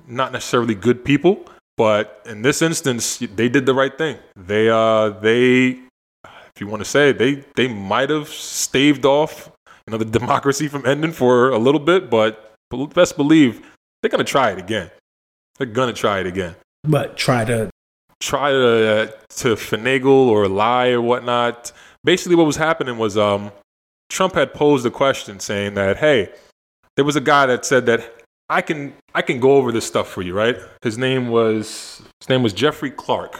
not 0.07 0.31
necessarily 0.31 0.75
good 0.75 1.03
people, 1.03 1.43
but 1.75 2.21
in 2.27 2.43
this 2.43 2.61
instance, 2.61 3.17
they 3.17 3.49
did 3.49 3.65
the 3.65 3.73
right 3.73 3.97
thing. 3.97 4.17
They, 4.35 4.69
uh, 4.69 5.09
they, 5.09 5.79
if 6.23 6.59
you 6.59 6.67
want 6.67 6.83
to 6.83 6.89
say, 6.89 7.11
they, 7.11 7.43
they 7.55 7.67
might 7.67 8.11
have 8.11 8.29
staved 8.29 9.05
off, 9.05 9.51
you 9.87 9.91
know, 9.91 9.97
the 9.97 10.05
democracy 10.19 10.67
from 10.67 10.85
ending 10.85 11.11
for 11.11 11.49
a 11.49 11.57
little 11.57 11.81
bit, 11.81 12.11
but 12.11 12.53
best 12.93 13.17
believe 13.17 13.65
they're 14.01 14.11
going 14.11 14.23
to 14.23 14.31
try 14.31 14.51
it 14.51 14.59
again. 14.59 14.91
They're 15.57 15.65
going 15.65 15.93
to 15.93 15.99
try 15.99 16.19
it 16.19 16.27
again. 16.27 16.55
But 16.83 17.17
try 17.17 17.43
to 17.45 17.71
try 18.19 18.51
to 18.51 19.13
to 19.29 19.55
finagle 19.55 20.27
or 20.27 20.47
lie 20.47 20.89
or 20.89 21.01
whatnot. 21.01 21.71
Basically, 22.03 22.35
what 22.35 22.45
was 22.45 22.55
happening 22.55 22.97
was 22.97 23.17
um, 23.17 23.51
Trump 24.09 24.35
had 24.35 24.53
posed 24.53 24.85
a 24.85 24.91
question 24.91 25.39
saying 25.39 25.73
that, 25.75 25.97
hey, 25.97 26.31
there 26.95 27.05
was 27.05 27.15
a 27.15 27.21
guy 27.21 27.45
that 27.45 27.65
said 27.65 27.85
that 27.87 28.13
I 28.49 28.61
can 28.61 28.93
I 29.13 29.21
can 29.21 29.39
go 29.39 29.51
over 29.53 29.71
this 29.71 29.85
stuff 29.85 30.07
for 30.07 30.21
you, 30.21 30.33
right? 30.33 30.57
His 30.81 30.97
name 30.97 31.29
was 31.29 32.01
his 32.19 32.29
name 32.29 32.43
was 32.43 32.53
Jeffrey 32.53 32.91
Clark. 32.91 33.39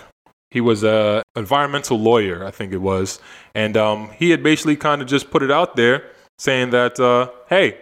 He 0.52 0.62
was 0.62 0.84
a 0.84 1.24
environmental 1.36 2.00
lawyer, 2.00 2.46
I 2.46 2.52
think 2.52 2.72
it 2.72 2.78
was, 2.78 3.20
and 3.54 3.76
um, 3.76 4.10
he 4.16 4.30
had 4.30 4.44
basically 4.44 4.78
kind 4.78 5.02
of 5.02 5.08
just 5.08 5.30
put 5.30 5.44
it 5.44 5.52
out 5.52 5.76
there 5.76 6.12
saying 6.40 6.70
that, 6.70 7.00
uh, 7.00 7.30
hey, 7.50 7.78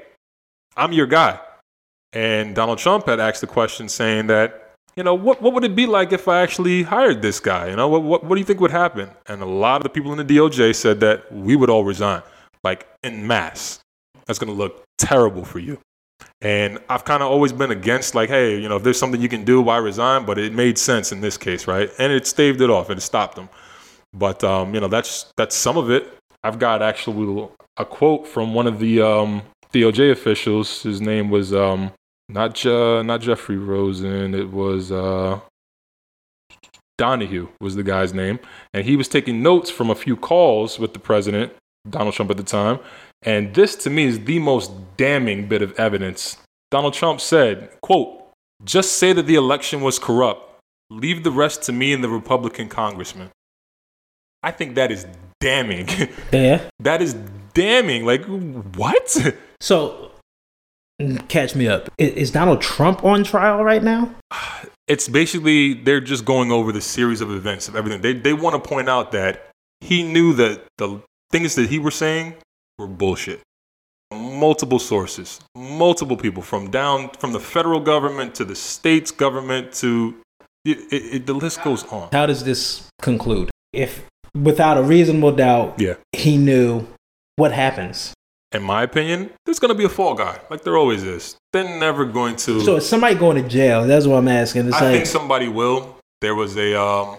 I'm 0.76 0.92
your 0.92 1.06
guy. 1.06 1.40
And 2.12 2.56
Donald 2.56 2.80
Trump 2.80 3.06
had 3.08 3.20
asked 3.20 3.42
the 3.42 3.48
question 3.48 3.90
saying 3.90 4.28
that 4.28 4.65
you 4.96 5.04
know, 5.04 5.14
what, 5.14 5.42
what 5.42 5.54
would 5.54 5.64
it 5.64 5.76
be 5.76 5.86
like 5.86 6.14
if 6.14 6.28
I 6.28 6.42
actually 6.42 6.84
hired 6.84 7.22
this 7.22 7.40
guy? 7.40 7.70
You 7.70 7.76
know, 7.76 7.88
what, 7.90 8.04
what, 8.04 8.24
what 8.24 8.36
do 8.36 8.40
you 8.40 8.46
think 8.46 8.62
would 8.62 8.72
happen? 8.72 9.10
And 9.28 9.42
a 9.42 9.46
lot 9.46 9.78
of 9.78 9.84
the 9.84 9.90
people 9.90 10.12
in 10.14 10.26
the 10.26 10.38
DOJ 10.38 10.74
said 10.74 11.02
that 11.02 11.32
we 11.32 11.56
would 11.56 11.70
all 11.70 11.84
resign, 11.84 12.22
like 12.64 12.88
in 13.04 13.28
mass. 13.28 13.82
That's 14.26 14.40
going 14.40 14.52
to 14.52 14.58
look 14.58 14.84
terrible 14.98 15.44
for 15.44 15.60
you. 15.60 15.80
And 16.42 16.80
I've 16.90 17.04
kind 17.04 17.22
of 17.22 17.30
always 17.30 17.52
been 17.52 17.72
against, 17.72 18.16
like, 18.16 18.30
hey, 18.30 18.60
you 18.60 18.70
know, 18.70 18.78
if 18.78 18.84
there's 18.84 18.98
something 18.98 19.22
you 19.22 19.30
can 19.30 19.44
do, 19.44 19.62
why 19.62 19.78
resign? 19.78 20.26
But 20.26 20.38
it 20.38 20.54
made 20.54 20.78
sense 20.78 21.12
in 21.12 21.20
this 21.20 21.38
case, 21.38 21.68
right? 21.68 21.90
And 22.00 22.14
it 22.14 22.26
staved 22.26 22.62
it 22.62 22.70
off 22.70 22.90
and 22.90 22.98
it 22.98 23.02
stopped 23.02 23.36
them. 23.36 23.50
But, 24.14 24.44
um, 24.44 24.74
you 24.74 24.80
know, 24.80 24.88
that's, 24.88 25.32
that's 25.36 25.56
some 25.56 25.78
of 25.78 25.92
it. 25.92 26.14
I've 26.44 26.58
got 26.58 26.82
actually 26.82 27.50
a 27.78 27.86
quote 27.86 28.28
from 28.28 28.54
one 28.54 28.66
of 28.66 28.80
the 28.80 29.02
um, 29.02 29.42
DOJ 29.74 30.12
officials. 30.12 30.84
His 30.84 31.02
name 31.02 31.30
was 31.30 31.54
um, 31.54 31.92
not 32.30 32.56
Je- 32.56 33.04
not 33.04 33.22
Jeffrey 33.22 33.58
Rosen. 33.58 34.34
It 34.34 34.50
was 34.52 34.92
uh, 34.92 35.40
Donoghue 36.98 37.50
was 37.60 37.76
the 37.76 37.84
guy's 37.84 38.14
name, 38.14 38.40
and 38.74 38.86
he 38.86 38.96
was 38.96 39.08
taking 39.08 39.44
notes 39.44 39.70
from 39.70 39.90
a 39.90 39.96
few 39.96 40.16
calls 40.16 40.80
with 40.80 40.94
the 40.94 41.00
president, 41.00 41.54
Donald 41.90 42.16
Trump 42.16 42.32
at 42.32 42.38
the 42.38 42.44
time. 42.44 42.80
And 43.22 43.54
this, 43.54 43.76
to 43.78 43.90
me, 43.90 44.06
is 44.06 44.24
the 44.24 44.40
most 44.40 44.72
damning 44.98 45.48
bit 45.48 45.62
of 45.62 45.78
evidence. 45.80 46.38
Donald 46.72 46.94
Trump 46.94 47.20
said, 47.20 47.70
"quote 47.82 48.22
Just 48.64 48.94
say 48.94 49.12
that 49.14 49.24
the 49.28 49.36
election 49.36 49.82
was 49.82 50.00
corrupt. 50.00 50.42
Leave 50.90 51.24
the 51.24 51.32
rest 51.32 51.64
to 51.64 51.72
me 51.74 51.92
and 51.94 52.04
the 52.04 52.10
Republican 52.10 52.70
congressman." 52.70 53.30
I 54.44 54.52
think 54.52 54.76
that 54.76 54.92
is 54.92 55.06
damning. 55.40 55.88
Yeah. 56.32 56.70
that 56.80 57.02
is 57.02 57.16
damning. 57.54 58.06
Like 58.06 58.24
what? 58.26 59.18
So 59.60 60.12
catch 61.28 61.56
me 61.56 61.68
up. 61.68 61.90
Is 61.98 62.32
Donald 62.32 62.62
Trump 62.62 63.04
on 63.04 63.24
trial 63.24 63.64
right 63.64 63.84
now? 63.84 64.14
It's 64.88 65.08
basically 65.08 65.74
they're 65.74 66.02
just 66.02 66.26
going 66.26 66.52
over 66.52 66.72
the 66.72 66.82
series 66.82 67.22
of 67.22 67.32
events 67.32 67.68
of 67.68 67.76
everything. 67.76 68.02
They 68.02 68.14
they 68.14 68.34
want 68.34 68.62
to 68.62 68.68
point 68.70 68.88
out 68.90 69.12
that 69.14 69.50
he 69.82 70.04
knew 70.04 70.34
that 70.34 70.62
the 70.78 71.02
things 71.32 71.56
that 71.56 71.70
he 71.70 71.80
was 71.80 71.96
saying 71.96 72.36
were 72.78 72.88
bullshit. 72.88 73.42
Multiple 74.14 74.80
sources, 74.80 75.42
multiple 75.56 76.16
people 76.16 76.44
from 76.44 76.70
down 76.70 77.10
from 77.20 77.34
the 77.34 77.40
federal 77.40 77.80
government 77.80 78.36
to 78.36 78.46
the 78.46 78.56
states 78.56 79.10
government 79.12 79.74
to 79.74 80.16
it, 80.64 80.78
it, 80.94 81.16
it, 81.16 81.26
the 81.26 81.34
list 81.34 81.64
goes 81.64 81.84
on. 81.92 82.10
How 82.12 82.26
does 82.26 82.44
this 82.44 82.88
conclude? 83.02 83.50
If 83.74 84.06
without 84.36 84.78
a 84.78 84.84
reasonable 84.84 85.32
doubt, 85.32 85.76
Yeah. 85.80 85.96
he 86.14 86.38
knew 86.38 86.86
what 87.36 87.52
happens. 87.52 88.14
In 88.56 88.64
my 88.64 88.84
opinion, 88.84 89.32
there's 89.46 89.60
gonna 89.60 89.76
be 89.76 89.84
a 89.84 89.90
fall 89.90 90.14
guy, 90.16 90.40
like 90.50 90.64
there 90.64 90.78
always 90.78 91.04
is. 91.04 91.36
They're 91.52 91.78
never 91.78 92.06
going 92.06 92.38
to. 92.38 92.62
So 92.62 92.78
is 92.78 92.88
somebody 92.88 93.16
going 93.16 93.42
to 93.42 93.48
jail? 93.48 93.86
That's 93.86 94.08
what 94.08 94.18
I'm 94.18 94.28
asking. 94.30 94.68
It's 94.68 94.78
I 94.78 94.82
like 94.86 94.94
think 94.94 95.06
somebody 95.06 95.50
will. 95.50 95.98
There 96.22 96.36
was 96.36 96.56
a 96.58 96.80
um, 96.80 97.18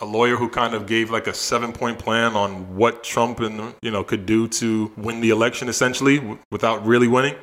a 0.00 0.04
lawyer 0.04 0.36
who 0.36 0.48
kind 0.48 0.74
of 0.74 0.86
gave 0.86 1.10
like 1.10 1.26
a 1.26 1.34
seven 1.34 1.72
point 1.72 1.98
plan 1.98 2.34
on 2.36 2.76
what 2.76 3.02
Trump 3.02 3.40
and 3.40 3.74
you 3.82 3.90
know 3.90 4.04
could 4.04 4.26
do 4.26 4.46
to 4.48 4.92
win 4.96 5.20
the 5.20 5.30
election, 5.30 5.68
essentially, 5.68 6.18
w- 6.18 6.38
without 6.50 6.86
really 6.86 7.08
winning. 7.08 7.34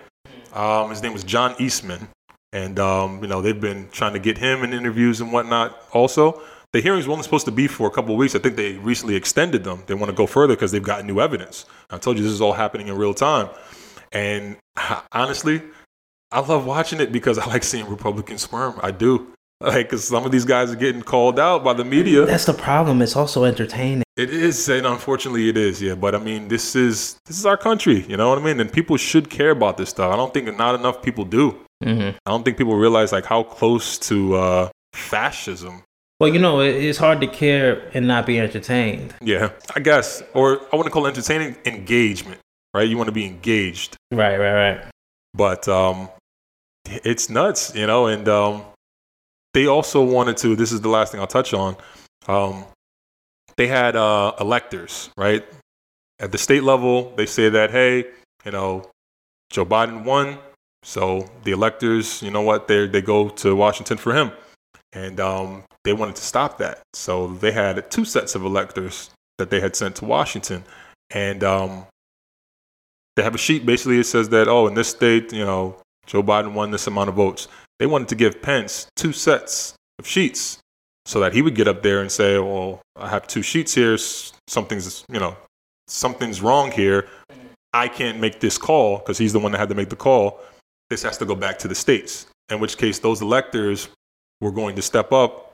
Um, 0.54 0.90
his 0.92 1.02
name 1.02 1.12
was 1.12 1.24
John 1.24 1.56
Eastman, 1.60 2.08
and 2.54 2.80
um, 2.80 3.22
you 3.24 3.28
know 3.28 3.42
they've 3.42 3.60
been 3.60 3.90
trying 3.92 4.14
to 4.14 4.20
get 4.20 4.38
him 4.38 4.64
in 4.64 4.72
interviews 4.72 5.20
and 5.20 5.34
whatnot. 5.34 5.82
Also, 5.94 6.42
the 6.76 6.82
hearings 6.82 7.08
were 7.08 7.14
only 7.14 7.24
supposed 7.24 7.46
to 7.46 7.54
be 7.54 7.68
for 7.68 7.88
a 7.88 7.90
couple 7.90 8.14
of 8.14 8.18
weeks. 8.18 8.36
I 8.36 8.40
think 8.40 8.58
they 8.58 8.74
recently 8.74 9.16
extended 9.16 9.64
them. 9.64 9.84
They 9.88 9.94
want 9.94 10.10
to 10.10 10.16
go 10.16 10.28
further 10.28 10.56
because 10.56 10.74
they've 10.74 10.84
got 10.84 11.06
new 11.06 11.22
evidence. 11.22 11.66
I 11.90 11.98
told 11.98 12.18
you 12.18 12.24
this 12.24 12.34
is 12.34 12.42
all 12.42 12.52
happening 12.52 12.90
in 12.90 12.98
real 12.98 13.14
time, 13.14 13.50
and 14.12 14.58
honestly, 15.14 15.62
I 16.34 16.42
love 16.42 16.66
watching 16.66 17.00
it 17.00 17.14
because 17.14 17.38
I 17.44 17.46
like 17.46 17.64
seeing 17.64 17.88
Republicans 17.88 18.42
squirm. 18.42 18.78
I 18.84 18.92
do. 18.92 19.32
Like, 19.62 19.88
because 19.88 20.06
some 20.06 20.26
of 20.26 20.34
these 20.34 20.44
guys 20.44 20.70
are 20.70 20.76
getting 20.76 21.02
called 21.02 21.40
out 21.40 21.64
by 21.64 21.72
the 21.72 21.86
media. 21.86 22.26
that's 22.26 22.44
the 22.44 22.54
problem. 22.54 23.02
It's 23.02 23.16
also 23.16 23.46
entertaining. 23.46 24.04
It 24.18 24.30
is, 24.30 24.68
and 24.68 24.86
unfortunately, 24.86 25.48
it 25.48 25.56
is. 25.56 25.82
Yeah, 25.82 25.96
but 25.96 26.14
I 26.14 26.20
mean, 26.20 26.50
this 26.50 26.76
is 26.76 27.18
this 27.26 27.40
is 27.40 27.46
our 27.46 27.56
country. 27.56 28.06
You 28.10 28.18
know 28.18 28.28
what 28.28 28.38
I 28.38 28.42
mean? 28.42 28.60
And 28.60 28.70
people 28.70 28.98
should 28.98 29.30
care 29.30 29.52
about 29.52 29.78
this 29.78 29.92
stuff. 29.92 30.12
I 30.12 30.18
don't 30.18 30.34
think 30.34 30.54
not 30.58 30.76
enough 30.76 31.02
people 31.02 31.24
do. 31.24 31.58
Mm-hmm. 31.82 32.18
I 32.26 32.32
don't 32.32 32.44
think 32.44 32.58
people 32.58 32.76
realize 32.76 33.14
like 33.14 33.26
how 33.26 33.44
close 33.44 33.98
to 34.10 34.36
uh, 34.36 34.70
fascism. 34.92 35.85
Well, 36.20 36.34
you 36.34 36.40
know, 36.40 36.62
it's 36.62 36.98
hard 36.98 37.20
to 37.22 37.28
care 37.28 37.90
and 37.94 38.08
not 38.08 38.26
be 38.26 38.40
entertained. 38.40 39.14
Yeah, 39.22 39.52
I 39.76 39.82
guess, 39.82 40.24
or 40.34 40.62
I 40.72 40.76
want 40.78 40.86
to 40.86 40.92
call 40.92 41.06
it 41.06 41.10
entertaining 41.10 41.58
engagement. 41.66 42.40
Right? 42.74 42.88
You 42.88 42.98
want 42.98 43.08
to 43.08 43.14
be 43.14 43.26
engaged. 43.26 43.96
Right, 44.12 44.38
right, 44.38 44.54
right. 44.54 44.86
but 45.34 45.68
um, 45.68 46.10
it's 46.86 47.30
nuts, 47.30 47.74
you 47.76 47.88
know. 47.88 48.08
And 48.08 48.28
um, 48.28 48.64
they 49.54 49.66
also 49.66 50.04
wanted 50.04 50.38
to. 50.38 50.56
This 50.56 50.72
is 50.72 50.82
the 50.82 50.90
last 50.90 51.12
thing 51.12 51.22
I'll 51.22 51.28
touch 51.28 51.54
on. 51.54 51.78
Um, 52.28 52.66
they 53.58 53.68
had 53.68 53.96
uh, 53.96 54.34
electors, 54.40 55.10
right? 55.18 55.46
At 56.20 56.32
the 56.32 56.38
state 56.38 56.64
level, 56.64 57.14
they 57.16 57.26
say 57.26 57.50
that 57.50 57.72
hey, 57.72 58.06
you 58.46 58.52
know, 58.52 58.90
Joe 59.50 59.66
Biden 59.66 60.04
won, 60.04 60.38
so 60.84 61.30
the 61.44 61.52
electors, 61.52 62.22
you 62.22 62.32
know 62.32 62.42
what, 62.42 62.68
they 62.68 62.88
they 62.88 63.02
go 63.02 63.30
to 63.30 63.56
Washington 63.56 63.98
for 63.98 64.14
him, 64.14 64.32
and 64.96 65.20
um, 65.20 65.64
they 65.84 65.94
wanted 65.94 66.16
to 66.16 66.24
stop 66.24 66.58
that. 66.58 66.82
So 66.94 67.28
they 67.28 67.52
had 67.52 67.92
two 67.92 68.06
sets 68.06 68.34
of 68.34 68.44
electors 68.44 69.12
that 69.38 69.50
they 69.50 69.60
had 69.60 69.76
sent 69.76 69.98
to 69.98 70.06
Washington, 70.06 70.64
and 71.12 71.44
um, 71.44 71.86
they 73.16 73.24
have 73.24 73.36
a 73.36 73.38
sheet. 73.38 73.66
Basically, 73.66 74.00
it 74.00 74.06
says 74.06 74.30
that 74.30 74.48
oh, 74.48 74.68
in 74.68 74.74
this 74.74 74.88
state, 74.88 75.32
you 75.32 75.46
know, 75.46 75.76
Joe 76.08 76.24
Biden 76.24 76.54
won 76.54 76.72
this 76.72 76.88
amount 76.88 77.10
of 77.10 77.16
votes. 77.16 77.48
They 77.78 77.86
wanted 77.86 78.08
to 78.08 78.16
give 78.16 78.42
Pence 78.42 78.88
two 78.96 79.12
sets 79.12 79.76
of 80.00 80.08
sheets 80.08 80.60
so 81.06 81.20
that 81.20 81.34
he 81.34 81.42
would 81.42 81.56
get 81.56 81.68
up 81.68 81.84
there 81.84 82.02
and 82.02 82.12
say, 82.12 82.40
"Well, 82.40 82.82
I 82.96 83.10
have 83.10 83.28
two 83.28 83.42
sheets 83.42 83.76
here. 83.76 83.98
Something's, 84.48 85.04
you 85.12 85.20
know, 85.20 85.36
something's 85.88 86.42
wrong 86.42 86.72
here. 86.72 87.08
I 87.74 87.90
can't 87.90 88.22
make 88.22 88.40
this 88.40 88.58
call 88.58 89.00
because 89.00 89.18
he's 89.18 89.34
the 89.34 89.40
one 89.40 89.52
that 89.52 89.58
had 89.58 89.70
to 89.70 89.76
make 89.76 89.90
the 89.90 89.98
call. 89.98 90.40
This 90.90 91.04
has 91.04 91.18
to 91.18 91.26
go 91.26 91.36
back 91.36 91.60
to 91.60 91.68
the 91.68 91.76
states." 91.76 92.28
In 92.50 92.60
which 92.60 92.78
case, 92.78 93.00
those 93.00 93.24
electors 93.24 93.90
were 94.42 94.52
going 94.52 94.76
to 94.76 94.82
step 94.82 95.12
up 95.12 95.54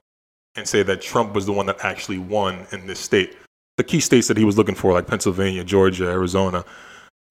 and 0.56 0.68
say 0.68 0.84
that 0.84 1.02
Trump 1.02 1.34
was 1.34 1.46
the 1.46 1.54
one 1.54 1.66
that 1.68 1.84
actually 1.84 2.18
won 2.18 2.66
in 2.72 2.88
this 2.88 3.00
state. 3.00 3.38
The 3.78 3.84
key 3.84 4.00
states 4.00 4.28
that 4.28 4.38
he 4.38 4.44
was 4.44 4.58
looking 4.58 4.76
for, 4.76 4.94
like 4.94 5.08
Pennsylvania, 5.08 5.64
Georgia, 5.64 6.06
Arizona, 6.08 6.66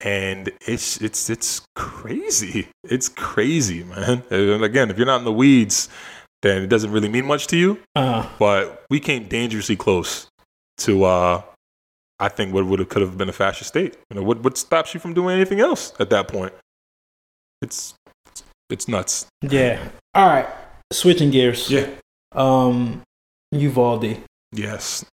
and 0.01 0.51
it's 0.67 0.99
it's 1.01 1.29
it's 1.29 1.61
crazy. 1.75 2.67
It's 2.83 3.07
crazy, 3.09 3.83
man. 3.83 4.23
And 4.31 4.63
again, 4.63 4.89
if 4.89 4.97
you're 4.97 5.05
not 5.05 5.19
in 5.19 5.25
the 5.25 5.31
weeds, 5.31 5.87
then 6.41 6.63
it 6.63 6.67
doesn't 6.67 6.91
really 6.91 7.09
mean 7.09 7.25
much 7.25 7.47
to 7.47 7.57
you. 7.57 7.79
Uh, 7.95 8.27
But 8.39 8.83
we 8.89 8.99
came 8.99 9.27
dangerously 9.27 9.75
close 9.75 10.27
to, 10.79 11.03
uh, 11.03 11.41
I 12.19 12.29
think, 12.29 12.53
what 12.53 12.65
would 12.65 12.79
have 12.79 12.89
could 12.89 13.03
have 13.03 13.15
been 13.17 13.29
a 13.29 13.33
fascist 13.33 13.67
state. 13.67 13.95
You 14.09 14.15
know, 14.17 14.23
what 14.23 14.41
what 14.43 14.57
stops 14.57 14.93
you 14.95 14.99
from 14.99 15.13
doing 15.13 15.35
anything 15.35 15.59
else 15.59 15.93
at 15.99 16.09
that 16.09 16.27
point? 16.27 16.53
It's 17.61 17.93
it's, 18.25 18.43
it's 18.71 18.87
nuts. 18.87 19.27
yeah. 19.43 19.87
All 20.15 20.25
right. 20.27 20.47
Switching 20.91 21.31
gears. 21.31 21.69
Yeah. 21.69 21.89
Um, 22.33 23.01
Uvalde. 23.51 24.17
Yes. 24.51 25.05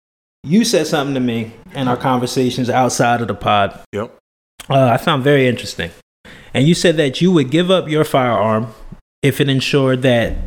You 0.44 0.64
said 0.64 0.88
something 0.88 1.14
to 1.14 1.20
me 1.20 1.54
in 1.74 1.88
our 1.88 1.98
conversations 1.98 2.70
outside 2.70 3.22
of 3.22 3.28
the 3.28 3.36
pod. 3.36 3.80
Yep. 3.94 4.16
Uh, 4.70 4.86
I 4.86 4.98
found 4.98 5.24
very 5.24 5.48
interesting. 5.48 5.92
And 6.54 6.68
you 6.68 6.74
said 6.74 6.98
that 6.98 7.22
you 7.22 7.32
would 7.32 7.52
give 7.52 7.70
up 7.70 7.88
your 7.90 8.04
firearm 8.04 8.74
if 9.22 9.42
it 9.42 9.50
ensured 9.50 10.02
that 10.04 10.38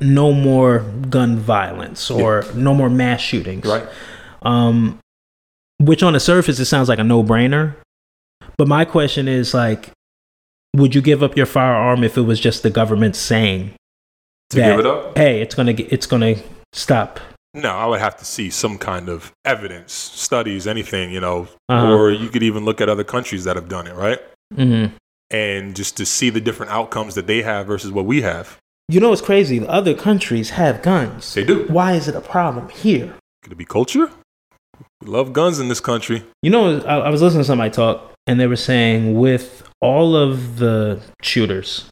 no 0.00 0.32
more 0.32 0.80
gun 1.08 1.38
violence 1.38 2.10
or 2.10 2.44
no 2.54 2.74
more 2.74 2.90
mass 2.90 3.20
shootings. 3.20 3.66
Right. 3.66 3.86
Um, 4.42 4.98
which 5.78 6.02
on 6.02 6.12
the 6.12 6.20
surface 6.20 6.58
it 6.58 6.66
sounds 6.66 6.88
like 6.88 6.98
a 6.98 7.04
no-brainer, 7.04 7.74
but 8.56 8.68
my 8.68 8.84
question 8.84 9.28
is 9.28 9.54
like, 9.54 9.90
would 10.74 10.94
you 10.94 11.00
give 11.00 11.22
up 11.22 11.36
your 11.36 11.46
firearm 11.46 12.04
if 12.04 12.16
it 12.16 12.22
was 12.22 12.38
just 12.38 12.62
the 12.62 12.70
government 12.70 13.16
saying 13.16 13.74
To 14.50 14.56
that, 14.56 14.70
give 14.70 14.80
it 14.80 14.86
up? 14.86 15.16
Hey, 15.16 15.40
it's 15.42 15.54
gonna 15.54 15.72
get, 15.72 15.92
it's 15.92 16.06
gonna 16.06 16.36
stop. 16.72 17.20
No, 17.54 17.70
I 17.70 17.86
would 17.86 18.00
have 18.00 18.16
to 18.18 18.24
see 18.24 18.50
some 18.50 18.78
kind 18.78 19.08
of 19.08 19.32
evidence, 19.44 19.92
studies, 19.92 20.66
anything, 20.66 21.12
you 21.12 21.20
know, 21.20 21.48
Uh-huh. 21.68 21.92
or 21.94 22.10
you 22.10 22.28
could 22.28 22.42
even 22.42 22.64
look 22.64 22.80
at 22.80 22.88
other 22.88 23.04
countries 23.04 23.44
that 23.44 23.56
have 23.56 23.68
done 23.68 23.86
it, 23.86 23.94
right? 23.94 24.20
Mm-hmm. 24.54 24.94
And 25.30 25.74
just 25.76 25.96
to 25.96 26.06
see 26.06 26.30
the 26.30 26.40
different 26.40 26.72
outcomes 26.72 27.14
that 27.14 27.26
they 27.26 27.42
have 27.42 27.66
versus 27.66 27.90
what 27.92 28.04
we 28.06 28.22
have. 28.22 28.58
You 28.88 29.00
know 29.00 29.10
what's 29.10 29.20
crazy? 29.20 29.66
Other 29.66 29.92
countries 29.94 30.50
have 30.50 30.80
guns. 30.82 31.34
They 31.34 31.44
do. 31.44 31.64
Why 31.68 31.92
is 31.92 32.08
it 32.08 32.14
a 32.14 32.22
problem 32.22 32.70
here? 32.70 33.12
Could 33.42 33.52
it 33.52 33.56
be 33.58 33.66
culture? 33.66 34.10
We 35.02 35.08
love 35.08 35.32
guns 35.32 35.58
in 35.60 35.68
this 35.68 35.80
country. 35.80 36.24
You 36.42 36.50
know, 36.50 36.80
I, 36.80 36.98
I 37.00 37.08
was 37.10 37.20
listening 37.20 37.42
to 37.42 37.46
somebody 37.46 37.70
talk, 37.70 38.12
and 38.26 38.40
they 38.40 38.46
were 38.46 38.56
saying 38.56 39.18
with 39.18 39.68
all 39.80 40.16
of 40.16 40.58
the 40.58 41.00
shooters, 41.22 41.84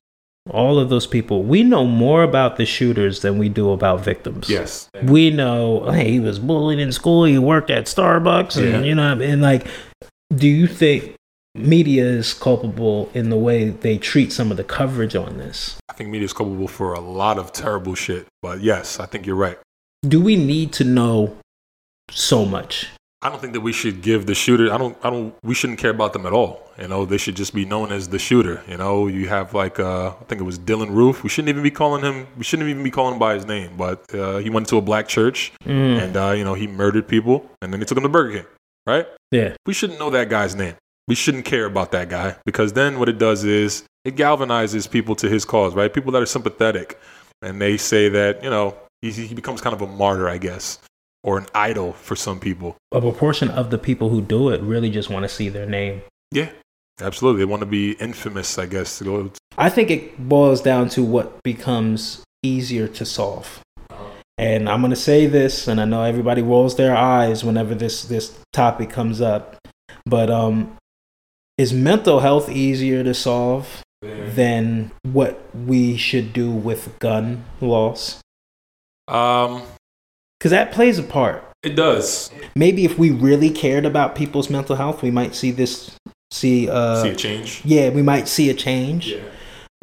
all 0.50 0.78
of 0.78 0.88
those 0.88 1.06
people, 1.06 1.42
we 1.42 1.62
know 1.62 1.84
more 1.84 2.22
about 2.22 2.56
the 2.56 2.64
shooters 2.66 3.20
than 3.20 3.38
we 3.38 3.48
do 3.48 3.72
about 3.72 4.00
victims. 4.00 4.48
Yes. 4.48 4.88
We 5.02 5.30
know, 5.30 5.90
hey, 5.90 6.12
he 6.12 6.20
was 6.20 6.38
bullied 6.38 6.78
in 6.78 6.92
school, 6.92 7.24
he 7.24 7.38
worked 7.38 7.70
at 7.70 7.86
Starbucks, 7.86 8.56
and 8.56 8.70
Yeah. 8.72 8.80
you 8.82 8.94
know, 8.94 9.20
and 9.20 9.42
like, 9.42 9.66
do 10.34 10.48
you 10.48 10.66
think 10.66 11.14
media 11.54 12.04
is 12.04 12.34
culpable 12.34 13.10
in 13.14 13.30
the 13.30 13.36
way 13.36 13.70
they 13.70 13.96
treat 13.98 14.32
some 14.32 14.50
of 14.50 14.56
the 14.56 14.64
coverage 14.64 15.16
on 15.16 15.38
this? 15.38 15.76
I 15.88 15.94
think 15.94 16.10
media 16.10 16.26
is 16.26 16.32
culpable 16.32 16.68
for 16.68 16.92
a 16.94 17.00
lot 17.00 17.38
of 17.38 17.52
terrible 17.52 17.94
shit. 17.94 18.26
But 18.42 18.60
yes, 18.60 19.00
I 19.00 19.06
think 19.06 19.26
you're 19.26 19.36
right. 19.36 19.58
Do 20.06 20.20
we 20.20 20.36
need 20.36 20.72
to 20.74 20.84
know 20.84 21.36
so 22.10 22.44
much? 22.44 22.88
I 23.22 23.30
don't 23.30 23.40
think 23.40 23.54
that 23.54 23.62
we 23.62 23.72
should 23.72 24.02
give 24.02 24.26
the 24.26 24.34
shooter. 24.34 24.72
I 24.72 24.76
don't. 24.78 24.96
I 25.02 25.10
don't. 25.10 25.34
We 25.42 25.54
shouldn't 25.54 25.78
care 25.78 25.90
about 25.90 26.12
them 26.12 26.26
at 26.26 26.32
all. 26.32 26.62
You 26.78 26.86
know, 26.86 27.06
they 27.06 27.16
should 27.16 27.34
just 27.34 27.54
be 27.54 27.64
known 27.64 27.90
as 27.90 28.08
the 28.08 28.18
shooter. 28.18 28.62
You 28.68 28.76
know, 28.76 29.06
you 29.06 29.28
have 29.28 29.54
like 29.54 29.80
uh, 29.80 30.08
I 30.10 30.24
think 30.24 30.40
it 30.40 30.44
was 30.44 30.58
Dylann 30.58 30.90
Roof. 30.90 31.22
We 31.22 31.30
shouldn't 31.30 31.48
even 31.48 31.62
be 31.62 31.70
calling 31.70 32.02
him. 32.04 32.26
We 32.36 32.44
shouldn't 32.44 32.68
even 32.68 32.84
be 32.84 32.90
calling 32.90 33.14
him 33.14 33.18
by 33.18 33.34
his 33.34 33.46
name. 33.46 33.76
But 33.76 34.14
uh, 34.14 34.38
he 34.38 34.50
went 34.50 34.68
to 34.68 34.76
a 34.76 34.82
black 34.82 35.08
church 35.08 35.52
Mm, 35.64 36.02
and 36.02 36.16
uh, 36.16 36.32
you 36.32 36.44
know 36.44 36.54
he 36.54 36.66
murdered 36.66 37.08
people, 37.08 37.48
and 37.62 37.72
then 37.72 37.80
they 37.80 37.86
took 37.86 37.96
him 37.96 38.02
to 38.02 38.08
Burger 38.08 38.38
King. 38.38 38.46
Right? 38.86 39.06
yeah. 39.32 39.54
We 39.66 39.72
shouldn't 39.72 39.98
know 39.98 40.10
that 40.10 40.28
guy's 40.28 40.54
name. 40.54 40.74
We 41.08 41.16
shouldn't 41.16 41.44
care 41.44 41.64
about 41.64 41.90
that 41.92 42.08
guy 42.08 42.36
because 42.44 42.74
then 42.74 42.98
what 43.00 43.08
it 43.08 43.18
does 43.18 43.42
is 43.42 43.82
it 44.04 44.14
galvanizes 44.14 44.88
people 44.88 45.16
to 45.16 45.28
his 45.28 45.44
cause. 45.44 45.74
Right? 45.74 45.92
People 45.92 46.12
that 46.12 46.22
are 46.22 46.26
sympathetic, 46.26 47.00
and 47.42 47.60
they 47.60 47.78
say 47.78 48.08
that 48.10 48.44
you 48.44 48.50
know 48.50 48.76
he, 49.02 49.10
he 49.10 49.34
becomes 49.34 49.60
kind 49.60 49.74
of 49.74 49.82
a 49.82 49.86
martyr, 49.86 50.28
I 50.28 50.38
guess, 50.38 50.78
or 51.26 51.36
an 51.36 51.46
idol 51.54 51.92
for 51.92 52.16
some 52.16 52.38
people. 52.38 52.76
a 52.92 53.00
proportion 53.00 53.50
of 53.50 53.70
the 53.70 53.76
people 53.76 54.08
who 54.08 54.22
do 54.22 54.48
it 54.48 54.62
really 54.62 54.88
just 54.88 55.10
want 55.10 55.24
to 55.24 55.28
see 55.28 55.48
their 55.50 55.66
name. 55.66 56.00
Yeah, 56.32 56.50
absolutely. 57.00 57.40
They 57.40 57.44
want 57.44 57.60
to 57.60 57.66
be 57.66 57.92
infamous, 57.92 58.56
I 58.58 58.66
guess. 58.66 58.98
To 58.98 59.04
go, 59.04 59.30
I 59.58 59.68
think 59.68 59.90
it 59.90 60.28
boils 60.28 60.62
down 60.62 60.88
to 60.90 61.02
what 61.02 61.42
becomes 61.42 62.22
easier 62.42 62.86
to 62.88 63.04
solve. 63.04 63.60
And 64.38 64.68
I'm 64.68 64.80
going 64.80 64.90
to 64.90 64.96
say 64.96 65.26
this, 65.26 65.66
and 65.66 65.80
I 65.80 65.84
know 65.84 66.04
everybody 66.04 66.42
rolls 66.42 66.76
their 66.76 66.94
eyes 66.94 67.42
whenever 67.42 67.74
this, 67.74 68.04
this 68.04 68.38
topic 68.52 68.90
comes 68.90 69.20
up, 69.20 69.56
but 70.04 70.30
um, 70.30 70.76
is 71.58 71.72
mental 71.72 72.20
health 72.20 72.48
easier 72.50 73.02
to 73.02 73.14
solve 73.14 73.82
than 74.02 74.92
what 75.02 75.42
we 75.54 75.96
should 75.96 76.32
do 76.32 76.50
with 76.50 76.98
gun 76.98 77.44
laws? 77.60 78.20
um, 79.08 79.62
Because 80.46 80.64
that 80.64 80.70
plays 80.72 80.96
a 80.96 81.02
part. 81.02 81.42
it 81.64 81.74
does 81.74 82.30
Maybe 82.54 82.84
if 82.84 82.96
we 82.96 83.10
really 83.10 83.50
cared 83.50 83.84
about 83.84 84.14
people's 84.14 84.48
mental 84.48 84.76
health, 84.76 85.02
we 85.02 85.10
might 85.10 85.34
see 85.34 85.50
this, 85.50 85.90
see, 86.30 86.70
uh, 86.70 87.02
see 87.02 87.08
a 87.08 87.16
change. 87.16 87.62
yeah, 87.64 87.88
we 87.88 88.00
might 88.00 88.28
see 88.28 88.48
a 88.48 88.54
change. 88.54 89.08
Yeah. 89.08 89.22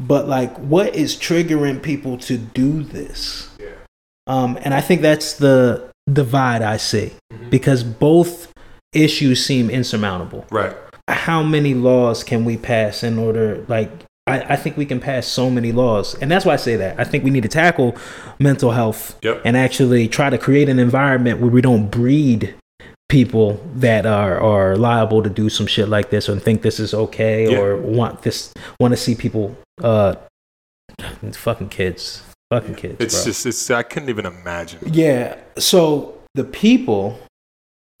But 0.00 0.26
like, 0.26 0.56
what 0.56 0.94
is 0.96 1.16
triggering 1.16 1.82
people 1.82 2.16
to 2.18 2.38
do 2.38 2.82
this? 2.82 3.50
yeah. 3.60 3.66
Um, 4.26 4.56
and 4.62 4.72
I 4.72 4.80
think 4.80 5.02
that's 5.02 5.34
the 5.34 5.90
divide 6.10 6.62
I 6.62 6.78
see 6.78 7.12
Mm-hmm. 7.30 7.50
because 7.50 7.84
both 7.84 8.50
issues 8.94 9.44
seem 9.44 9.68
insurmountable. 9.68 10.46
Right. 10.50 10.74
How 11.10 11.42
many 11.42 11.74
laws 11.74 12.24
can 12.24 12.46
we 12.46 12.56
pass 12.56 13.02
in 13.02 13.18
order, 13.18 13.62
like, 13.68 13.90
I, 14.26 14.40
I 14.54 14.56
think 14.56 14.76
we 14.76 14.86
can 14.86 15.00
pass 15.00 15.26
so 15.26 15.50
many 15.50 15.70
laws. 15.72 16.14
And 16.14 16.30
that's 16.30 16.44
why 16.44 16.54
I 16.54 16.56
say 16.56 16.76
that. 16.76 16.98
I 16.98 17.04
think 17.04 17.24
we 17.24 17.30
need 17.30 17.42
to 17.42 17.48
tackle 17.48 17.96
mental 18.38 18.70
health 18.70 19.18
Yep. 19.22 19.42
and 19.44 19.56
actually 19.56 20.08
try 20.08 20.30
to 20.30 20.38
create 20.38 20.68
an 20.68 20.78
environment 20.78 21.40
where 21.40 21.50
we 21.50 21.60
don't 21.60 21.90
breed 21.90 22.54
people 23.10 23.60
that 23.74 24.06
are, 24.06 24.40
are 24.40 24.76
liable 24.76 25.22
to 25.22 25.28
do 25.30 25.48
some 25.50 25.66
shit 25.66 25.88
like 25.88 26.08
this 26.10 26.28
and 26.28 26.42
think 26.42 26.62
this 26.62 26.80
is 26.80 26.94
okay 26.94 27.50
Yeah. 27.52 27.58
or 27.58 27.76
want 27.76 28.22
this, 28.22 28.52
want 28.80 28.92
to 28.92 28.96
see 28.96 29.14
people, 29.14 29.56
uh, 29.82 30.14
fucking 31.32 31.68
kids. 31.68 32.22
Fucking 32.50 32.74
kids. 32.76 32.96
It's 33.00 33.14
bro. 33.16 33.24
just 33.26 33.46
it's 33.46 33.70
I 33.70 33.82
couldn't 33.82 34.08
even 34.08 34.26
imagine. 34.26 34.80
Yeah. 34.86 35.36
So 35.58 36.18
the 36.34 36.44
people 36.44 37.18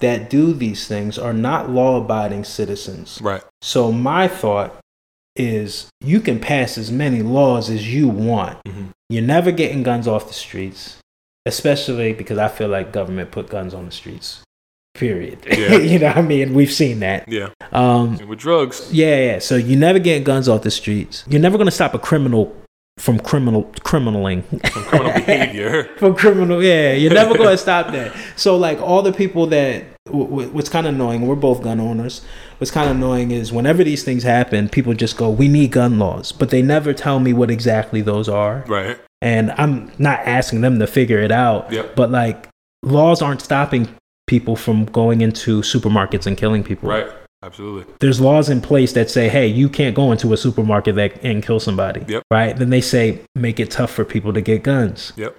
that 0.00 0.30
do 0.30 0.52
these 0.52 0.86
things 0.86 1.18
are 1.18 1.32
not 1.32 1.70
law 1.70 1.96
abiding 2.00 2.44
citizens. 2.44 3.20
Right. 3.22 3.42
So 3.62 3.90
my 3.92 4.28
thought 4.28 4.78
is 5.36 5.88
you 6.00 6.20
can 6.20 6.38
pass 6.40 6.78
as 6.78 6.90
many 6.92 7.22
laws 7.22 7.68
as 7.70 7.92
you 7.92 8.08
want. 8.08 8.58
Mhm. 8.64 8.90
You're 9.08 9.22
never 9.22 9.50
getting 9.52 9.82
guns 9.82 10.06
off 10.08 10.28
the 10.28 10.34
streets, 10.34 10.98
especially 11.46 12.12
because 12.12 12.38
I 12.38 12.48
feel 12.48 12.68
like 12.68 12.92
government 12.92 13.30
put 13.30 13.48
guns 13.48 13.74
on 13.74 13.86
the 13.86 13.92
streets. 13.92 14.42
Period. 14.94 15.38
Yeah. 15.46 15.76
you 15.76 15.98
know 15.98 16.06
what 16.08 16.18
I 16.18 16.22
mean? 16.22 16.54
We've 16.54 16.72
seen 16.72 17.00
that. 17.00 17.28
Yeah. 17.28 17.48
Um, 17.72 18.16
And 18.20 18.28
with 18.28 18.38
drugs. 18.38 18.88
yeah, 18.92 19.16
yeah. 19.16 19.38
So 19.40 19.56
you're 19.56 19.78
never 19.78 19.98
getting 19.98 20.22
guns 20.24 20.48
off 20.48 20.62
the 20.62 20.70
streets. 20.70 21.24
You're 21.28 21.40
never 21.40 21.56
going 21.58 21.66
to 21.66 21.72
stop 21.72 21.94
a 21.94 21.98
criminal 21.98 22.54
from 22.98 23.18
criminal 23.18 23.64
criminaling. 23.82 24.42
From 24.42 24.84
criminal 24.84 25.12
behavior. 25.14 25.84
from 25.98 26.14
criminal 26.14 26.62
yeah 26.62 26.92
you're 26.92 27.12
never 27.12 27.34
going 27.36 27.50
to 27.50 27.58
stop 27.58 27.90
that 27.90 28.12
so 28.36 28.56
like 28.56 28.80
all 28.80 29.02
the 29.02 29.12
people 29.12 29.48
that 29.48 29.82
what's 30.14 30.68
kind 30.68 30.86
of 30.86 30.94
annoying 30.94 31.26
we're 31.26 31.34
both 31.34 31.62
gun 31.62 31.80
owners 31.80 32.22
what's 32.58 32.70
kind 32.70 32.88
of 32.90 32.96
annoying 32.96 33.30
is 33.30 33.52
whenever 33.52 33.82
these 33.84 34.02
things 34.04 34.22
happen 34.22 34.68
people 34.68 34.94
just 34.94 35.16
go 35.16 35.28
we 35.30 35.48
need 35.48 35.70
gun 35.72 35.98
laws 35.98 36.32
but 36.32 36.50
they 36.50 36.62
never 36.62 36.92
tell 36.92 37.20
me 37.20 37.32
what 37.32 37.50
exactly 37.50 38.00
those 38.00 38.28
are 38.28 38.64
Right. 38.68 38.98
and 39.22 39.50
i'm 39.52 39.90
not 39.98 40.20
asking 40.20 40.60
them 40.60 40.78
to 40.78 40.86
figure 40.86 41.18
it 41.18 41.32
out 41.32 41.70
Yep. 41.72 41.96
but 41.96 42.10
like 42.10 42.48
laws 42.82 43.22
aren't 43.22 43.40
stopping 43.42 43.88
people 44.26 44.56
from 44.56 44.84
going 44.86 45.20
into 45.20 45.60
supermarkets 45.62 46.26
and 46.26 46.36
killing 46.36 46.62
people 46.64 46.88
Right. 46.88 47.08
Absolutely. 47.42 47.92
there's 48.00 48.22
laws 48.22 48.48
in 48.48 48.62
place 48.62 48.94
that 48.94 49.10
say, 49.10 49.28
hey, 49.28 49.46
you 49.46 49.68
can't 49.68 49.94
go 49.94 50.10
into 50.12 50.32
a 50.32 50.36
supermarket 50.38 50.94
that, 50.94 51.22
and 51.22 51.42
kill 51.44 51.60
somebody. 51.60 52.02
Yep. 52.08 52.22
Right? 52.30 52.56
Then 52.56 52.70
they 52.70 52.80
say, 52.80 53.20
make 53.34 53.60
it 53.60 53.70
tough 53.70 53.90
for 53.90 54.02
people 54.02 54.32
to 54.32 54.40
get 54.40 54.62
guns. 54.62 55.12
Yep. 55.16 55.36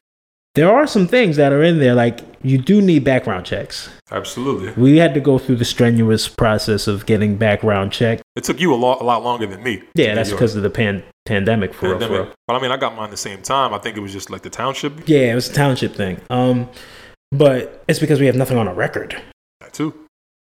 There 0.55 0.73
are 0.73 0.87
some 0.87 1.07
things 1.07 1.35
that 1.35 1.51
are 1.51 1.61
in 1.61 1.79
there, 1.79 1.93
like 1.93 2.21
you 2.41 2.57
do 2.57 2.81
need 2.81 3.03
background 3.03 3.45
checks. 3.45 3.89
Absolutely. 4.09 4.71
We 4.81 4.97
had 4.97 5.13
to 5.13 5.19
go 5.19 5.37
through 5.37 5.57
the 5.57 5.65
strenuous 5.65 6.29
process 6.29 6.87
of 6.87 7.05
getting 7.05 7.35
background 7.35 7.91
checked. 7.91 8.23
It 8.35 8.45
took 8.45 8.59
you 8.59 8.73
a 8.73 8.75
lot 8.75 9.01
a 9.01 9.03
lot 9.03 9.23
longer 9.23 9.45
than 9.45 9.61
me. 9.63 9.83
Yeah, 9.95 10.15
that's 10.15 10.31
because 10.31 10.55
of 10.55 10.63
the 10.63 10.69
pan- 10.69 11.03
pandemic 11.25 11.73
for 11.73 11.89
real, 11.89 11.99
for 11.99 12.13
real. 12.13 12.33
But 12.47 12.55
I 12.55 12.61
mean, 12.61 12.71
I 12.71 12.77
got 12.77 12.95
mine 12.95 13.09
the 13.09 13.17
same 13.17 13.41
time. 13.41 13.73
I 13.73 13.79
think 13.79 13.97
it 13.97 13.99
was 13.99 14.13
just 14.13 14.29
like 14.29 14.43
the 14.43 14.49
township. 14.49 15.07
Yeah, 15.07 15.31
it 15.31 15.35
was 15.35 15.49
a 15.49 15.53
township 15.53 15.93
thing. 15.93 16.21
Um, 16.29 16.69
but 17.31 17.83
it's 17.89 17.99
because 17.99 18.21
we 18.21 18.25
have 18.27 18.35
nothing 18.35 18.57
on 18.57 18.67
a 18.67 18.73
record. 18.73 19.21
That 19.59 19.73
too. 19.73 19.93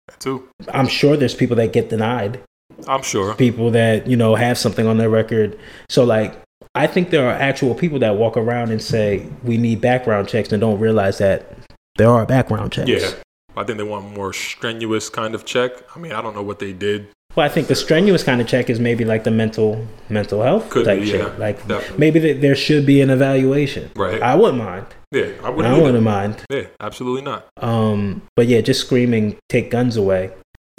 That 0.09 0.21
too. 0.21 0.49
I'm 0.73 0.89
sure 0.89 1.17
there's 1.17 1.35
people 1.35 1.57
that 1.57 1.73
get 1.73 1.89
denied. 1.89 2.43
I'm 2.89 3.03
sure. 3.03 3.35
people 3.35 3.71
that 3.71 4.07
you 4.07 4.17
know 4.17 4.35
have 4.35 4.59
something 4.59 4.87
on 4.87 4.99
their 4.99 5.09
record. 5.09 5.59
So 5.89 6.05
like 6.05 6.37
I 6.75 6.87
think 6.87 7.11
there 7.11 7.27
are 7.27 7.33
actual 7.33 7.75
people 7.75 7.99
that 8.01 8.17
walk 8.17 8.37
around 8.37 8.71
and 8.73 8.83
say 8.83 9.27
we 9.43 9.57
need 9.57 9.81
background 9.81 10.29
checks 10.29 10.51
and 10.53 10.61
don't 10.61 10.79
realize 10.81 11.19
that 11.19 11.57
there 11.97 12.09
are 12.09 12.27
background 12.27 12.73
checks. 12.73 12.89
Yeah. 12.91 13.11
I 13.57 13.63
think 13.63 13.79
they 13.79 13.85
want 13.85 14.13
more 14.17 14.33
strenuous 14.33 15.09
kind 15.09 15.35
of 15.35 15.45
check. 15.45 15.73
I 15.95 16.01
mean, 16.01 16.11
I 16.13 16.21
don't 16.21 16.35
know 16.35 16.43
what 16.43 16.59
they 16.59 16.73
did. 16.73 17.09
Well, 17.37 17.47
I 17.47 17.49
think 17.49 17.69
the 17.69 17.75
strenuous 17.77 18.23
kind 18.25 18.41
of 18.41 18.47
check 18.49 18.69
is 18.71 18.79
maybe 18.81 19.05
like 19.05 19.23
the 19.25 19.31
mental 19.31 19.87
mental 20.09 20.43
health 20.43 20.71
Could 20.71 20.85
type 20.87 21.01
be, 21.01 21.07
shit. 21.11 21.21
yeah, 21.21 21.35
Like 21.39 21.59
definitely. 21.67 21.99
maybe 21.99 22.21
th- 22.21 22.41
there 22.41 22.55
should 22.57 22.85
be 22.87 23.01
an 23.01 23.11
evaluation. 23.11 23.91
Right. 23.97 24.21
I 24.23 24.35
wouldn't 24.35 24.59
mind. 24.59 24.87
Yeah, 25.13 25.31
I 25.43 25.47
I 25.47 25.51
wouldn't. 25.51 25.75
either. 25.75 25.83
wouldn't 25.85 26.03
mind. 26.05 26.43
Yeah, 26.51 26.65
absolutely 26.81 27.23
not. 27.23 27.47
Um, 27.61 28.23
but 28.37 28.47
yeah, 28.49 28.61
just 28.61 28.81
screaming 28.81 29.37
take 29.49 29.71
guns 29.71 29.97
away. 29.97 30.31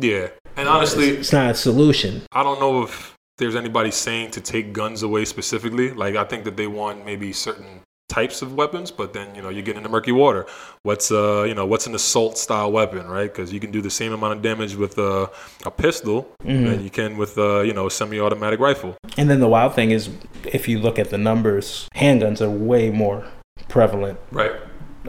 Yeah, 0.01 0.27
and 0.57 0.67
honestly, 0.67 1.09
It's 1.11 1.31
not 1.31 1.51
a 1.51 1.55
solution. 1.55 2.23
I 2.33 2.43
don't 2.43 2.59
know 2.59 2.83
if 2.83 3.14
there's 3.37 3.55
anybody 3.55 3.91
saying 3.91 4.31
to 4.31 4.41
take 4.41 4.73
guns 4.73 5.03
away 5.03 5.25
specifically. 5.25 5.91
Like, 5.91 6.15
I 6.15 6.23
think 6.23 6.43
that 6.45 6.55
they 6.57 6.67
want 6.67 7.05
maybe 7.05 7.33
certain 7.33 7.81
types 8.07 8.41
of 8.43 8.53
weapons, 8.53 8.91
but 8.91 9.13
then 9.13 9.33
you 9.35 9.41
know 9.41 9.49
you 9.49 9.61
get 9.63 9.75
into 9.75 9.89
murky 9.89 10.11
water. 10.11 10.45
What's 10.83 11.11
uh 11.11 11.43
you 11.43 11.55
know 11.55 11.65
what's 11.65 11.87
an 11.87 11.95
assault 11.95 12.37
style 12.37 12.71
weapon, 12.71 13.07
right? 13.07 13.31
Because 13.33 13.51
you 13.51 13.59
can 13.59 13.71
do 13.71 13.81
the 13.81 13.89
same 13.89 14.13
amount 14.13 14.33
of 14.33 14.41
damage 14.43 14.75
with 14.75 14.97
uh, 14.99 15.27
a 15.65 15.71
pistol 15.71 16.29
Mm-hmm. 16.43 16.65
than 16.65 16.83
you 16.83 16.91
can 16.91 17.17
with 17.17 17.37
uh 17.39 17.61
you 17.61 17.73
know 17.73 17.87
a 17.87 17.91
semi-automatic 17.91 18.59
rifle. 18.59 18.95
And 19.17 19.27
then 19.29 19.39
the 19.39 19.47
wild 19.47 19.73
thing 19.73 19.89
is, 19.91 20.09
if 20.45 20.67
you 20.69 20.77
look 20.79 20.99
at 20.99 21.09
the 21.09 21.17
numbers, 21.17 21.87
handguns 21.95 22.39
are 22.41 22.49
way 22.49 22.91
more 22.91 23.25
prevalent 23.69 24.19
Right. 24.31 24.51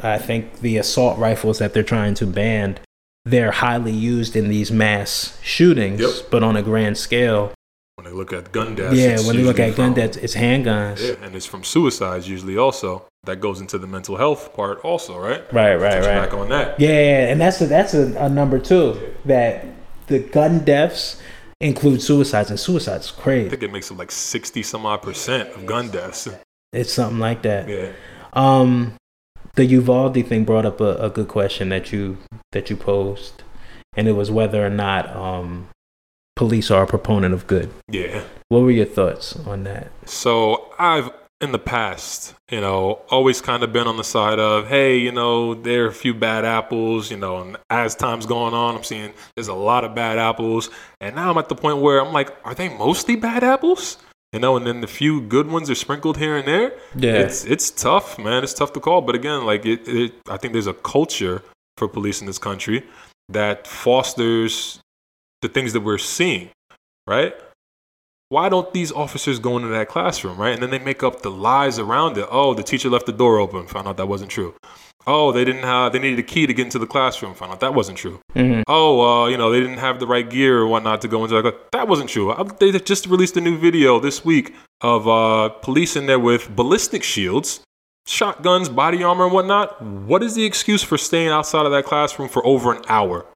I 0.03 0.18
think 0.18 0.61
the 0.61 0.77
assault 0.79 1.18
rifles 1.18 1.59
that 1.59 1.74
they're 1.74 1.83
trying 1.83 2.14
to 2.14 2.27
ban, 2.27 2.79
they're 3.24 3.51
highly 3.51 3.93
used 3.93 4.35
in 4.37 4.49
these 4.49 4.70
mass 4.72 5.39
shootings, 5.43 6.01
Yep. 6.01 6.31
but 6.31 6.43
on 6.43 6.57
a 6.57 6.62
grand 6.62 6.97
scale. 6.99 7.53
When 7.97 8.05
they 8.05 8.12
look 8.12 8.34
at 8.34 8.53
gun 8.53 8.74
deaths. 8.74 8.94
yeah, 8.94 9.16
when 9.26 9.36
they 9.36 9.42
look 9.42 9.59
at 9.59 9.74
gun 9.74 9.94
deaths, 9.94 10.18
it's 10.18 10.34
handguns. 10.34 11.01
Yeah, 11.01 11.24
and 11.24 11.34
it's 11.34 11.47
from 11.47 11.64
suicides 11.64 12.28
usually 12.28 12.59
also. 12.59 13.09
That 13.24 13.40
goes 13.40 13.59
into 13.59 13.78
the 13.78 13.86
mental 13.86 14.18
health 14.18 14.55
part 14.55 14.84
also, 14.84 15.18
right? 15.18 15.51
Right, 15.51 15.76
right, 15.76 15.94
Touch 15.94 16.07
right. 16.07 16.28
Back 16.28 16.34
on 16.34 16.51
that. 16.51 16.78
Yeah, 16.78 16.90
yeah, 16.90 17.32
and 17.32 17.40
that's 17.40 17.59
a, 17.62 17.66
that's 17.66 17.94
a, 17.94 18.14
a 18.18 18.28
number 18.28 18.59
two 18.59 19.14
that 19.24 19.64
the 20.09 20.18
gun 20.18 20.62
deaths 20.62 21.22
include 21.62 22.03
suicides, 22.03 22.51
and 22.51 22.61
suicides 22.61 23.11
crazy. 23.11 23.47
I 23.47 23.49
think 23.49 23.62
it 23.62 23.72
makes 23.72 23.90
up 23.90 23.97
like 23.97 24.12
sixty 24.12 24.62
some 24.62 24.84
odd 24.84 25.01
percent 25.01 25.49
of 25.55 25.64
gun 25.64 25.88
deaths. 25.88 26.28
It's 26.74 26.92
something 26.92 27.18
like 27.18 27.40
that. 27.42 27.66
Yeah. 27.66 27.92
Um, 28.34 28.92
the 29.55 29.64
Uvalde 29.64 30.26
thing 30.26 30.44
brought 30.44 30.66
up 30.66 30.82
a, 30.82 30.97
a 30.97 31.09
good 31.09 31.28
question 31.28 31.70
that 31.70 31.92
you 31.92 32.18
that 32.53 32.68
you 32.68 32.76
posed, 32.76 33.42
and 33.97 34.07
it 34.07 34.12
was 34.12 34.30
whether 34.30 34.66
or 34.66 34.70
not 34.70 35.09
um, 35.16 35.68
police 36.37 36.70
are 36.70 36.84
a 36.84 36.87
proponent 36.87 37.34
of 37.34 37.47
good. 37.47 37.70
Yeah. 37.89 38.22
What 38.49 38.61
were 38.61 38.70
your 38.70 38.87
thoughts 38.87 39.37
on 39.47 39.64
that? 39.64 39.91
So 40.05 40.72
I've 40.78 41.11
in 41.41 41.53
the 41.53 41.59
past, 41.59 42.34
you 42.51 42.61
know, 42.61 43.01
always 43.11 43.43
kind 43.43 43.62
of 43.62 43.70
been 43.72 43.87
on 43.87 43.99
the 43.99 44.05
side 44.05 44.39
of, 44.39 44.68
hey, 44.68 44.97
you 44.97 45.12
know, 45.12 45.55
there 45.55 45.84
are 45.84 45.89
a 45.89 45.93
few 45.93 46.14
bad 46.14 46.47
apples, 46.47 47.11
you 47.11 47.16
know, 47.16 47.43
and 47.43 47.57
as 47.68 47.95
time's 47.95 48.24
going 48.24 48.55
on, 48.55 48.74
I'm 48.74 48.82
seeing 48.82 49.12
there's 49.34 49.49
a 49.49 49.55
lot 49.55 49.84
of 49.84 49.95
bad 49.95 50.18
apples. 50.18 50.70
And 51.01 51.14
now 51.14 51.30
I'm 51.30 51.37
at 51.37 51.49
the 51.49 51.55
point 51.55 51.78
where 51.78 52.01
I'm 52.01 52.12
like, 52.12 52.34
are 52.45 52.55
they 52.55 52.70
mostly 52.70 53.16
bad 53.16 53.45
apples? 53.45 53.99
You 54.32 54.41
know, 54.41 54.57
and 54.57 54.66
then 54.66 54.80
the 54.80 54.87
few 54.87 55.20
good 55.20 55.49
ones 55.49 55.68
are 55.70 55.74
sprinkled 55.74 56.16
here 56.18 56.37
and 56.37 56.49
there. 56.49 56.72
Yeah. 56.95 57.14
It's 57.14 57.45
it's 57.45 57.70
tough, 57.70 58.18
man. 58.18 58.43
It's 58.43 58.53
tough 58.53 58.72
to 58.72 58.80
call. 58.80 59.01
But 59.01 59.14
again, 59.14 59.47
like 59.47 59.64
it, 59.64 59.87
it 59.87 60.14
I 60.28 60.37
think 60.37 60.53
there's 60.53 60.66
a 60.66 60.74
culture 60.74 61.43
for 61.78 61.87
police 61.87 62.20
in 62.20 62.26
this 62.26 62.39
country 62.39 62.84
that 63.28 63.66
fosters 63.66 64.80
the 65.43 65.49
things 65.49 65.72
that 65.72 65.80
we're 65.80 65.99
seeing, 65.99 66.51
right? 67.07 67.34
Why 68.28 68.49
don't 68.49 68.72
these 68.72 68.91
officers 68.91 69.39
go 69.39 69.57
into 69.57 69.68
that 69.68 69.89
classroom, 69.89 70.37
right? 70.37 70.53
And 70.53 70.61
then 70.62 70.70
they 70.70 70.80
make 70.80 71.03
up 71.05 71.22
the 71.22 71.30
lies 71.30 71.78
around 71.78 72.18
it. 72.18 72.26
Oh, 72.30 72.55
the 72.55 72.64
teacher 72.64 72.89
left 72.91 73.07
the 73.07 73.12
door 73.12 73.39
open. 73.39 73.66
Found 73.68 73.87
out 73.87 73.97
that 73.99 74.09
wasn't 74.09 74.30
true. 74.32 74.55
Oh, 75.07 75.30
they 75.30 75.45
didn't 75.45 75.62
have. 75.62 75.93
They 75.93 76.01
needed 76.01 76.18
a 76.18 76.24
key 76.24 76.49
to 76.49 76.53
get 76.53 76.64
into 76.64 76.80
the 76.80 76.87
classroom. 76.89 77.34
Found 77.34 77.53
out 77.53 77.61
that 77.61 77.74
wasn't 77.74 77.97
true. 77.99 78.18
Mhm. 78.34 78.64
Oh, 78.66 79.01
uh, 79.01 79.26
you 79.28 79.37
know, 79.37 79.53
they 79.53 79.61
didn't 79.61 79.78
have 79.78 80.01
the 80.01 80.07
right 80.09 80.28
gear 80.28 80.59
or 80.59 80.66
whatnot 80.66 81.01
to 81.03 81.09
go 81.09 81.22
into 81.22 81.41
that. 81.41 81.70
That 81.70 81.87
wasn't 81.87 82.11
true. 82.11 82.30
Uh, 82.32 82.43
They 82.59 82.72
just 82.80 83.07
released 83.07 83.37
a 83.37 83.41
new 83.41 83.57
video 83.57 84.01
this 84.01 84.24
week 84.24 84.53
of 84.80 85.07
uh, 85.07 85.51
police 85.51 85.95
in 85.95 86.07
there 86.07 86.18
with 86.18 86.57
ballistic 86.57 87.05
shields, 87.05 87.61
shotguns, 88.09 88.68
body 88.68 89.05
armor, 89.05 89.26
and 89.26 89.32
whatnot. 89.32 89.80
What 89.80 90.24
is 90.24 90.34
the 90.34 90.45
excuse 90.45 90.82
for 90.82 90.99
staying 90.99 91.28
outside 91.28 91.64
of 91.66 91.70
that 91.70 91.84
classroom 91.84 92.28
for 92.28 92.45
over 92.45 92.72
an 92.72 92.82
hour? 92.89 93.26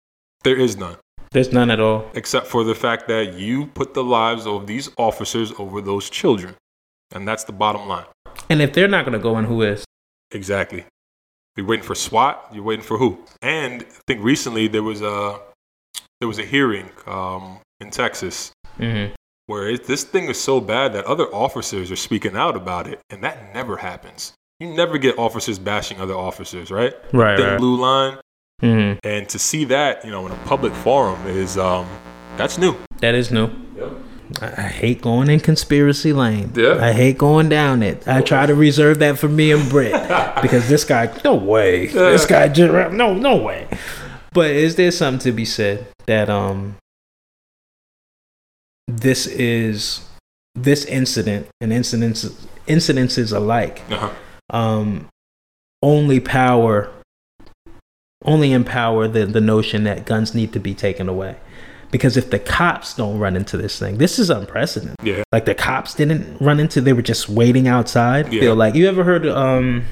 There 0.42 0.56
is 0.56 0.76
none 0.76 0.96
There's 1.32 1.52
none 1.52 1.70
at 1.70 1.78
all. 1.80 2.10
except 2.14 2.46
for 2.48 2.64
the 2.64 2.74
fact 2.74 3.06
that 3.08 3.34
you 3.34 3.66
put 3.66 3.94
the 3.94 4.02
lives 4.02 4.46
of 4.46 4.66
these 4.66 4.90
officers 4.96 5.52
over 5.58 5.80
those 5.80 6.10
children. 6.10 6.54
And 7.14 7.26
that's 7.26 7.44
the 7.44 7.52
bottom 7.52 7.86
line. 7.88 8.06
And 8.48 8.60
if 8.60 8.72
they're 8.72 8.88
not 8.88 9.04
going 9.04 9.12
to 9.16 9.22
go 9.22 9.38
in, 9.38 9.44
who 9.44 9.62
is? 9.62 9.84
Exactly. 10.32 10.84
You're 11.56 11.66
waiting 11.66 11.84
for 11.84 11.94
SWAT. 11.94 12.48
You're 12.52 12.62
waiting 12.64 12.84
for 12.84 12.96
who? 12.98 13.24
And 13.42 13.82
I 13.82 13.86
think 14.06 14.22
recently 14.22 14.68
there 14.68 14.82
was 14.82 15.02
a 15.02 15.38
there 16.20 16.28
was 16.28 16.38
a 16.38 16.44
hearing 16.44 16.90
um, 17.06 17.58
in 17.80 17.90
Texas 17.90 18.52
Mm-hmm. 18.78 19.12
where 19.46 19.68
it, 19.68 19.84
this 19.84 20.04
thing 20.04 20.24
is 20.30 20.40
so 20.40 20.58
bad 20.60 20.94
that 20.94 21.04
other 21.04 21.26
officers 21.34 21.90
are 21.90 21.96
speaking 21.96 22.34
out 22.34 22.56
about 22.56 22.86
it, 22.86 22.98
and 23.10 23.22
that 23.22 23.52
never 23.52 23.76
happens. 23.76 24.32
You 24.58 24.72
never 24.72 24.96
get 24.96 25.18
officers 25.18 25.58
bashing 25.58 26.00
other 26.00 26.14
officers, 26.14 26.70
right? 26.70 26.94
Right, 27.12 27.36
Thin 27.36 27.46
right. 27.46 27.58
blue 27.58 27.76
line, 27.76 28.18
Mm-hmm. 28.62 28.98
and 29.04 29.28
to 29.28 29.38
see 29.38 29.64
that, 29.66 30.04
you 30.04 30.10
know, 30.10 30.26
in 30.26 30.32
a 30.32 30.36
public 30.44 30.72
forum 30.74 31.18
is 31.26 31.56
um, 31.56 31.86
that's 32.36 32.58
new. 32.58 32.76
That 33.00 33.14
is 33.14 33.30
new. 33.30 33.48
I 34.40 34.46
I 34.46 34.68
hate 34.68 35.00
going 35.02 35.28
in 35.30 35.40
conspiracy 35.40 36.12
lane. 36.12 36.52
Yeah. 36.54 36.78
I 36.80 36.92
hate 36.92 37.18
going 37.18 37.48
down 37.48 37.82
it. 37.82 38.06
I 38.06 38.20
try 38.22 38.46
to 38.46 38.54
reserve 38.54 38.98
that 39.00 39.18
for 39.18 39.28
me 39.28 39.50
and 39.52 39.68
Britt 39.70 39.92
because 40.42 40.68
this 40.68 40.84
guy, 40.84 41.10
no 41.24 41.34
way. 41.34 41.86
This 41.86 42.26
guy, 42.26 42.48
just, 42.48 42.92
no, 42.92 43.14
no 43.14 43.36
way. 43.36 43.66
But 44.32 44.50
is 44.52 44.76
there 44.76 44.90
something 44.92 45.20
to 45.24 45.32
be 45.32 45.44
said 45.44 45.86
that 46.06 46.28
um 46.30 46.76
this 48.86 49.26
is 49.26 50.06
this 50.54 50.84
incident 50.84 51.46
and 51.60 51.72
incidents 51.72 52.24
incidences 52.66 53.32
alike 53.34 53.82
Uh-huh. 53.90 54.10
um 54.50 55.08
only 55.82 56.20
power 56.20 56.90
only 58.24 58.52
empower 58.52 59.08
the 59.08 59.24
the 59.26 59.40
notion 59.40 59.84
that 59.84 60.04
guns 60.04 60.34
need 60.34 60.52
to 60.52 60.58
be 60.60 60.74
taken 60.74 61.08
away 61.08 61.36
because 61.90 62.16
if 62.16 62.30
the 62.30 62.38
cops 62.38 62.94
don't 62.94 63.18
run 63.18 63.34
into 63.36 63.56
this 63.56 63.78
thing 63.78 63.98
this 63.98 64.18
is 64.18 64.28
unprecedented 64.30 64.96
Yeah. 65.02 65.22
like 65.32 65.44
the 65.46 65.54
cops 65.54 65.94
didn't 65.94 66.38
run 66.40 66.60
into 66.60 66.80
they 66.80 66.92
were 66.92 67.02
just 67.02 67.28
waiting 67.28 67.66
outside 67.66 68.32
Yeah. 68.32 68.40
feel 68.40 68.54
like 68.56 68.74
you 68.74 68.86
ever 68.88 69.04
heard 69.04 69.26
um 69.26 69.84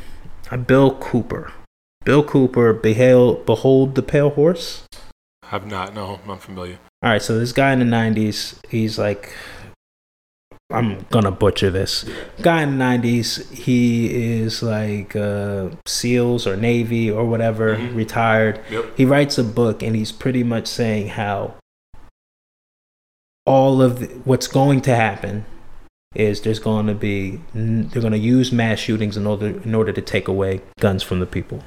bill 0.67 0.95
cooper 0.99 1.53
bill 2.05 2.23
cooper 2.23 2.73
behold 2.73 3.47
behold 3.47 3.95
the 3.95 4.03
pale 4.03 4.31
horse 4.31 4.85
Have 5.45 5.67
not. 5.67 5.95
No, 5.95 6.21
I'm 6.23 6.31
unfamiliar. 6.31 6.79
all 7.03 7.11
right 7.11 7.23
so 7.23 7.39
this 7.39 7.53
guy 7.53 7.73
in 7.73 7.79
the 7.79 7.85
90s 7.87 8.59
he's 8.69 8.99
like 8.99 9.33
i'm 10.71 11.07
gonna 11.11 11.31
butcher 11.31 11.71
this 11.71 12.05
guy 12.43 12.63
in 12.63 12.77
the 12.79 12.85
90s 12.85 13.51
he 13.53 14.37
is 14.41 14.63
like 14.63 15.17
uh 15.17 15.69
seals 15.87 16.47
or 16.47 16.57
navy 16.57 17.11
or 17.11 17.25
whatever 17.25 17.77
Mhm. 17.77 17.95
retired 17.95 18.61
Yep. 18.71 18.85
he 18.97 19.05
writes 19.07 19.39
a 19.39 19.45
book 19.45 19.83
and 19.83 19.97
he's 19.97 20.13
pretty 20.13 20.43
much 20.45 20.67
saying 20.67 21.09
how 21.09 21.55
all 23.47 23.81
of 23.81 24.01
the, 24.01 24.07
what's 24.25 24.47
going 24.47 24.83
to 24.83 24.95
happen 24.95 25.47
is 26.15 26.43
there's 26.43 26.59
going 26.59 26.87
to 26.87 26.95
be 26.95 27.41
they're 27.55 28.03
going 28.03 28.13
to 28.13 28.19
use 28.19 28.53
mass 28.53 28.79
shootings 28.79 29.17
in 29.17 29.27
order 29.27 29.47
in 29.65 29.75
order 29.75 29.93
to 29.93 30.03
take 30.03 30.29
away 30.29 30.61
guns 30.81 31.03
from 31.03 31.21
the 31.21 31.27
people 31.27 31.63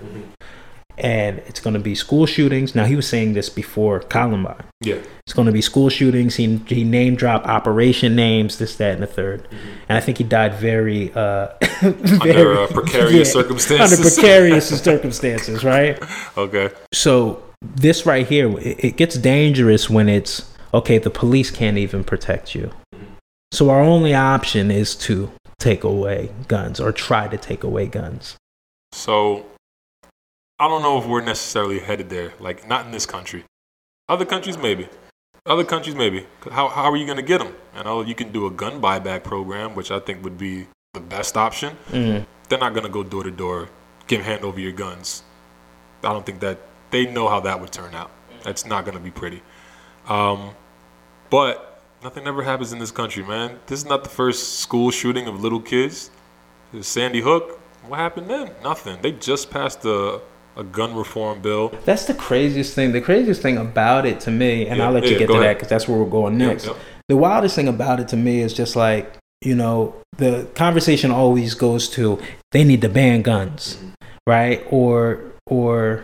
and 1.01 1.39
it's 1.39 1.59
going 1.59 1.73
to 1.73 1.79
be 1.79 1.93
school 1.95 2.25
shootings 2.25 2.73
now 2.75 2.85
he 2.85 2.95
was 2.95 3.07
saying 3.07 3.33
this 3.33 3.49
before 3.49 3.99
columbine 3.99 4.63
Yeah. 4.81 4.99
it's 5.25 5.33
going 5.33 5.47
to 5.47 5.51
be 5.51 5.61
school 5.61 5.89
shootings 5.89 6.35
he, 6.35 6.57
he 6.67 6.83
name 6.85 7.15
dropped 7.15 7.45
operation 7.47 8.15
names 8.15 8.57
this 8.57 8.75
that 8.77 8.93
and 8.93 9.03
the 9.03 9.07
3rd 9.07 9.45
and 9.89 9.97
i 9.97 9.99
think 10.01 10.17
he 10.19 10.23
died 10.23 10.53
very 10.55 11.11
uh 11.13 11.49
Under 12.21 12.59
uh, 12.61 12.67
precarious 12.67 13.33
circumstances. 13.39 13.99
under 13.99 14.09
precarious 14.09 14.69
circumstances 14.83 15.63
right 15.63 16.01
Okay. 16.37 16.69
so 16.93 17.43
this 17.75 18.05
right 18.07 18.25
here, 18.25 18.57
it, 18.59 18.83
it 18.85 18.97
gets 18.97 19.15
dangerous 19.19 19.87
when 19.87 20.09
it's 20.09 20.49
okay. 20.73 20.97
The 20.97 21.11
police 21.11 21.51
can't 21.51 21.77
even 21.77 22.03
protect 22.03 22.55
you. 22.55 22.71
So 23.51 23.69
our 23.69 23.81
only 23.81 24.15
option 24.15 24.71
is 24.71 24.95
to 25.05 25.31
take 25.59 25.83
away 25.83 26.31
guns 26.47 26.79
or 26.79 26.91
try 26.91 27.27
to 27.27 27.37
take 27.37 27.63
away 27.63 27.85
guns. 27.85 28.35
So 28.93 29.45
I 30.61 30.67
don't 30.67 30.83
know 30.83 30.99
if 30.99 31.07
we're 31.07 31.21
necessarily 31.21 31.79
headed 31.79 32.11
there. 32.11 32.33
Like 32.39 32.67
not 32.67 32.85
in 32.85 32.91
this 32.91 33.07
country. 33.07 33.45
Other 34.07 34.25
countries 34.25 34.59
maybe. 34.59 34.87
Other 35.43 35.63
countries 35.63 35.95
maybe. 35.95 36.27
How 36.51 36.67
how 36.67 36.91
are 36.91 36.95
you 36.95 37.07
going 37.07 37.17
to 37.17 37.23
get 37.23 37.39
them? 37.39 37.55
You 37.75 37.83
know, 37.83 38.01
you 38.03 38.13
can 38.13 38.31
do 38.31 38.45
a 38.45 38.51
gun 38.51 38.79
buyback 38.79 39.23
program, 39.23 39.73
which 39.73 39.89
I 39.89 39.99
think 39.99 40.23
would 40.23 40.37
be 40.37 40.67
the 40.93 40.99
best 40.99 41.35
option. 41.35 41.77
Mm. 41.89 42.27
They're 42.47 42.59
not 42.59 42.75
going 42.75 42.85
to 42.85 42.91
go 42.91 43.01
door 43.01 43.23
to 43.23 43.31
door, 43.31 43.69
give 44.05 44.21
hand 44.21 44.43
over 44.43 44.59
your 44.59 44.71
guns. 44.71 45.23
I 46.03 46.13
don't 46.13 46.27
think 46.27 46.41
that 46.41 46.59
they 46.91 47.07
know 47.07 47.27
how 47.27 47.39
that 47.39 47.59
would 47.59 47.71
turn 47.71 47.95
out. 47.95 48.11
That's 48.43 48.63
not 48.63 48.85
going 48.85 48.95
to 48.95 49.03
be 49.03 49.09
pretty. 49.09 49.41
Um, 50.07 50.51
but 51.31 51.81
nothing 52.03 52.27
ever 52.27 52.43
happens 52.43 52.71
in 52.71 52.77
this 52.77 52.91
country, 52.91 53.23
man. 53.23 53.57
This 53.65 53.79
is 53.79 53.85
not 53.85 54.03
the 54.03 54.09
first 54.09 54.59
school 54.59 54.91
shooting 54.91 55.25
of 55.25 55.41
little 55.41 55.61
kids. 55.61 56.11
Sandy 56.81 57.21
Hook. 57.21 57.59
What 57.87 57.97
happened 57.97 58.29
then? 58.29 58.51
Nothing. 58.61 59.01
They 59.01 59.11
just 59.11 59.49
passed 59.49 59.85
a, 59.85 60.21
a 60.55 60.63
gun 60.63 60.95
reform 60.95 61.41
bill. 61.41 61.69
That's 61.85 62.05
the 62.05 62.13
craziest 62.13 62.73
thing. 62.75 62.91
The 62.91 63.01
craziest 63.01 63.41
thing 63.41 63.57
about 63.57 64.05
it 64.05 64.19
to 64.21 64.31
me, 64.31 64.67
and 64.67 64.77
Yeah, 64.77 64.87
I'll 64.87 64.91
let 64.93 65.05
you 65.05 65.17
get 65.17 65.27
to 65.27 65.39
that 65.39 65.53
because 65.55 65.69
that's 65.69 65.87
where 65.87 65.97
we're 65.97 66.09
going 66.09 66.37
next. 66.37 66.67
Yep, 66.67 66.75
The 67.09 67.17
wildest 67.17 67.55
thing 67.55 67.67
about 67.67 67.99
it 67.99 68.07
to 68.09 68.17
me 68.17 68.41
is 68.41 68.53
just 68.53 68.75
like, 68.75 69.13
you 69.41 69.55
know, 69.55 69.95
the 70.17 70.47
conversation 70.55 71.09
always 71.11 71.53
goes 71.55 71.89
to 71.91 72.19
they 72.51 72.63
need 72.63 72.81
to 72.81 72.89
ban 72.89 73.21
guns, 73.21 73.77
right? 74.27 74.65
Or 74.69 75.21
or 75.47 76.03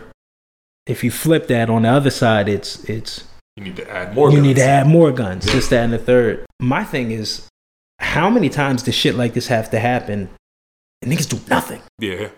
if 0.86 1.04
you 1.04 1.10
flip 1.10 1.46
that 1.48 1.68
on 1.70 1.82
the 1.82 1.88
other 1.90 2.10
side, 2.10 2.48
it's 2.48 2.82
it's 2.84 3.24
You 3.56 3.64
need 3.64 3.76
to 3.76 3.90
add 3.90 4.14
more. 4.14 4.30
you 4.30 4.36
guns. 4.38 4.46
need 4.46 4.56
to 4.56 4.64
add 4.64 4.86
more 4.86 5.12
guns, 5.12 5.44
just 5.46 5.70
that, 5.70 5.84
and 5.84 5.92
the 5.92 5.98
third. 5.98 6.46
My 6.58 6.84
thing 6.84 7.10
is, 7.10 7.46
how 8.00 8.30
many 8.30 8.48
times 8.48 8.82
does 8.82 8.94
shit 8.94 9.14
like 9.14 9.34
this 9.34 9.48
have 9.48 9.70
to 9.70 9.78
happen? 9.78 10.30
And 11.02 11.12
niggas 11.12 11.28
do 11.28 11.38
nothing. 11.48 11.82
Yeah. 12.00 12.30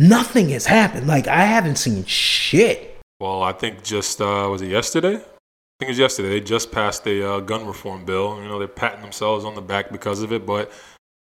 Nothing 0.00 0.48
has 0.48 0.64
happened. 0.64 1.06
Like 1.06 1.28
I 1.28 1.44
haven't 1.44 1.76
seen 1.76 2.06
shit. 2.06 2.98
Well, 3.20 3.42
I 3.42 3.52
think 3.52 3.84
just 3.84 4.18
uh, 4.18 4.48
was 4.50 4.62
it 4.62 4.70
yesterday? 4.70 5.16
I 5.16 5.76
think 5.78 5.88
it 5.88 5.88
was 5.88 5.98
yesterday. 5.98 6.30
They 6.30 6.40
just 6.40 6.72
passed 6.72 7.06
a 7.06 7.32
uh, 7.32 7.40
gun 7.40 7.66
reform 7.66 8.06
bill. 8.06 8.40
You 8.42 8.48
know, 8.48 8.58
they're 8.58 8.66
patting 8.66 9.02
themselves 9.02 9.44
on 9.44 9.54
the 9.54 9.60
back 9.60 9.92
because 9.92 10.22
of 10.22 10.32
it, 10.32 10.46
but 10.46 10.72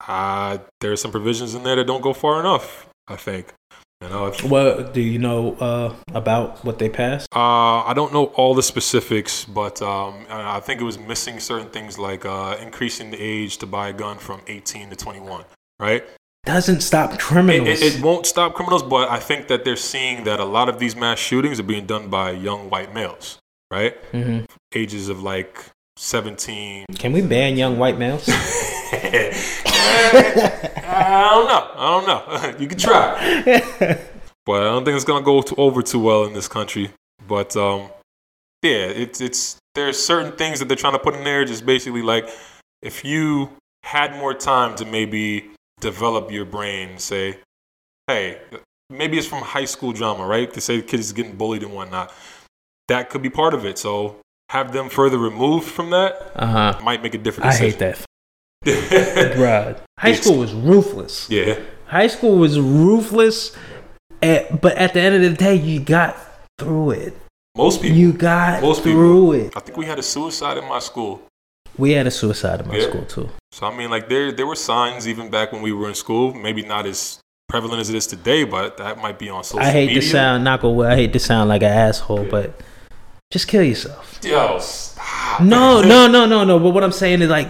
uh, 0.07 0.59
there 0.80 0.93
are 0.93 0.95
some 0.95 1.11
provisions 1.11 1.53
in 1.53 1.63
there 1.63 1.76
that 1.76 1.86
don't 1.86 2.01
go 2.01 2.13
far 2.13 2.39
enough. 2.39 2.88
I 3.09 3.17
think. 3.17 3.53
You 4.01 4.07
know, 4.07 4.28
if, 4.28 4.41
Well, 4.41 4.84
do 4.86 5.01
you 5.01 5.19
know 5.19 5.55
uh, 5.55 5.93
about 6.15 6.63
what 6.63 6.80
they 6.80 6.88
passed? 6.88 7.28
uh, 7.36 7.84
I 7.84 7.91
don't 7.93 8.13
know 8.13 8.28
all 8.36 8.55
the 8.55 8.63
specifics, 8.63 9.43
but 9.43 9.82
um, 9.82 10.26
I 10.30 10.57
I 10.57 10.59
think 10.61 10.80
it 10.80 10.86
was 10.86 10.97
missing 10.97 11.41
certain 11.41 11.69
things 11.69 11.99
like 11.99 12.26
uh, 12.26 12.55
increasing 12.61 13.11
the 13.11 13.22
age 13.22 13.57
to 13.57 13.67
buy 13.67 13.89
a 13.89 13.93
gun 13.93 14.17
from 14.17 14.39
18 14.47 14.91
to 14.91 14.95
21. 14.95 15.43
Right? 15.78 16.05
Doesn't 16.43 16.81
stop 16.81 17.19
criminals. 17.19 17.67
it, 17.81 17.95
it 17.97 18.01
won't 18.03 18.25
stop 18.25 18.55
criminals, 18.55 18.81
but 18.83 19.09
I 19.09 19.19
think 19.19 19.47
that 19.47 19.63
they're 19.63 19.75
seeing 19.75 20.23
that 20.23 20.39
a 20.39 20.45
lot 20.45 20.69
of 20.69 20.79
these 20.79 20.95
mass 20.95 21.19
shootings 21.19 21.59
are 21.59 21.63
being 21.63 21.85
done 21.85 22.09
by 22.09 22.31
young 22.31 22.69
white 22.69 22.93
males, 22.93 23.37
right? 23.69 23.95
Mhm. 24.11 24.45
Ages 24.73 25.07
of 25.07 25.21
like 25.21 25.65
17. 25.97 26.85
Can 26.97 27.11
we 27.13 27.21
ban 27.21 27.57
young 27.57 27.77
white 27.77 27.97
males? 27.99 28.27
I 29.73 31.29
don't 31.31 31.47
know. 31.47 31.71
I 31.75 31.85
don't 32.01 32.07
know. 32.07 32.57
you 32.59 32.67
can 32.67 32.77
try. 32.77 33.99
But 34.43 34.63
I 34.63 34.65
don't 34.65 34.83
think 34.83 34.95
it's 34.95 35.05
gonna 35.05 35.23
go 35.23 35.43
over 35.57 35.83
too 35.83 35.99
well 35.99 36.23
in 36.23 36.33
this 36.33 36.47
country. 36.47 36.89
But 37.27 37.55
um, 37.55 37.89
yeah, 38.63 38.87
it's 38.87 39.21
it's 39.21 39.57
there's 39.75 40.03
certain 40.03 40.31
things 40.31 40.57
that 40.57 40.67
they're 40.67 40.75
trying 40.75 40.93
to 40.93 40.99
put 40.99 41.13
in 41.13 41.23
there. 41.23 41.45
Just 41.45 41.63
basically 41.63 42.01
like 42.01 42.27
if 42.81 43.05
you 43.05 43.51
had 43.83 44.17
more 44.17 44.33
time 44.33 44.75
to 44.77 44.85
maybe 44.85 45.51
develop 45.82 46.32
your 46.32 46.45
brain, 46.45 46.97
say, 46.97 47.38
hey, 48.07 48.39
maybe 48.89 49.17
it's 49.17 49.27
from 49.27 49.43
high 49.43 49.65
school 49.65 49.91
drama, 49.91 50.25
right? 50.25 50.51
To 50.53 50.61
say 50.61 50.77
the 50.77 50.84
kids 50.84 51.07
is 51.07 51.13
getting 51.13 51.36
bullied 51.36 51.63
and 51.63 51.73
whatnot. 51.73 52.13
That 52.88 53.09
could 53.09 53.21
be 53.21 53.29
part 53.29 53.53
of 53.53 53.65
it. 53.65 53.77
So 53.77 54.15
have 54.49 54.71
them 54.71 54.88
further 54.89 55.17
removed 55.17 55.67
from 55.69 55.89
that 55.91 56.32
Uh 56.36 56.45
huh. 56.45 56.79
might 56.84 57.03
make 57.03 57.13
a 57.13 57.17
difference. 57.17 57.55
I 57.55 57.57
hate 57.59 57.79
that, 57.79 58.05
bruh. 58.65 59.77
High 59.99 60.13
school 60.13 60.38
was 60.38 60.53
ruthless. 60.53 61.29
yeah. 61.29 61.59
High 61.88 62.07
school 62.07 62.38
was 62.38 62.57
ruthless, 62.59 63.55
at, 64.21 64.61
but 64.61 64.77
at 64.77 64.93
the 64.93 65.01
end 65.01 65.15
of 65.15 65.21
the 65.21 65.36
day, 65.36 65.55
you 65.55 65.79
got 65.82 66.15
through 66.57 66.91
it. 66.91 67.17
Most 67.57 67.82
people. 67.82 67.97
You 67.97 68.13
got 68.13 68.61
Most 68.61 68.84
people. 68.84 68.99
through 68.99 69.32
it. 69.34 69.53
I 69.57 69.59
think 69.59 69.77
we 69.77 69.86
had 69.86 69.99
a 69.99 70.03
suicide 70.03 70.57
in 70.57 70.65
my 70.69 70.79
school. 70.79 71.21
We 71.78 71.91
had 71.91 72.07
a 72.07 72.11
suicide 72.11 72.61
in 72.61 72.67
my 72.67 72.76
Yeah. 72.78 72.89
school 72.89 73.05
too. 73.05 73.30
So 73.51 73.65
I 73.67 73.76
mean, 73.76 73.89
like 73.89 74.09
there 74.09 74.32
there 74.32 74.45
were 74.45 74.55
signs 74.55 75.07
even 75.07 75.30
back 75.30 75.51
when 75.51 75.61
we 75.61 75.72
were 75.74 75.88
in 75.88 75.95
school. 75.95 76.34
Maybe 76.34 76.61
not 76.63 76.86
as 76.86 77.19
prevalent 77.49 77.82
as 77.82 77.89
it 77.89 77.95
is 77.95 78.07
today, 78.07 78.43
but 78.45 78.78
that 78.78 79.01
might 79.01 79.19
be 79.19 79.30
on 79.30 79.43
social 79.43 79.59
I 79.59 79.72
hate 79.72 79.88
media. 79.88 80.01
to 80.01 80.07
sound 80.07 80.43
knock 80.43 80.63
wood. 80.63 80.88
I 80.91 80.95
hate 80.95 81.13
to 81.13 81.19
sound 81.19 81.49
like 81.49 81.61
an 81.63 81.72
asshole, 81.72 82.26
but 82.30 82.59
just 83.30 83.47
kill 83.47 83.63
yourself. 83.63 84.19
Yo, 84.24 84.57
stop. 84.59 85.41
No, 85.41 85.82
no, 85.93 86.07
no, 86.07 86.26
no, 86.26 86.43
no. 86.43 86.59
But 86.59 86.69
what 86.69 86.84
I'm 86.84 86.91
saying 86.91 87.22
is 87.22 87.30
like, 87.30 87.49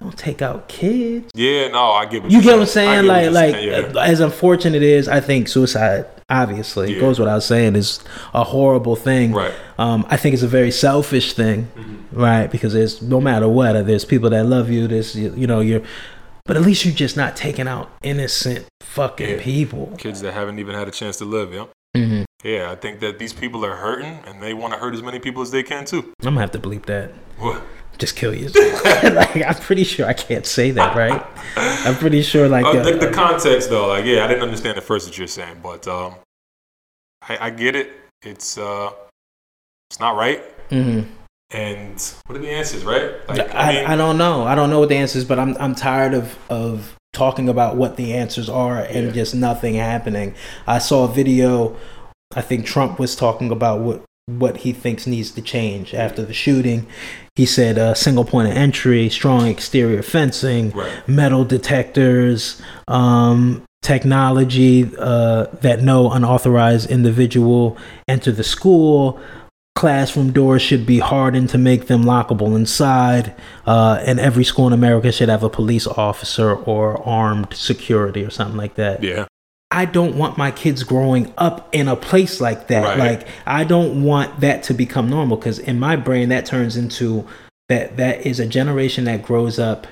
don't 0.00 0.16
take 0.16 0.40
out 0.42 0.68
kids. 0.68 1.30
Yeah, 1.34 1.68
no, 1.68 1.92
I 1.92 2.06
get 2.06 2.22
what 2.22 2.32
You 2.32 2.40
get 2.42 2.52
what 2.54 2.60
I'm 2.62 2.66
saying? 2.66 3.06
Like, 3.06 3.30
like 3.30 3.54
saying, 3.54 3.94
yeah. 3.94 4.02
as 4.04 4.20
unfortunate 4.20 4.76
it 4.76 4.82
is, 4.82 5.08
I 5.08 5.20
think 5.20 5.48
suicide 5.48 6.06
obviously 6.30 6.94
Yeah. 6.94 7.00
goes 7.00 7.18
without 7.18 7.42
saying 7.42 7.76
is 7.76 8.00
a 8.32 8.44
horrible 8.44 8.96
thing. 8.96 9.32
Right. 9.32 9.52
Um, 9.78 10.06
I 10.08 10.16
think 10.16 10.32
it's 10.34 10.42
a 10.42 10.48
very 10.48 10.70
selfish 10.70 11.34
thing, 11.34 11.68
Mm-hmm. 11.76 11.91
Right? 12.12 12.50
Because 12.50 12.72
there's 12.72 13.02
no 13.02 13.20
matter 13.20 13.48
what, 13.48 13.72
there's 13.86 14.04
people 14.04 14.30
that 14.30 14.44
love 14.46 14.70
you. 14.70 14.86
There's 14.88 15.14
you, 15.16 15.34
you 15.34 15.46
know 15.46 15.60
you're, 15.60 15.82
but 16.44 16.56
at 16.56 16.62
least 16.62 16.84
you're 16.84 16.94
just 16.94 17.16
not 17.16 17.36
taking 17.36 17.68
out 17.68 17.90
innocent 18.02 18.66
fucking 18.80 19.28
Yeah. 19.28 19.42
people. 19.42 19.94
kids 19.98 20.20
that 20.22 20.32
haven't 20.34 20.58
even 20.58 20.74
had 20.74 20.88
a 20.88 20.92
chance 20.92 21.16
to 21.18 21.24
live. 21.24 21.52
Yeah, 21.52 21.66
hmm 21.96 22.22
yeah. 22.44 22.70
I 22.70 22.74
think 22.76 23.00
that 23.00 23.18
these 23.18 23.32
people 23.32 23.64
are 23.64 23.76
hurting, 23.76 24.18
and 24.26 24.42
they 24.42 24.52
want 24.54 24.72
to 24.74 24.78
hurt 24.78 24.94
as 24.94 25.02
many 25.02 25.18
people 25.18 25.42
as 25.42 25.50
they 25.50 25.62
can 25.62 25.84
too. 25.84 26.12
I'm 26.22 26.34
gonna 26.34 26.40
have 26.40 26.50
to 26.52 26.58
bleep 26.58 26.86
that. 26.86 27.12
What? 27.38 27.62
Just 27.98 28.16
kill 28.16 28.34
you. 28.34 28.48
like 29.02 29.36
I'm 29.42 29.54
pretty 29.56 29.84
sure 29.84 30.06
I 30.06 30.12
can't 30.14 30.46
say 30.46 30.70
that, 30.72 30.96
right? 30.96 31.22
I'm 31.56 31.94
pretty 31.96 32.22
sure 32.22 32.48
like 32.48 32.64
Uh, 32.64 32.70
uh, 32.78 32.82
the, 32.84 32.92
the 33.06 33.10
context, 33.12 33.68
though, 33.70 33.86
like, 33.88 34.04
yeah, 34.04 34.24
I 34.24 34.28
didn't 34.28 34.42
understand 34.42 34.76
at 34.78 34.82
first 34.84 35.06
what 35.06 35.16
you're 35.18 35.26
saying, 35.28 35.58
but 35.62 35.86
um, 35.86 36.14
I, 37.28 37.46
I 37.46 37.50
get 37.50 37.76
it. 37.76 37.92
It's 38.22 38.56
uh, 38.58 38.90
it's 39.90 40.00
not 40.00 40.16
right. 40.16 40.42
mhm. 40.70 41.06
And 41.52 42.00
what 42.26 42.36
are 42.36 42.40
the 42.40 42.50
answers, 42.50 42.84
right? 42.84 43.12
Like, 43.28 43.54
I, 43.54 43.72
mean, 43.72 43.86
I 43.86 43.96
don't 43.96 44.16
know. 44.18 44.44
I 44.44 44.54
don't 44.54 44.70
know 44.70 44.80
what 44.80 44.88
the 44.88 44.96
answers, 44.96 45.24
but 45.24 45.38
I'm 45.38 45.56
I'm 45.58 45.74
tired 45.74 46.14
of 46.14 46.36
of 46.50 46.96
talking 47.12 47.48
about 47.48 47.76
what 47.76 47.96
the 47.96 48.14
answers 48.14 48.48
are 48.48 48.78
and 48.78 49.06
Yeah. 49.08 49.12
just 49.12 49.34
nothing 49.34 49.74
happening. 49.74 50.34
I 50.66 50.78
saw 50.78 51.04
a 51.04 51.08
video. 51.12 51.76
I 52.34 52.40
think 52.40 52.64
Trump 52.64 52.98
was 52.98 53.14
talking 53.14 53.50
about 53.50 53.80
what 53.80 54.02
what 54.26 54.58
he 54.58 54.72
thinks 54.72 55.06
needs 55.06 55.30
to 55.32 55.42
change 55.42 55.92
after 55.94 56.24
the 56.24 56.32
shooting. 56.32 56.86
He 57.36 57.44
said 57.44 57.76
uh, 57.78 57.92
single 57.94 58.24
point 58.24 58.48
of 58.48 58.56
entry, 58.56 59.08
strong 59.10 59.46
exterior 59.46 60.02
fencing, 60.02 60.70
Right. 60.70 61.06
metal 61.08 61.44
detectors, 61.44 62.62
um, 62.88 63.62
technology 63.82 64.90
uh, 64.98 65.46
that 65.60 65.82
no 65.82 66.10
unauthorized 66.12 66.88
individual 66.90 67.76
enter 68.08 68.32
the 68.32 68.44
school. 68.44 69.20
Classroom 69.74 70.32
doors 70.32 70.62
should 70.62 70.86
be 70.86 70.98
hardened 70.98 71.48
to 71.50 71.58
make 71.58 71.86
them 71.86 72.04
lockable 72.04 72.54
inside, 72.54 73.34
uh, 73.66 74.02
and 74.06 74.20
every 74.20 74.44
school 74.44 74.66
in 74.66 74.72
America 74.72 75.10
should 75.10 75.28
have 75.28 75.42
a 75.42 75.48
police 75.50 75.86
officer 75.86 76.54
or 76.54 77.02
armed 77.06 77.52
security 77.54 78.24
or 78.24 78.30
something 78.30 78.56
like 78.56 78.74
that. 78.74 79.02
yeah, 79.02 79.26
I 79.72 79.86
don't 79.86 80.16
want 80.16 80.36
my 80.36 80.50
kids 80.50 80.82
growing 80.84 81.32
up 81.38 81.68
in 81.74 81.88
a 81.88 81.96
place 81.96 82.40
like 82.40 82.68
that. 82.68 82.98
Right. 82.98 82.98
Like 82.98 83.28
I 83.46 83.64
don't 83.64 84.04
want 84.04 84.40
that 84.40 84.62
to 84.64 84.74
become 84.74 85.08
normal 85.08 85.38
because 85.38 85.58
in 85.58 85.80
my 85.80 85.96
brain 85.96 86.28
that 86.28 86.44
turns 86.44 86.76
into 86.76 87.26
that 87.68 87.96
that 87.96 88.26
is 88.26 88.38
a 88.38 88.46
generation 88.46 89.04
that 89.04 89.22
grows 89.22 89.58
up 89.58 89.86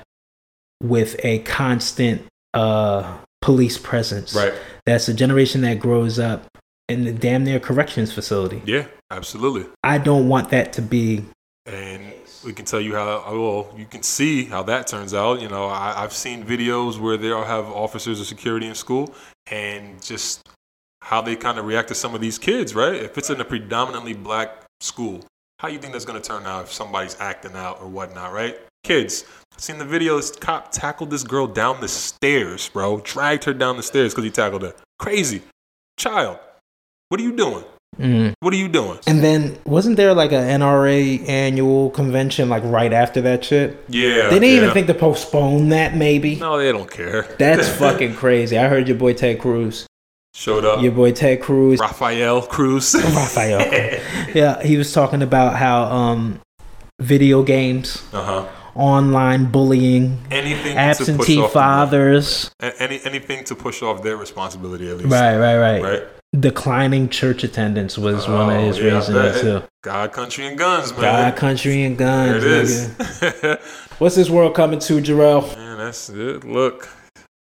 with 0.83 1.19
a 1.23 1.39
constant 1.39 2.21
uh 2.53 3.17
police 3.41 3.79
presence. 3.79 4.35
right. 4.35 4.53
That's 4.85 5.07
a 5.09 5.13
generation 5.15 5.61
that 5.61 5.79
grows 5.79 6.19
up 6.19 6.45
in 6.91 7.05
the 7.05 7.13
damn 7.13 7.43
near 7.43 7.59
corrections 7.59 8.13
facility. 8.13 8.61
Yeah, 8.65 8.85
absolutely. 9.09 9.65
I 9.83 9.97
don't 9.97 10.27
want 10.27 10.49
that 10.49 10.73
to 10.73 10.81
be 10.81 11.25
and 11.65 12.13
we 12.43 12.53
can 12.53 12.65
tell 12.65 12.81
you 12.81 12.95
how 12.95 13.23
oh, 13.25 13.41
well 13.41 13.79
you 13.79 13.85
can 13.85 14.01
see 14.01 14.45
how 14.45 14.63
that 14.63 14.87
turns 14.87 15.13
out. 15.13 15.41
You 15.41 15.49
know 15.49 15.65
I, 15.65 16.03
i've 16.03 16.13
seen 16.13 16.43
videos 16.43 16.99
where 16.99 17.17
they 17.17 17.31
all 17.31 17.43
have 17.43 17.65
officers 17.65 18.19
of 18.19 18.27
security 18.27 18.67
in 18.67 18.75
school 18.75 19.13
and 19.49 20.01
just 20.01 20.47
how 21.01 21.21
they 21.21 21.35
kind 21.35 21.57
of 21.57 21.65
react 21.65 21.87
to 21.89 21.95
some 21.95 22.15
of 22.15 22.21
these 22.21 22.37
kids 22.37 22.73
right? 22.73 22.95
If 22.95 23.17
it's 23.17 23.29
in 23.29 23.39
a 23.39 23.45
predominantly 23.45 24.13
black 24.13 24.65
school 24.79 25.23
how 25.59 25.67
you 25.67 25.77
think 25.77 25.93
that's 25.93 26.05
going 26.05 26.19
to 26.19 26.27
turn 26.27 26.45
out 26.45 26.63
if 26.63 26.73
somebody's 26.73 27.15
acting 27.19 27.55
out 27.55 27.79
or 27.81 27.87
whatnot 27.87 28.33
right? 28.33 28.59
Kids 28.83 29.25
I've 29.53 29.61
seen 29.61 29.77
the 29.77 29.85
video 29.85 30.17
this 30.17 30.31
cop 30.31 30.71
tackled 30.71 31.11
this 31.11 31.23
girl 31.23 31.45
down 31.45 31.79
the 31.79 31.87
stairs 31.87 32.69
bro. 32.69 33.01
Dragged 33.01 33.43
her 33.43 33.53
down 33.53 33.77
the 33.77 33.83
stairs 33.83 34.13
because 34.13 34.23
he 34.23 34.31
tackled 34.31 34.63
her. 34.63 34.73
Crazy. 34.97 35.43
Child 35.97 36.39
what 37.11 37.19
are 37.19 37.23
you 37.23 37.35
doing 37.35 37.65
mm. 37.99 38.33
what 38.39 38.53
are 38.53 38.57
you 38.57 38.69
doing 38.69 38.97
and 39.05 39.19
then 39.21 39.57
wasn't 39.65 39.97
there 39.97 40.13
like 40.13 40.31
an 40.31 40.61
NRA 40.61 41.27
annual 41.27 41.89
convention 41.89 42.47
like 42.47 42.63
right 42.63 42.93
after 42.93 43.19
that 43.19 43.43
shit? 43.43 43.83
yeah 43.89 44.29
They 44.29 44.39
didn't 44.39 44.55
even 44.63 44.71
think 44.71 44.87
to 44.87 44.93
postpone 44.93 45.69
that 45.69 45.93
maybe. 45.93 46.37
no 46.37 46.57
they 46.57 46.71
don't 46.71 46.89
care 46.89 47.23
That's 47.37 47.67
fucking 47.83 48.15
crazy. 48.15 48.57
I 48.57 48.69
heard 48.69 48.87
your 48.87 48.95
boy 48.95 49.11
Ted 49.13 49.39
Cruz. 49.39 49.87
showed 50.33 50.63
up 50.63 50.81
Your 50.81 50.93
boy 50.93 51.11
Ted 51.11 51.41
Cruz. 51.41 51.81
Rafael 51.81 52.43
Cruz. 52.43 52.95
Raphael. 53.19 53.59
yeah, 54.33 54.63
he 54.63 54.77
was 54.77 54.93
talking 54.93 55.21
about 55.21 55.57
how 55.57 55.83
um, 55.83 56.39
video 57.01 57.43
games, 57.43 58.01
uh 58.13 58.23
huh. 58.23 58.47
online 58.73 59.51
bullying, 59.51 60.17
Anything 60.31 60.77
to 60.77 60.95
push 60.95 61.09
absentee 61.09 61.41
off 61.41 61.51
fathers. 61.51 62.51
The, 62.59 62.81
any 62.81 63.01
anything 63.03 63.43
to 63.45 63.55
push 63.55 63.81
off 63.81 64.01
their 64.01 64.15
responsibility 64.15 64.89
at 64.89 64.95
least. 64.95 65.11
Right, 65.11 65.35
right, 65.35 65.57
right, 65.57 65.83
Right. 65.83 66.03
Declining 66.39 67.09
church 67.09 67.43
attendance 67.43 67.97
was 67.97 68.25
one 68.27 68.49
of 68.49 68.55
Oh, 68.61 68.67
his 68.67 68.77
yeah, 68.79 68.95
reasons 68.95 69.41
too. 69.41 69.63
God, 69.83 70.13
country, 70.13 70.47
and 70.47 70.57
guns, 70.57 70.91
man. 70.93 71.01
God, 71.01 71.35
country, 71.35 71.83
and 71.83 71.97
there 71.97 72.39
guns. 72.39 72.43
it 72.45 73.43
is. 73.43 73.57
What's 73.99 74.15
this 74.15 74.29
world 74.29 74.55
coming 74.55 74.79
to, 74.79 75.01
Jarrell? 75.01 75.53
man, 75.57 75.77
that's 75.77 76.09
it. 76.09 76.45
Look, 76.45 76.87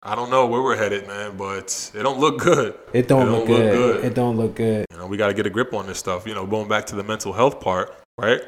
I 0.03 0.15
don't 0.15 0.29
know 0.29 0.47
where 0.47 0.61
we're 0.61 0.77
headed, 0.77 1.07
man, 1.09 1.35
but 1.39 1.91
it 1.95 2.03
don't 2.03 2.19
look 2.21 2.39
good. 2.41 2.75
It 2.93 3.09
don't, 3.09 3.27
It 3.29 3.31
look, 3.31 3.47
don't 3.47 3.49
look 3.49 3.57
good. 3.57 3.73
good. 3.73 4.05
It 4.05 4.15
don't 4.15 4.37
look 4.37 4.55
good. 4.55 4.87
You 4.91 4.99
know, 4.99 5.07
we 5.07 5.17
got 5.17 5.29
to 5.29 5.35
get 5.35 5.47
a 5.47 5.51
grip 5.51 5.73
on 5.73 5.87
this 5.87 5.99
stuff. 5.99 6.27
You 6.27 6.35
know, 6.35 6.45
going 6.47 6.69
back 6.69 6.85
to 6.87 6.95
the 6.95 7.03
mental 7.03 7.33
health 7.33 7.61
part, 7.61 7.95
right? 8.19 8.43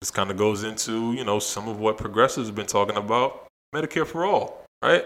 This 0.00 0.10
kind 0.10 0.30
of 0.30 0.38
goes 0.38 0.64
into 0.64 1.12
you 1.12 1.24
know 1.26 1.38
some 1.38 1.68
of 1.68 1.78
what 1.80 1.98
progressives 1.98 2.48
have 2.48 2.56
been 2.56 2.64
talking 2.66 2.96
about. 2.96 3.46
Medicare 3.74 4.06
for 4.06 4.24
all, 4.24 4.64
right? 4.82 5.04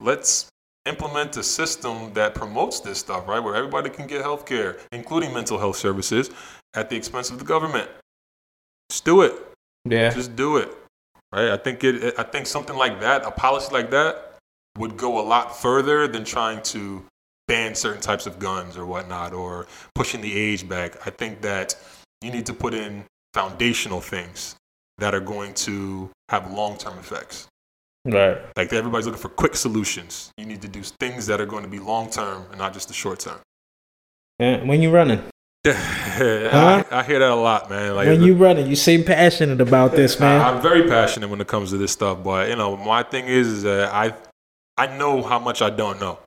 Let's 0.00 0.48
implement 0.86 1.36
a 1.36 1.42
system 1.42 2.12
that 2.14 2.34
promotes 2.34 2.80
this 2.80 2.98
stuff, 2.98 3.28
right? 3.28 3.40
Where 3.40 3.54
everybody 3.54 3.90
can 3.90 4.06
get 4.06 4.22
health 4.22 4.46
care, 4.46 4.78
including 4.92 5.34
mental 5.34 5.58
health 5.58 5.76
services, 5.76 6.30
at 6.74 6.88
the 6.90 6.96
expense 6.96 7.30
of 7.30 7.38
the 7.38 7.44
government. 7.44 7.88
Just 8.90 9.04
do 9.04 9.22
it. 9.22 9.34
Yeah. 9.84 10.10
Just 10.10 10.36
do 10.36 10.56
it. 10.56 10.74
Right? 11.32 11.50
I 11.50 11.56
think 11.56 11.84
it 11.84 12.18
I 12.18 12.22
think 12.22 12.46
something 12.46 12.76
like 12.76 13.00
that, 13.00 13.24
a 13.24 13.30
policy 13.30 13.72
like 13.72 13.90
that, 13.90 14.36
would 14.78 14.96
go 14.96 15.20
a 15.20 15.24
lot 15.26 15.56
further 15.56 16.08
than 16.08 16.24
trying 16.24 16.62
to 16.62 17.04
ban 17.48 17.74
certain 17.74 18.00
types 18.00 18.26
of 18.26 18.38
guns 18.38 18.76
or 18.76 18.86
whatnot 18.86 19.32
or 19.32 19.66
pushing 19.94 20.20
the 20.20 20.34
age 20.34 20.68
back. 20.68 21.06
I 21.06 21.10
think 21.10 21.40
that 21.42 21.74
you 22.22 22.30
need 22.30 22.46
to 22.46 22.54
put 22.54 22.74
in 22.74 23.04
foundational 23.34 24.00
things 24.00 24.56
that 24.98 25.14
are 25.14 25.20
going 25.20 25.54
to 25.54 26.10
have 26.28 26.52
long 26.52 26.76
term 26.76 26.98
effects. 26.98 27.48
Right. 28.12 28.38
Like 28.56 28.72
everybody's 28.72 29.06
looking 29.06 29.20
for 29.20 29.28
quick 29.28 29.56
solutions. 29.56 30.30
You 30.36 30.46
need 30.46 30.62
to 30.62 30.68
do 30.68 30.82
things 30.82 31.26
that 31.26 31.40
are 31.40 31.46
going 31.46 31.62
to 31.62 31.68
be 31.68 31.78
long 31.78 32.10
term 32.10 32.46
and 32.50 32.58
not 32.58 32.72
just 32.72 32.88
the 32.88 32.94
short 32.94 33.20
term. 33.20 33.38
Yeah. 34.38 34.64
When 34.64 34.82
you 34.82 34.90
running? 34.90 35.22
I, 35.66 36.84
I 36.90 37.02
hear 37.02 37.18
that 37.18 37.30
a 37.30 37.34
lot, 37.34 37.68
man. 37.68 37.96
Like 37.96 38.06
when 38.06 38.22
you 38.22 38.34
running, 38.34 38.68
you 38.68 38.76
seem 38.76 39.04
passionate 39.04 39.60
about 39.60 39.92
this, 39.92 40.20
man. 40.20 40.40
I, 40.40 40.54
am 40.54 40.62
very 40.62 40.88
passionate 40.88 41.28
when 41.28 41.40
it 41.40 41.48
comes 41.48 41.70
to 41.70 41.76
this 41.76 41.92
stuff, 41.92 42.22
but 42.22 42.48
you 42.48 42.56
know, 42.56 42.76
my 42.76 43.02
thing 43.02 43.26
is, 43.26 43.48
is 43.48 43.62
that 43.64 43.92
I 43.92 44.14
I 44.76 44.96
know 44.96 45.22
how 45.22 45.38
much 45.38 45.60
I 45.60 45.70
don't 45.70 46.00
know, 46.00 46.20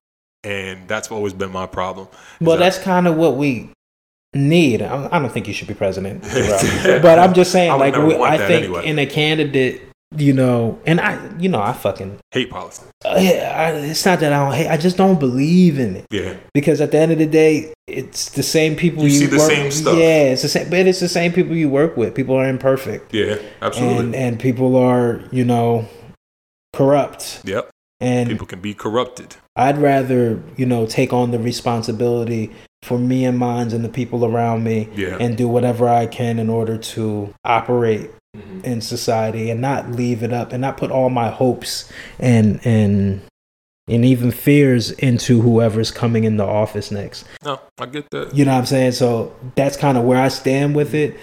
and 0.43 0.87
that's 0.87 1.09
always 1.09 1.33
been 1.33 1.51
my 1.51 1.65
problem. 1.65 2.09
Well, 2.41 2.57
that's 2.57 2.77
kind 2.77 3.07
of 3.07 3.15
what 3.15 3.37
we 3.37 3.69
need. 4.33 4.81
I 4.81 5.07
I 5.11 5.19
don't 5.19 5.31
think 5.31 5.47
you 5.47 5.53
should 5.53 5.69
be 5.69 5.75
president, 5.75 6.21
but 7.01 7.17
I'm 7.17 7.33
just 7.33 7.51
saying, 7.53 7.71
I 7.71 7.75
like, 7.75 7.95
we, 7.95 8.15
I 8.15 8.37
think 8.37 8.65
anyway. 8.65 8.85
in 8.85 8.99
a 8.99 9.05
candidate, 9.05 9.81
you 10.17 10.33
know, 10.33 10.77
and 10.85 10.99
I, 10.99 11.19
you 11.39 11.47
know, 11.49 11.61
I 11.61 11.71
fucking, 11.73 12.17
hate 12.31 12.49
politics. 12.49 12.91
uh, 13.05 13.17
yeah, 13.19 13.53
I, 13.55 13.71
it's 13.79 14.05
not 14.05 14.19
that 14.19 14.33
I 14.33 14.43
don't 14.43 14.53
hate. 14.53 14.67
I 14.67 14.77
just 14.77 14.97
don't 14.97 15.19
believe 15.19 15.79
in 15.79 15.95
it 15.97 16.05
Yeah, 16.11 16.35
because 16.53 16.81
at 16.81 16.91
the 16.91 16.97
end 16.99 17.11
of 17.13 17.17
the 17.17 17.25
day, 17.25 17.73
it's 17.87 18.29
the 18.31 18.43
same 18.43 18.75
people 18.75 19.03
You 19.03 19.09
you, 19.09 19.15
see 19.19 19.25
the 19.27 19.37
work. 19.37 19.49
same 19.49 19.71
stuff. 19.71 19.97
Yeah, 19.97 20.23
it's 20.33 20.41
the 20.41 20.49
same, 20.49 20.69
but 20.69 20.85
it's 20.87 20.99
the 20.99 21.07
same 21.07 21.31
people 21.31 21.55
you 21.55 21.69
work 21.69 21.95
with. 21.95 22.13
People 22.13 22.35
are 22.35 22.47
imperfect, 22.47 23.13
yeah, 23.13 23.37
absolutely. 23.61 24.05
and 24.05 24.15
and 24.15 24.39
people 24.39 24.75
are, 24.75 25.21
you 25.31 25.45
know, 25.45 25.87
corrupt, 26.73 27.41
yep, 27.45 27.69
and 27.99 28.29
people 28.29 28.47
can 28.47 28.61
be 28.61 28.73
corrupted. 28.73 29.35
I'd 29.55 29.77
rather, 29.77 30.41
you 30.57 30.65
know, 30.65 30.85
take 30.85 31.11
on 31.13 31.31
the 31.31 31.39
responsibility 31.39 32.51
for 32.83 32.97
me 32.97 33.25
and 33.25 33.37
mine 33.37 33.71
and 33.73 33.83
the 33.85 33.89
people 33.89 34.25
around 34.25 34.63
me 34.63 34.89
Yeah, 34.95 35.17
and 35.19 35.37
do 35.37 35.47
whatever 35.47 35.87
I 35.87 36.07
can 36.07 36.39
in 36.39 36.49
order 36.49 36.77
to 36.77 37.33
operate 37.45 38.09
Mhm. 38.41 38.63
in 38.63 38.81
society 38.81 39.49
and 39.49 39.61
not 39.61 39.91
leave 39.91 40.23
it 40.23 40.33
up 40.33 40.51
and 40.51 40.61
not 40.61 40.77
put 40.77 40.91
all 40.91 41.09
my 41.09 41.29
hopes 41.29 41.91
and 42.19 42.59
and 42.65 43.21
and 43.89 44.05
even 44.05 44.31
fears 44.31 44.91
into 44.91 45.41
whoever's 45.41 45.91
coming 45.91 46.23
in 46.23 46.37
the 46.37 46.45
office 46.45 46.91
next. 46.91 47.25
no, 47.43 47.59
I 47.79 47.85
get 47.87 48.09
that. 48.11 48.33
You 48.35 48.45
know 48.45 48.51
what 48.53 48.59
I'm 48.59 48.65
saying? 48.65 48.91
So 48.93 49.33
that's 49.55 49.75
kind 49.75 49.97
of 49.97 50.03
where 50.05 50.19
I 50.21 50.27
stand 50.29 50.75
with 50.75 50.93
it. 50.93 51.17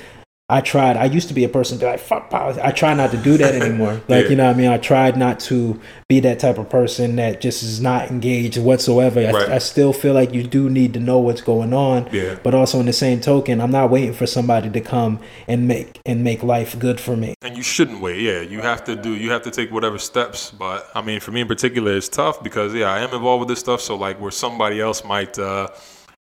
I 0.50 0.62
tried. 0.62 0.96
I 0.96 1.04
used 1.04 1.28
to 1.28 1.34
be 1.34 1.44
a 1.44 1.48
person 1.48 1.76
to 1.78 1.84
be 1.84 1.90
like 1.90 2.00
fuck 2.00 2.30
politics. 2.30 2.64
I 2.66 2.70
try 2.72 2.94
not 2.94 3.10
to 3.10 3.18
do 3.18 3.36
that 3.36 3.54
anymore. 3.62 4.00
Like 4.08 4.24
Yeah. 4.24 4.30
you 4.30 4.36
know, 4.36 4.46
what 4.46 4.54
I 4.56 4.58
mean, 4.58 4.68
I 4.68 4.78
tried 4.78 5.18
not 5.18 5.40
to 5.40 5.78
be 6.08 6.20
that 6.20 6.38
type 6.38 6.56
of 6.56 6.70
person 6.70 7.16
that 7.16 7.42
just 7.42 7.62
is 7.62 7.82
not 7.82 8.10
engaged 8.10 8.56
whatsoever. 8.56 9.20
I, 9.20 9.30
Right. 9.30 9.48
I 9.50 9.58
still 9.58 9.92
feel 9.92 10.14
like 10.14 10.32
you 10.32 10.42
do 10.42 10.70
need 10.70 10.94
to 10.94 11.00
know 11.00 11.18
what's 11.18 11.42
going 11.42 11.74
on. 11.74 12.08
Yeah, 12.12 12.36
But 12.42 12.54
also 12.54 12.80
in 12.80 12.86
the 12.86 12.94
same 12.94 13.20
token, 13.20 13.60
I'm 13.60 13.70
not 13.70 13.90
waiting 13.90 14.14
for 14.14 14.26
somebody 14.26 14.70
to 14.70 14.80
come 14.80 15.20
and 15.46 15.68
make 15.68 16.00
and 16.06 16.24
make 16.24 16.42
life 16.42 16.78
good 16.78 16.98
for 16.98 17.14
me. 17.14 17.34
and 17.42 17.54
you 17.54 17.62
shouldn't 17.62 18.00
wait. 18.00 18.20
Yeah, 18.20 18.40
you 18.40 18.62
have 18.62 18.82
to 18.84 18.96
do. 18.96 19.14
You 19.14 19.30
have 19.32 19.42
to 19.42 19.50
take 19.50 19.70
whatever 19.70 19.98
steps. 19.98 20.50
But 20.50 20.88
I 20.94 21.02
mean, 21.02 21.20
for 21.20 21.30
me 21.30 21.42
in 21.42 21.48
particular, 21.48 21.94
it's 21.94 22.08
tough 22.08 22.42
because 22.42 22.72
yeah, 22.72 22.90
I 22.90 23.00
am 23.00 23.12
involved 23.12 23.40
with 23.40 23.48
this 23.50 23.60
stuff. 23.60 23.82
So 23.82 23.96
like, 23.96 24.18
where 24.18 24.30
somebody 24.30 24.80
else 24.80 25.04
might, 25.04 25.38
uh, 25.38 25.68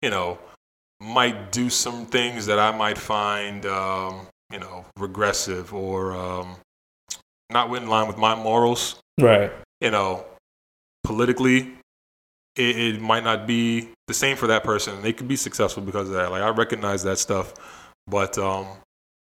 you 0.03 0.11
know, 0.11 0.39
might 1.01 1.53
do 1.53 1.69
some 1.71 2.07
things 2.07 2.47
that 2.47 2.59
I 2.59 2.77
might 2.77 2.99
find, 2.99 3.67
um, 3.67 4.27
you 4.53 4.59
know, 4.59 4.85
regressive 4.99 5.75
or 5.75 6.15
um, 6.15 6.57
not 7.51 7.75
in 7.75 7.89
line 7.89 8.07
with 8.09 8.17
my 8.19 8.35
morals. 8.35 9.01
Right. 9.21 9.53
You 9.81 9.91
know, 9.91 10.25
politically, 11.05 11.75
it, 12.57 12.77
it 12.77 13.01
might 13.01 13.25
not 13.25 13.47
be 13.47 13.91
the 14.07 14.15
same 14.15 14.37
for 14.37 14.47
that 14.47 14.65
person. 14.65 15.03
They 15.03 15.13
could 15.13 15.29
be 15.29 15.37
successful 15.37 15.83
because 15.83 16.09
of 16.09 16.15
that. 16.15 16.31
Like 16.31 16.43
I 16.43 16.49
recognize 16.49 17.03
that 17.05 17.19
stuff, 17.19 17.55
but 18.07 18.39
um, 18.39 18.67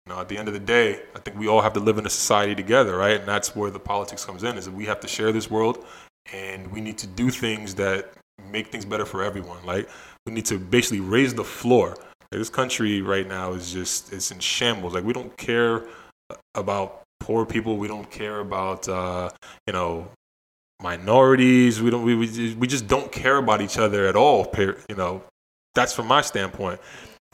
you 0.06 0.14
know, 0.14 0.20
at 0.20 0.28
the 0.28 0.38
end 0.38 0.48
of 0.48 0.54
the 0.54 0.60
day, 0.60 1.02
I 1.16 1.20
think 1.20 1.38
we 1.38 1.48
all 1.48 1.62
have 1.62 1.74
to 1.74 1.80
live 1.80 1.98
in 1.98 2.06
a 2.06 2.10
society 2.10 2.56
together, 2.56 2.98
right? 2.98 3.20
And 3.20 3.28
that's 3.28 3.56
where 3.56 3.70
the 3.70 3.80
politics 3.80 4.26
comes 4.26 4.44
in. 4.44 4.58
Is 4.58 4.66
that 4.66 4.74
we 4.74 4.86
have 4.86 5.00
to 5.02 5.08
share 5.08 5.32
this 5.32 5.50
world, 5.50 5.86
and 6.34 6.72
we 6.72 6.82
need 6.82 6.98
to 7.00 7.08
do 7.08 7.30
things 7.30 7.76
that 7.76 8.12
make 8.50 8.68
things 8.68 8.86
better 8.86 9.06
for 9.06 9.24
everyone. 9.24 9.64
Like 9.66 9.88
we 10.26 10.34
need 10.34 10.46
to 10.46 10.58
basically 10.60 11.00
raise 11.00 11.34
the 11.34 11.44
floor. 11.44 11.90
Like, 12.32 12.40
this 12.40 12.50
country 12.50 13.02
right 13.02 13.28
now 13.28 13.54
is 13.54 13.72
just 13.74 14.14
it's 14.14 14.32
in 14.32 14.40
shambles. 14.40 14.94
Like 14.94 15.04
we 15.04 15.14
don't 15.14 15.36
care 15.38 15.84
about 16.56 17.02
poor 17.20 17.46
people. 17.46 17.78
We 17.78 17.88
don't 17.88 18.10
care 18.10 18.40
about 18.40 18.88
uh, 18.88 19.30
you 19.68 19.74
know 19.74 20.08
minorities. 20.82 21.82
We 21.82 21.90
don't. 21.90 22.04
We, 22.04 22.16
we 22.16 22.28
just- 22.28 22.58
we 22.58 22.68
just 22.68 22.88
don't 22.88 23.12
care 23.12 23.38
about 23.38 23.62
each 23.62 23.78
other 23.78 24.08
at 24.08 24.16
all. 24.16 24.52
You 24.58 24.96
know, 24.96 25.24
that's 25.76 25.94
from 25.94 26.08
my 26.08 26.22
standpoint. 26.22 26.80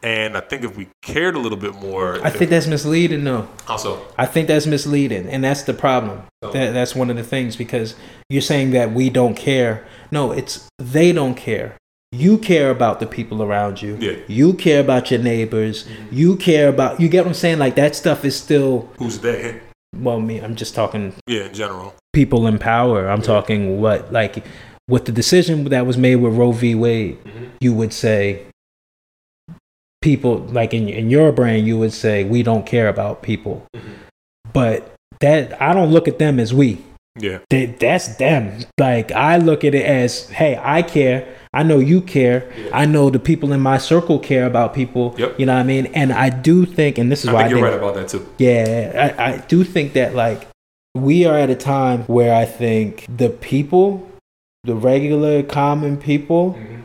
And 0.03 0.38
I 0.38 0.41
think 0.41 0.63
if 0.63 0.77
we 0.77 0.88
cared 1.01 1.33
a 1.33 1.39
little 1.39 1.57
bit 1.57 1.73
more, 1.73 2.23
I 2.23 2.29
think 2.29 2.51
that's 2.51 2.67
misleading, 2.67 3.23
though. 3.23 3.47
also 3.67 3.99
I 4.15 4.27
think 4.27 4.47
that's 4.47 4.67
misleading, 4.67 5.27
and 5.27 5.43
that's 5.43 5.63
the 5.63 5.73
problem. 5.73 6.21
That, 6.43 6.71
that's 6.73 6.93
one 6.95 7.09
of 7.09 7.15
the 7.15 7.23
things 7.23 7.55
because 7.55 7.95
you're 8.29 8.43
saying 8.43 8.71
that 8.71 8.91
we 8.91 9.09
don't 9.09 9.33
care. 9.35 9.88
No, 10.11 10.31
it's 10.31 10.67
they 10.77 11.11
don't 11.11 11.33
care. 11.33 11.77
You 12.12 12.38
care 12.38 12.72
about 12.72 12.99
the 12.99 13.05
people 13.05 13.43
around 13.43 13.82
you. 13.82 13.97
Yeah. 13.99 14.16
You 14.28 14.53
care 14.53 14.80
about 14.80 15.12
your 15.12 15.20
neighbors. 15.20 15.84
Mm-hmm. 15.84 16.16
You 16.16 16.36
care 16.38 16.70
about. 16.70 16.99
You 17.01 17.10
get 17.10 17.26
what 17.26 17.30
I'm 17.30 17.34
saying? 17.34 17.60
Like 17.60 17.76
that 17.76 17.95
stuff 17.95 18.24
is 18.24 18.36
still. 18.36 18.89
who's 18.97 19.20
there 19.20 19.62
Well, 19.95 20.20
me. 20.22 20.39
I'm 20.39 20.55
just 20.55 20.74
talking 20.74 21.14
Yeah, 21.28 21.45
in 21.45 21.53
general. 21.53 21.93
people 22.14 22.47
in 22.47 22.60
power. 22.60 23.10
I'm 23.10 23.22
talking 23.22 23.82
what 23.82 24.12
like 24.14 24.43
with 24.88 25.05
the 25.05 25.12
decision 25.12 25.66
that 25.66 25.86
was 25.86 25.97
made 25.97 26.16
with 26.18 26.34
Roe 26.36 26.53
v. 26.53 26.76
Wade. 26.76 27.22
Mm-hmm. 27.26 27.45
You 27.60 27.74
would 27.74 27.91
say 27.91 28.45
people 30.01 30.38
like 30.38 30.74
in 30.74 30.88
in 30.88 31.10
your 31.10 31.32
brain. 31.34 31.66
You 31.66 31.78
would 31.78 31.93
say 31.93 32.24
we 32.24 32.41
don't 32.41 32.66
care 32.66 32.88
about 32.88 33.22
people, 33.22 33.66
mm-hmm. 33.76 33.91
but 34.53 34.93
that 35.20 35.62
I 35.62 35.74
don't 35.74 35.91
look 35.91 36.08
at 36.08 36.20
them 36.20 36.39
as 36.39 36.53
we. 36.53 36.84
Yeah, 37.20 37.39
That, 37.49 37.80
that's 37.80 38.16
them. 38.18 38.60
Like 38.80 39.12
I 39.12 39.38
look 39.38 39.64
at 39.66 39.74
it 39.74 39.84
as, 39.84 40.30
hey, 40.30 40.55
I 40.64 40.84
care. 40.84 41.28
I 41.58 41.64
know 41.64 41.80
you 41.80 42.01
care. 42.01 42.47
I 42.72 42.86
know 42.86 43.10
the 43.10 43.18
people 43.18 43.51
in 43.51 43.62
my 43.62 43.80
circle 43.80 44.20
care 44.20 44.45
about 44.45 44.76
people. 44.76 45.16
Yep. 45.18 45.39
You 45.39 45.47
know 45.47 45.55
what 45.55 45.62
I 45.62 45.64
mean? 45.64 45.88
And 45.88 46.14
I 46.14 46.30
do 46.30 46.68
think, 46.68 46.99
and 46.99 47.12
this 47.12 47.24
is 47.24 47.30
I 47.30 47.34
why 47.34 47.39
think 47.39 47.55
I 47.55 47.58
you're 47.58 47.70
think, 47.72 47.82
right 47.82 47.89
about 47.89 47.95
that 47.95 48.10
too. 48.10 48.30
yeah, 48.38 49.16
I, 49.18 49.34
I 49.34 49.38
do 49.47 49.64
think 49.64 49.93
that 49.93 50.14
like 50.14 50.47
we 50.93 51.26
are 51.26 51.36
at 51.36 51.49
a 51.49 51.55
time 51.55 52.03
where 52.03 52.36
I 52.36 52.45
think 52.45 53.08
the 53.10 53.30
people, 53.30 54.08
the 54.66 54.76
regular 54.76 55.41
common 55.41 55.97
people, 55.97 56.53
mm-hmm. 56.53 56.82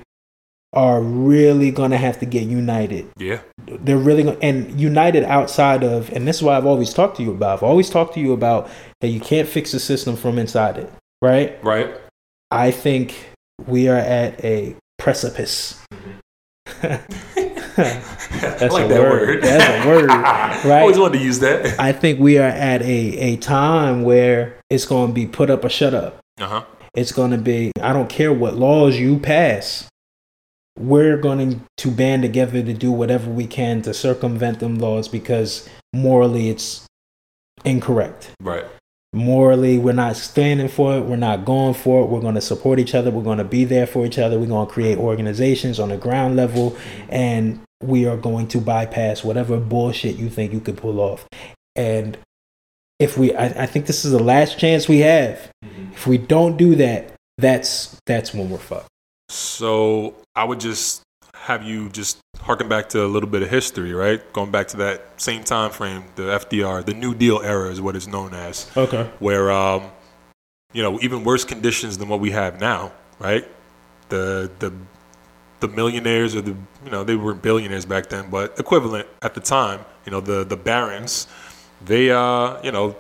are 0.73 1.03
really 1.03 1.71
gonna 1.71 1.99
have 1.99 2.19
to 2.21 2.27
get 2.27 2.45
united. 2.45 3.11
Yeah, 3.19 3.41
They're 3.67 3.99
really 3.99 4.23
gonna, 4.23 4.39
and 4.41 4.81
united 4.81 5.25
outside 5.25 5.85
of, 5.85 6.11
and 6.15 6.27
this 6.27 6.37
is 6.37 6.43
why 6.43 6.57
I've 6.57 6.65
always 6.65 6.95
talked 6.95 7.19
to 7.19 7.23
you 7.23 7.33
about. 7.33 7.59
I've 7.59 7.63
always 7.63 7.91
talked 7.91 8.15
to 8.15 8.21
you 8.21 8.33
about 8.33 8.71
that 9.03 9.09
you 9.09 9.21
can't 9.21 9.47
fix 9.47 9.73
the 9.73 9.81
system 9.81 10.17
from 10.17 10.39
inside 10.39 10.79
it, 10.79 10.91
right? 11.21 11.63
right. 11.63 11.95
I 12.51 12.71
think 12.71 13.32
we 13.67 13.89
are 13.89 13.97
at 13.97 14.43
a 14.45 14.77
precipice. 14.99 15.81
That's 16.81 17.15
a 17.77 18.89
word. 18.89 19.43
That's 19.43 19.85
a 19.85 19.89
word, 19.89 20.11
I 20.11 20.69
right? 20.69 20.81
always 20.81 20.99
wanted 20.99 21.19
to 21.19 21.25
use 21.25 21.41
that. 21.41 21.79
I 21.81 21.93
think 21.93 22.21
we 22.21 22.39
are 22.39 22.49
at 22.49 22.83
a, 22.83 22.85
a 23.19 23.37
time 23.37 24.03
where 24.03 24.59
it's 24.71 24.85
going 24.85 25.09
to 25.09 25.15
be 25.15 25.27
put 25.27 25.51
up 25.51 25.65
or 25.65 25.69
shut 25.69 25.95
up. 25.95 26.21
Uh 26.41 26.49
huh. 26.49 26.65
It's 26.95 27.13
going 27.13 27.31
to 27.31 27.39
be, 27.39 27.73
I 27.81 27.93
don't 27.93 28.09
care 28.11 28.33
what 28.33 28.55
laws 28.55 28.99
you 28.99 29.19
pass. 29.19 29.89
We're 30.79 31.17
going 31.17 31.65
to 31.79 31.91
band 31.91 32.23
together 32.23 32.63
to 32.63 32.73
do 32.75 32.93
whatever 32.93 33.31
we 33.31 33.47
can 33.47 33.83
to 33.83 33.95
circumvent 33.95 34.61
them 34.61 34.79
laws 34.79 35.09
because 35.09 35.69
morally 35.93 36.49
it's 36.49 36.87
incorrect. 37.65 38.31
Right. 38.41 38.67
Morally, 39.15 39.79
we're 39.79 39.93
not 39.93 40.17
standing 40.17 40.69
for 40.69 40.97
it. 40.97 41.03
We're 41.03 41.17
not 41.17 41.45
going 41.45 41.75
for 41.75 42.03
it. 42.03 42.07
We're 42.07 42.21
going 42.21 42.35
to 42.35 42.41
support 42.41 42.79
each 42.79 42.95
other. 42.95 43.11
We're 43.11 43.23
going 43.23 43.39
to 43.39 43.45
be 43.45 43.65
there 43.65 43.87
for 43.87 44.07
each 44.07 44.19
other. 44.19 44.39
We're 44.39 44.47
going 44.47 44.67
to 44.67 44.73
create 44.73 44.97
organizations 44.97 45.79
on 45.79 45.91
the 45.91 45.99
ground 45.99 46.37
level. 46.37 46.77
And 47.11 47.61
we 47.83 48.07
are 48.07 48.17
going 48.17 48.49
to 48.49 48.59
bypass 48.59 49.23
whatever 49.23 49.59
bullshit 49.59 50.17
you 50.17 50.31
think 50.31 50.53
you 50.53 50.61
could 50.61 50.79
pull 50.79 50.99
off. 50.99 51.27
And 51.77 52.17
if 52.99 53.19
we, 53.19 53.35
I, 53.35 53.65
I 53.65 53.67
think 53.67 53.87
this 53.87 54.05
is 54.05 54.13
the 54.13 54.23
last 54.23 54.59
chance 54.59 54.89
we 54.89 55.01
have. 55.01 55.51
If 55.93 56.07
we 56.07 56.17
don't 56.17 56.57
do 56.57 56.75
that, 56.77 57.13
that's 57.37 58.01
that's 58.07 58.33
when 58.33 58.49
we're 58.49 58.59
fucked. 58.59 58.89
So 59.29 60.15
I 60.35 60.45
would 60.45 60.61
just 60.61 61.03
have 61.43 61.63
you 61.65 61.89
just 61.91 62.19
harken 62.41 62.69
back 62.69 62.89
to 62.91 63.05
a 63.05 63.09
little 63.09 63.29
bit 63.29 63.43
of 63.43 63.51
history, 63.51 63.93
right? 63.93 64.21
Going 64.33 64.51
back 64.51 64.69
to 64.69 64.77
that 64.79 65.21
same 65.21 65.43
time 65.45 65.71
frame, 65.71 66.05
the 66.15 66.23
FDR, 66.23 66.85
the 66.85 66.95
New 66.95 67.15
Deal 67.15 67.41
era 67.43 67.69
is 67.71 67.81
what 67.81 67.97
it's 67.97 68.07
known 68.07 68.33
as, 68.35 68.71
Okay. 68.77 69.09
where 69.19 69.51
um, 69.51 69.91
you 70.73 70.83
know 70.83 70.99
even 71.01 71.25
worse 71.25 71.45
conditions 71.45 71.99
than 71.99 72.09
what 72.09 72.21
we 72.21 72.31
have 72.31 72.61
now, 72.61 72.93
right? 73.19 73.47
The 74.09 74.51
the 74.61 74.73
the 75.61 75.69
millionaires 75.69 76.35
or 76.35 76.43
the 76.43 76.55
you 76.85 76.91
know 76.91 77.03
they 77.05 77.17
were 77.17 77.35
billionaires 77.35 77.87
back 77.87 78.09
then, 78.09 78.31
but 78.31 78.59
equivalent 78.59 79.07
at 79.23 79.35
the 79.35 79.41
time. 79.41 79.81
You 80.07 80.13
know 80.13 80.21
the 80.21 80.45
the 80.45 80.57
barons, 80.57 81.27
they 81.85 82.11
uh 82.11 82.61
you 82.63 82.73
know 82.73 82.97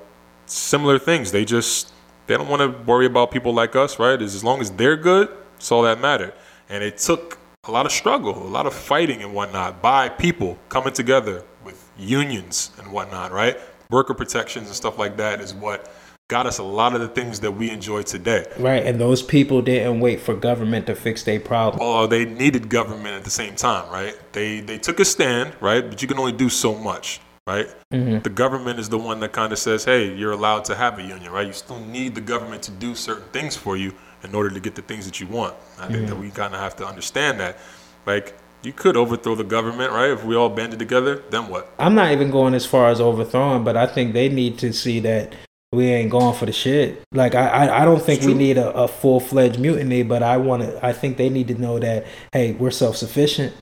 similar 0.47 0.99
things. 0.99 1.30
They 1.32 1.45
just 1.45 1.93
they 2.26 2.36
don't 2.36 2.49
want 2.49 2.62
to 2.62 2.68
worry 2.90 3.07
about 3.07 3.30
people 3.30 3.53
like 3.55 3.76
us, 3.76 3.99
right? 3.99 4.20
As 4.20 4.34
as 4.34 4.43
long 4.43 4.61
as 4.61 4.70
they're 4.72 4.97
good, 4.97 5.28
it's 5.57 5.70
all 5.72 5.82
that 5.82 6.01
mattered. 6.01 6.34
And 6.68 6.82
it 6.82 6.99
took 6.99 7.38
a 7.69 7.71
lot 7.71 7.87
of 7.87 7.93
struggle, 7.93 8.37
a 8.45 8.51
lot 8.51 8.67
of 8.67 8.75
fighting 8.75 9.23
and 9.23 9.33
whatnot 9.33 9.81
by 9.81 10.09
people 10.09 10.59
coming 10.69 10.93
together 10.93 11.45
with 11.65 11.89
unions 11.97 12.73
and 12.77 12.91
whatnot, 12.91 13.31
right? 13.31 13.57
Worker 13.89 14.15
protections 14.15 14.67
and 14.67 14.75
stuff 14.75 14.99
like 14.99 15.17
that 15.19 15.41
is 15.41 15.55
what 15.55 15.89
got 16.27 16.45
us 16.45 16.59
a 16.59 16.65
lot 16.65 16.93
of 16.93 17.01
the 17.01 17.07
things 17.07 17.39
that 17.39 17.53
we 17.53 17.71
enjoy 17.71 18.03
today. 18.03 18.47
Right. 18.59 18.85
And 18.85 19.01
those 19.01 19.23
people 19.23 19.63
didn't 19.63 20.01
wait 20.01 20.19
for 20.19 20.35
government 20.35 20.89
to 20.89 20.97
fix 20.97 21.23
their 21.23 21.39
problem. 21.39 21.79
Well, 21.79 22.09
they 22.09 22.25
needed 22.25 22.69
government 22.69 23.15
at 23.15 23.23
the 23.23 23.31
same 23.31 23.55
time, 23.55 23.89
right? 23.93 24.19
They 24.33 24.59
they 24.59 24.79
took 24.79 24.99
a 24.99 25.05
stand, 25.05 25.53
right? 25.61 25.89
But 25.89 26.03
you 26.03 26.09
can 26.09 26.19
only 26.19 26.33
do 26.33 26.49
so 26.49 26.75
much, 26.75 27.21
right? 27.47 27.69
Mm-hmm. 27.93 28.23
The 28.23 28.31
government 28.31 28.81
is 28.81 28.89
the 28.89 28.99
one 28.99 29.21
that 29.21 29.31
kind 29.31 29.53
of 29.53 29.61
says, 29.61 29.85
"Hey, 29.85 30.13
you're 30.13 30.33
allowed 30.33 30.65
to 30.65 30.75
have 30.75 30.99
a 30.99 31.03
union, 31.03 31.31
right? 31.31 31.47
You 31.47 31.53
still 31.53 31.79
need 31.79 32.17
the 32.17 32.21
government 32.23 32.65
to 32.65 32.73
do 32.73 32.97
certain 32.97 33.29
things 33.29 33.55
for 33.55 33.77
you 33.77 33.93
in 34.23 34.35
order 34.35 34.51
to 34.51 34.61
get 34.61 34.75
the 34.75 34.83
things 34.83 35.07
that 35.07 35.20
you 35.20 35.27
want." 35.27 35.55
I 35.79 35.89
think 35.89 36.09
that 36.09 36.16
we 36.16 36.31
kind 36.31 36.55
of 36.55 36.61
have 36.61 36.77
to 36.77 36.87
understand 36.87 37.41
that, 37.41 37.59
like. 38.07 38.37
You 38.64 38.73
could 38.73 38.97
overthrow 38.97 39.35
the 39.35 39.43
government, 39.43 39.91
right? 39.91 40.11
If 40.11 40.23
we 40.23 40.37
all 40.37 40.49
banded 40.49 40.79
together, 40.79 41.20
then 41.31 41.49
what? 41.49 41.73
I'm 41.81 41.97
not 41.97 42.12
even 42.12 42.31
going 42.31 42.55
as 42.55 42.64
far 42.64 42.91
as 42.91 43.01
overthrowing, 43.01 43.64
but 43.64 43.77
I 43.77 43.89
think 43.89 44.12
they 44.12 44.29
need 44.29 44.57
to 44.59 44.73
see 44.73 45.01
that 45.01 45.35
we 45.73 45.87
ain't 45.87 46.11
going 46.11 46.35
for 46.37 46.47
the 46.47 46.53
shit. 46.53 47.03
Like 47.12 47.35
I, 47.35 47.49
I, 47.49 47.83
I 47.83 47.85
don't 47.85 48.01
think 48.01 48.23
we 48.23 48.35
need 48.35 48.59
a, 48.59 48.70
a 48.73 48.87
full 48.87 49.20
fledged 49.20 49.59
mutiny, 49.59 50.03
but 50.03 50.23
I 50.23 50.37
want 50.37 50.62
to. 50.62 50.85
I 50.85 50.93
think 50.93 51.16
they 51.16 51.31
need 51.31 51.49
to 51.49 51.55
know 51.55 51.79
that 51.79 52.07
hey, 52.33 52.53
we're 52.53 52.70
self 52.70 52.97
sufficient, 52.97 53.55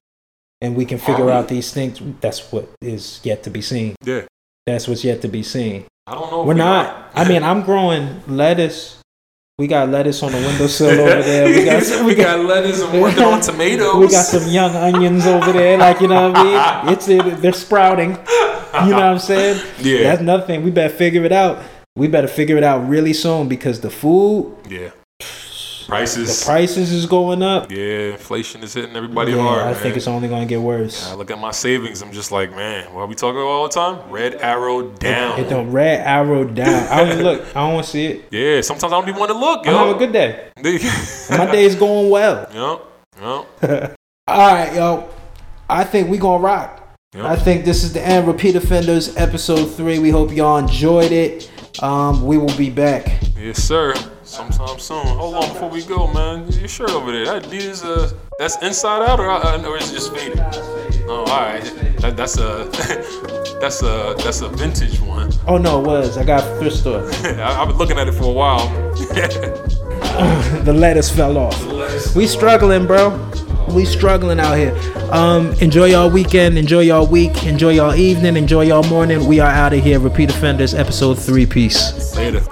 and 0.60 0.76
we 0.76 0.84
can 0.84 0.98
figure 0.98 1.26
we? 1.26 1.32
out 1.32 1.48
these 1.48 1.72
things. 1.72 2.00
That's 2.20 2.52
what 2.52 2.68
is 2.80 3.20
yet 3.22 3.44
to 3.44 3.50
be 3.50 3.62
seen. 3.62 3.94
Yeah, 4.02 4.22
That's 4.66 4.88
what's 4.88 5.04
yet 5.04 5.22
to 5.22 5.28
be 5.28 5.42
seen. 5.42 5.86
I 6.06 6.14
don't 6.14 6.30
know. 6.30 6.42
We're 6.42 6.54
we 6.54 6.58
not. 6.58 6.86
are. 6.86 7.10
I 7.14 7.28
mean, 7.28 7.44
I'm 7.44 7.62
growing 7.62 8.22
lettuce. 8.26 8.99
We 9.60 9.66
got 9.66 9.90
lettuce 9.90 10.22
on 10.22 10.32
the 10.32 10.38
windowsill 10.38 10.88
over 10.88 11.22
there. 11.30 11.44
We 11.44 11.64
got 11.66 12.06
we 12.06 12.14
got 12.14 12.42
lettuce 12.46 12.80
and 12.80 13.02
working 13.02 13.22
on 13.34 13.42
tomatoes. 13.42 13.94
we 13.94 14.08
got 14.08 14.24
some 14.24 14.48
young 14.48 14.74
onions 14.74 15.26
over 15.26 15.52
there, 15.52 15.76
like 15.76 16.00
you 16.00 16.08
know 16.08 16.30
what 16.30 16.38
I 16.38 16.84
mean. 16.84 16.92
It's 16.94 17.06
it, 17.08 17.42
they're 17.42 17.52
sprouting. 17.52 18.12
You 18.12 18.90
know 18.92 18.96
what 18.96 19.02
I'm 19.02 19.18
saying? 19.18 19.62
Yeah. 19.80 20.04
That's 20.04 20.22
another 20.22 20.46
thing. 20.46 20.62
We 20.64 20.70
better 20.70 20.94
figure 20.94 21.24
it 21.26 21.32
out. 21.32 21.62
We 21.94 22.08
better 22.08 22.26
figure 22.26 22.56
it 22.56 22.62
out 22.64 22.88
really 22.88 23.12
soon 23.12 23.48
because 23.48 23.80
the 23.80 23.90
food, 23.90 24.56
yeah. 24.66 24.92
The 25.90 25.96
Prices. 25.96 26.44
prices 26.44 26.92
is 26.92 27.06
going 27.06 27.42
up. 27.42 27.70
yeah, 27.70 28.12
inflation 28.12 28.62
is 28.62 28.74
hitting 28.74 28.94
everybody 28.96 29.32
Yeah, 29.32 29.42
hard. 29.42 29.60
I 29.62 29.72
man. 29.72 29.82
think 29.82 29.96
it's 29.96 30.06
only 30.06 30.28
going 30.28 30.42
to 30.42 30.48
get 30.48 30.60
worse. 30.60 31.10
I 31.10 31.14
look 31.14 31.30
at 31.30 31.38
my 31.38 31.50
savings. 31.50 32.00
I'm 32.02 32.12
just 32.12 32.30
like, 32.32 32.50
man, 32.54 32.92
what 32.94 33.02
are 33.02 33.06
we 33.06 33.14
talking 33.14 33.36
about 33.40 33.48
all 33.48 33.68
the 33.68 33.74
time? 33.74 34.10
Red 34.10 34.34
arrow 34.36 34.82
down. 34.82 35.36
Hit 35.36 35.48
don't 35.48 35.70
red 35.72 36.00
arrow 36.06 36.44
down. 36.44 36.88
I 36.88 37.04
don't 37.04 37.22
look. 37.22 37.42
I 37.56 37.60
don't 37.60 37.74
want 37.74 37.84
to 37.86 37.90
see 37.90 38.06
it. 38.06 38.24
yeah, 38.30 38.60
sometimes 38.60 38.92
I 38.92 39.00
don't 39.00 39.08
even 39.08 39.18
want 39.18 39.30
to 39.32 39.38
look, 39.38 39.66
I'm 39.66 39.74
having 39.74 39.94
a 39.94 39.98
good 39.98 40.12
day. 40.12 40.50
My 41.30 41.50
day's 41.50 41.74
going 41.74 42.08
well. 42.10 42.46
Yep. 43.20 43.46
Yep. 43.62 43.96
All 44.28 44.54
right, 44.54 44.74
yo. 44.74 45.08
I 45.68 45.84
think 45.84 46.08
we 46.08 46.16
gonna 46.18 46.42
rock. 46.42 46.96
Yep. 47.14 47.24
I 47.24 47.36
think 47.36 47.64
this 47.64 47.84
is 47.84 47.92
the 47.92 48.00
end. 48.06 48.26
Repeat 48.26 48.54
offenders, 48.56 49.16
episode 49.16 49.66
three. 49.66 49.98
We 49.98 50.10
hope 50.10 50.32
y'all 50.32 50.56
enjoyed 50.58 51.12
it. 51.12 51.50
Um, 51.82 52.24
we 52.24 52.38
will 52.38 52.56
be 52.56 52.70
back. 52.70 53.20
Yes, 53.36 53.62
sir. 53.62 53.94
Sometime 54.30 54.78
soon. 54.78 55.04
Hold 55.08 55.34
on 55.34 55.52
before 55.52 55.68
we 55.68 55.84
go, 55.84 56.06
man. 56.06 56.48
Your 56.52 56.68
shirt 56.68 56.90
over 56.90 57.10
there. 57.10 57.24
That 57.24 57.42
Adidas, 57.42 57.84
uh, 57.84 58.12
that's 58.38 58.62
inside 58.62 59.02
out, 59.02 59.18
or, 59.18 59.28
uh, 59.28 59.60
or 59.66 59.76
is 59.76 59.90
it 59.90 59.94
just 59.94 60.14
faded? 60.14 60.38
Oh, 61.08 61.24
all 61.26 61.40
right. 61.40 61.64
That, 61.98 62.16
that's 62.16 62.38
a 62.38 62.68
that's 63.60 63.82
a 63.82 64.14
that's 64.18 64.40
a 64.42 64.48
vintage 64.48 65.00
one. 65.00 65.32
Oh 65.48 65.58
no, 65.58 65.80
it 65.80 65.84
was. 65.84 66.16
I 66.16 66.24
got 66.24 66.42
thrift 66.60 66.76
store. 66.76 67.10
I, 67.24 67.60
I've 67.60 67.66
been 67.66 67.76
looking 67.76 67.98
at 67.98 68.06
it 68.06 68.12
for 68.12 68.22
a 68.22 68.32
while. 68.32 68.68
the 70.64 70.72
lettuce 70.76 71.10
fell 71.10 71.36
off. 71.36 72.14
We 72.14 72.28
struggling, 72.28 72.86
bro. 72.86 73.10
We 73.70 73.84
struggling 73.84 74.38
out 74.38 74.56
here. 74.56 74.72
Um, 75.10 75.54
enjoy 75.54 75.86
y'all 75.86 76.08
weekend. 76.08 76.56
Enjoy 76.56 76.82
y'all 76.82 77.04
week. 77.04 77.42
Enjoy 77.46 77.70
y'all 77.70 77.96
evening. 77.96 78.36
Enjoy 78.36 78.62
y'all 78.62 78.84
morning. 78.84 79.26
We 79.26 79.40
are 79.40 79.50
out 79.50 79.72
of 79.72 79.82
here. 79.82 79.98
Repeat 79.98 80.30
offenders, 80.30 80.72
episode 80.72 81.18
three. 81.18 81.46
Peace. 81.46 82.14
Later. 82.14 82.44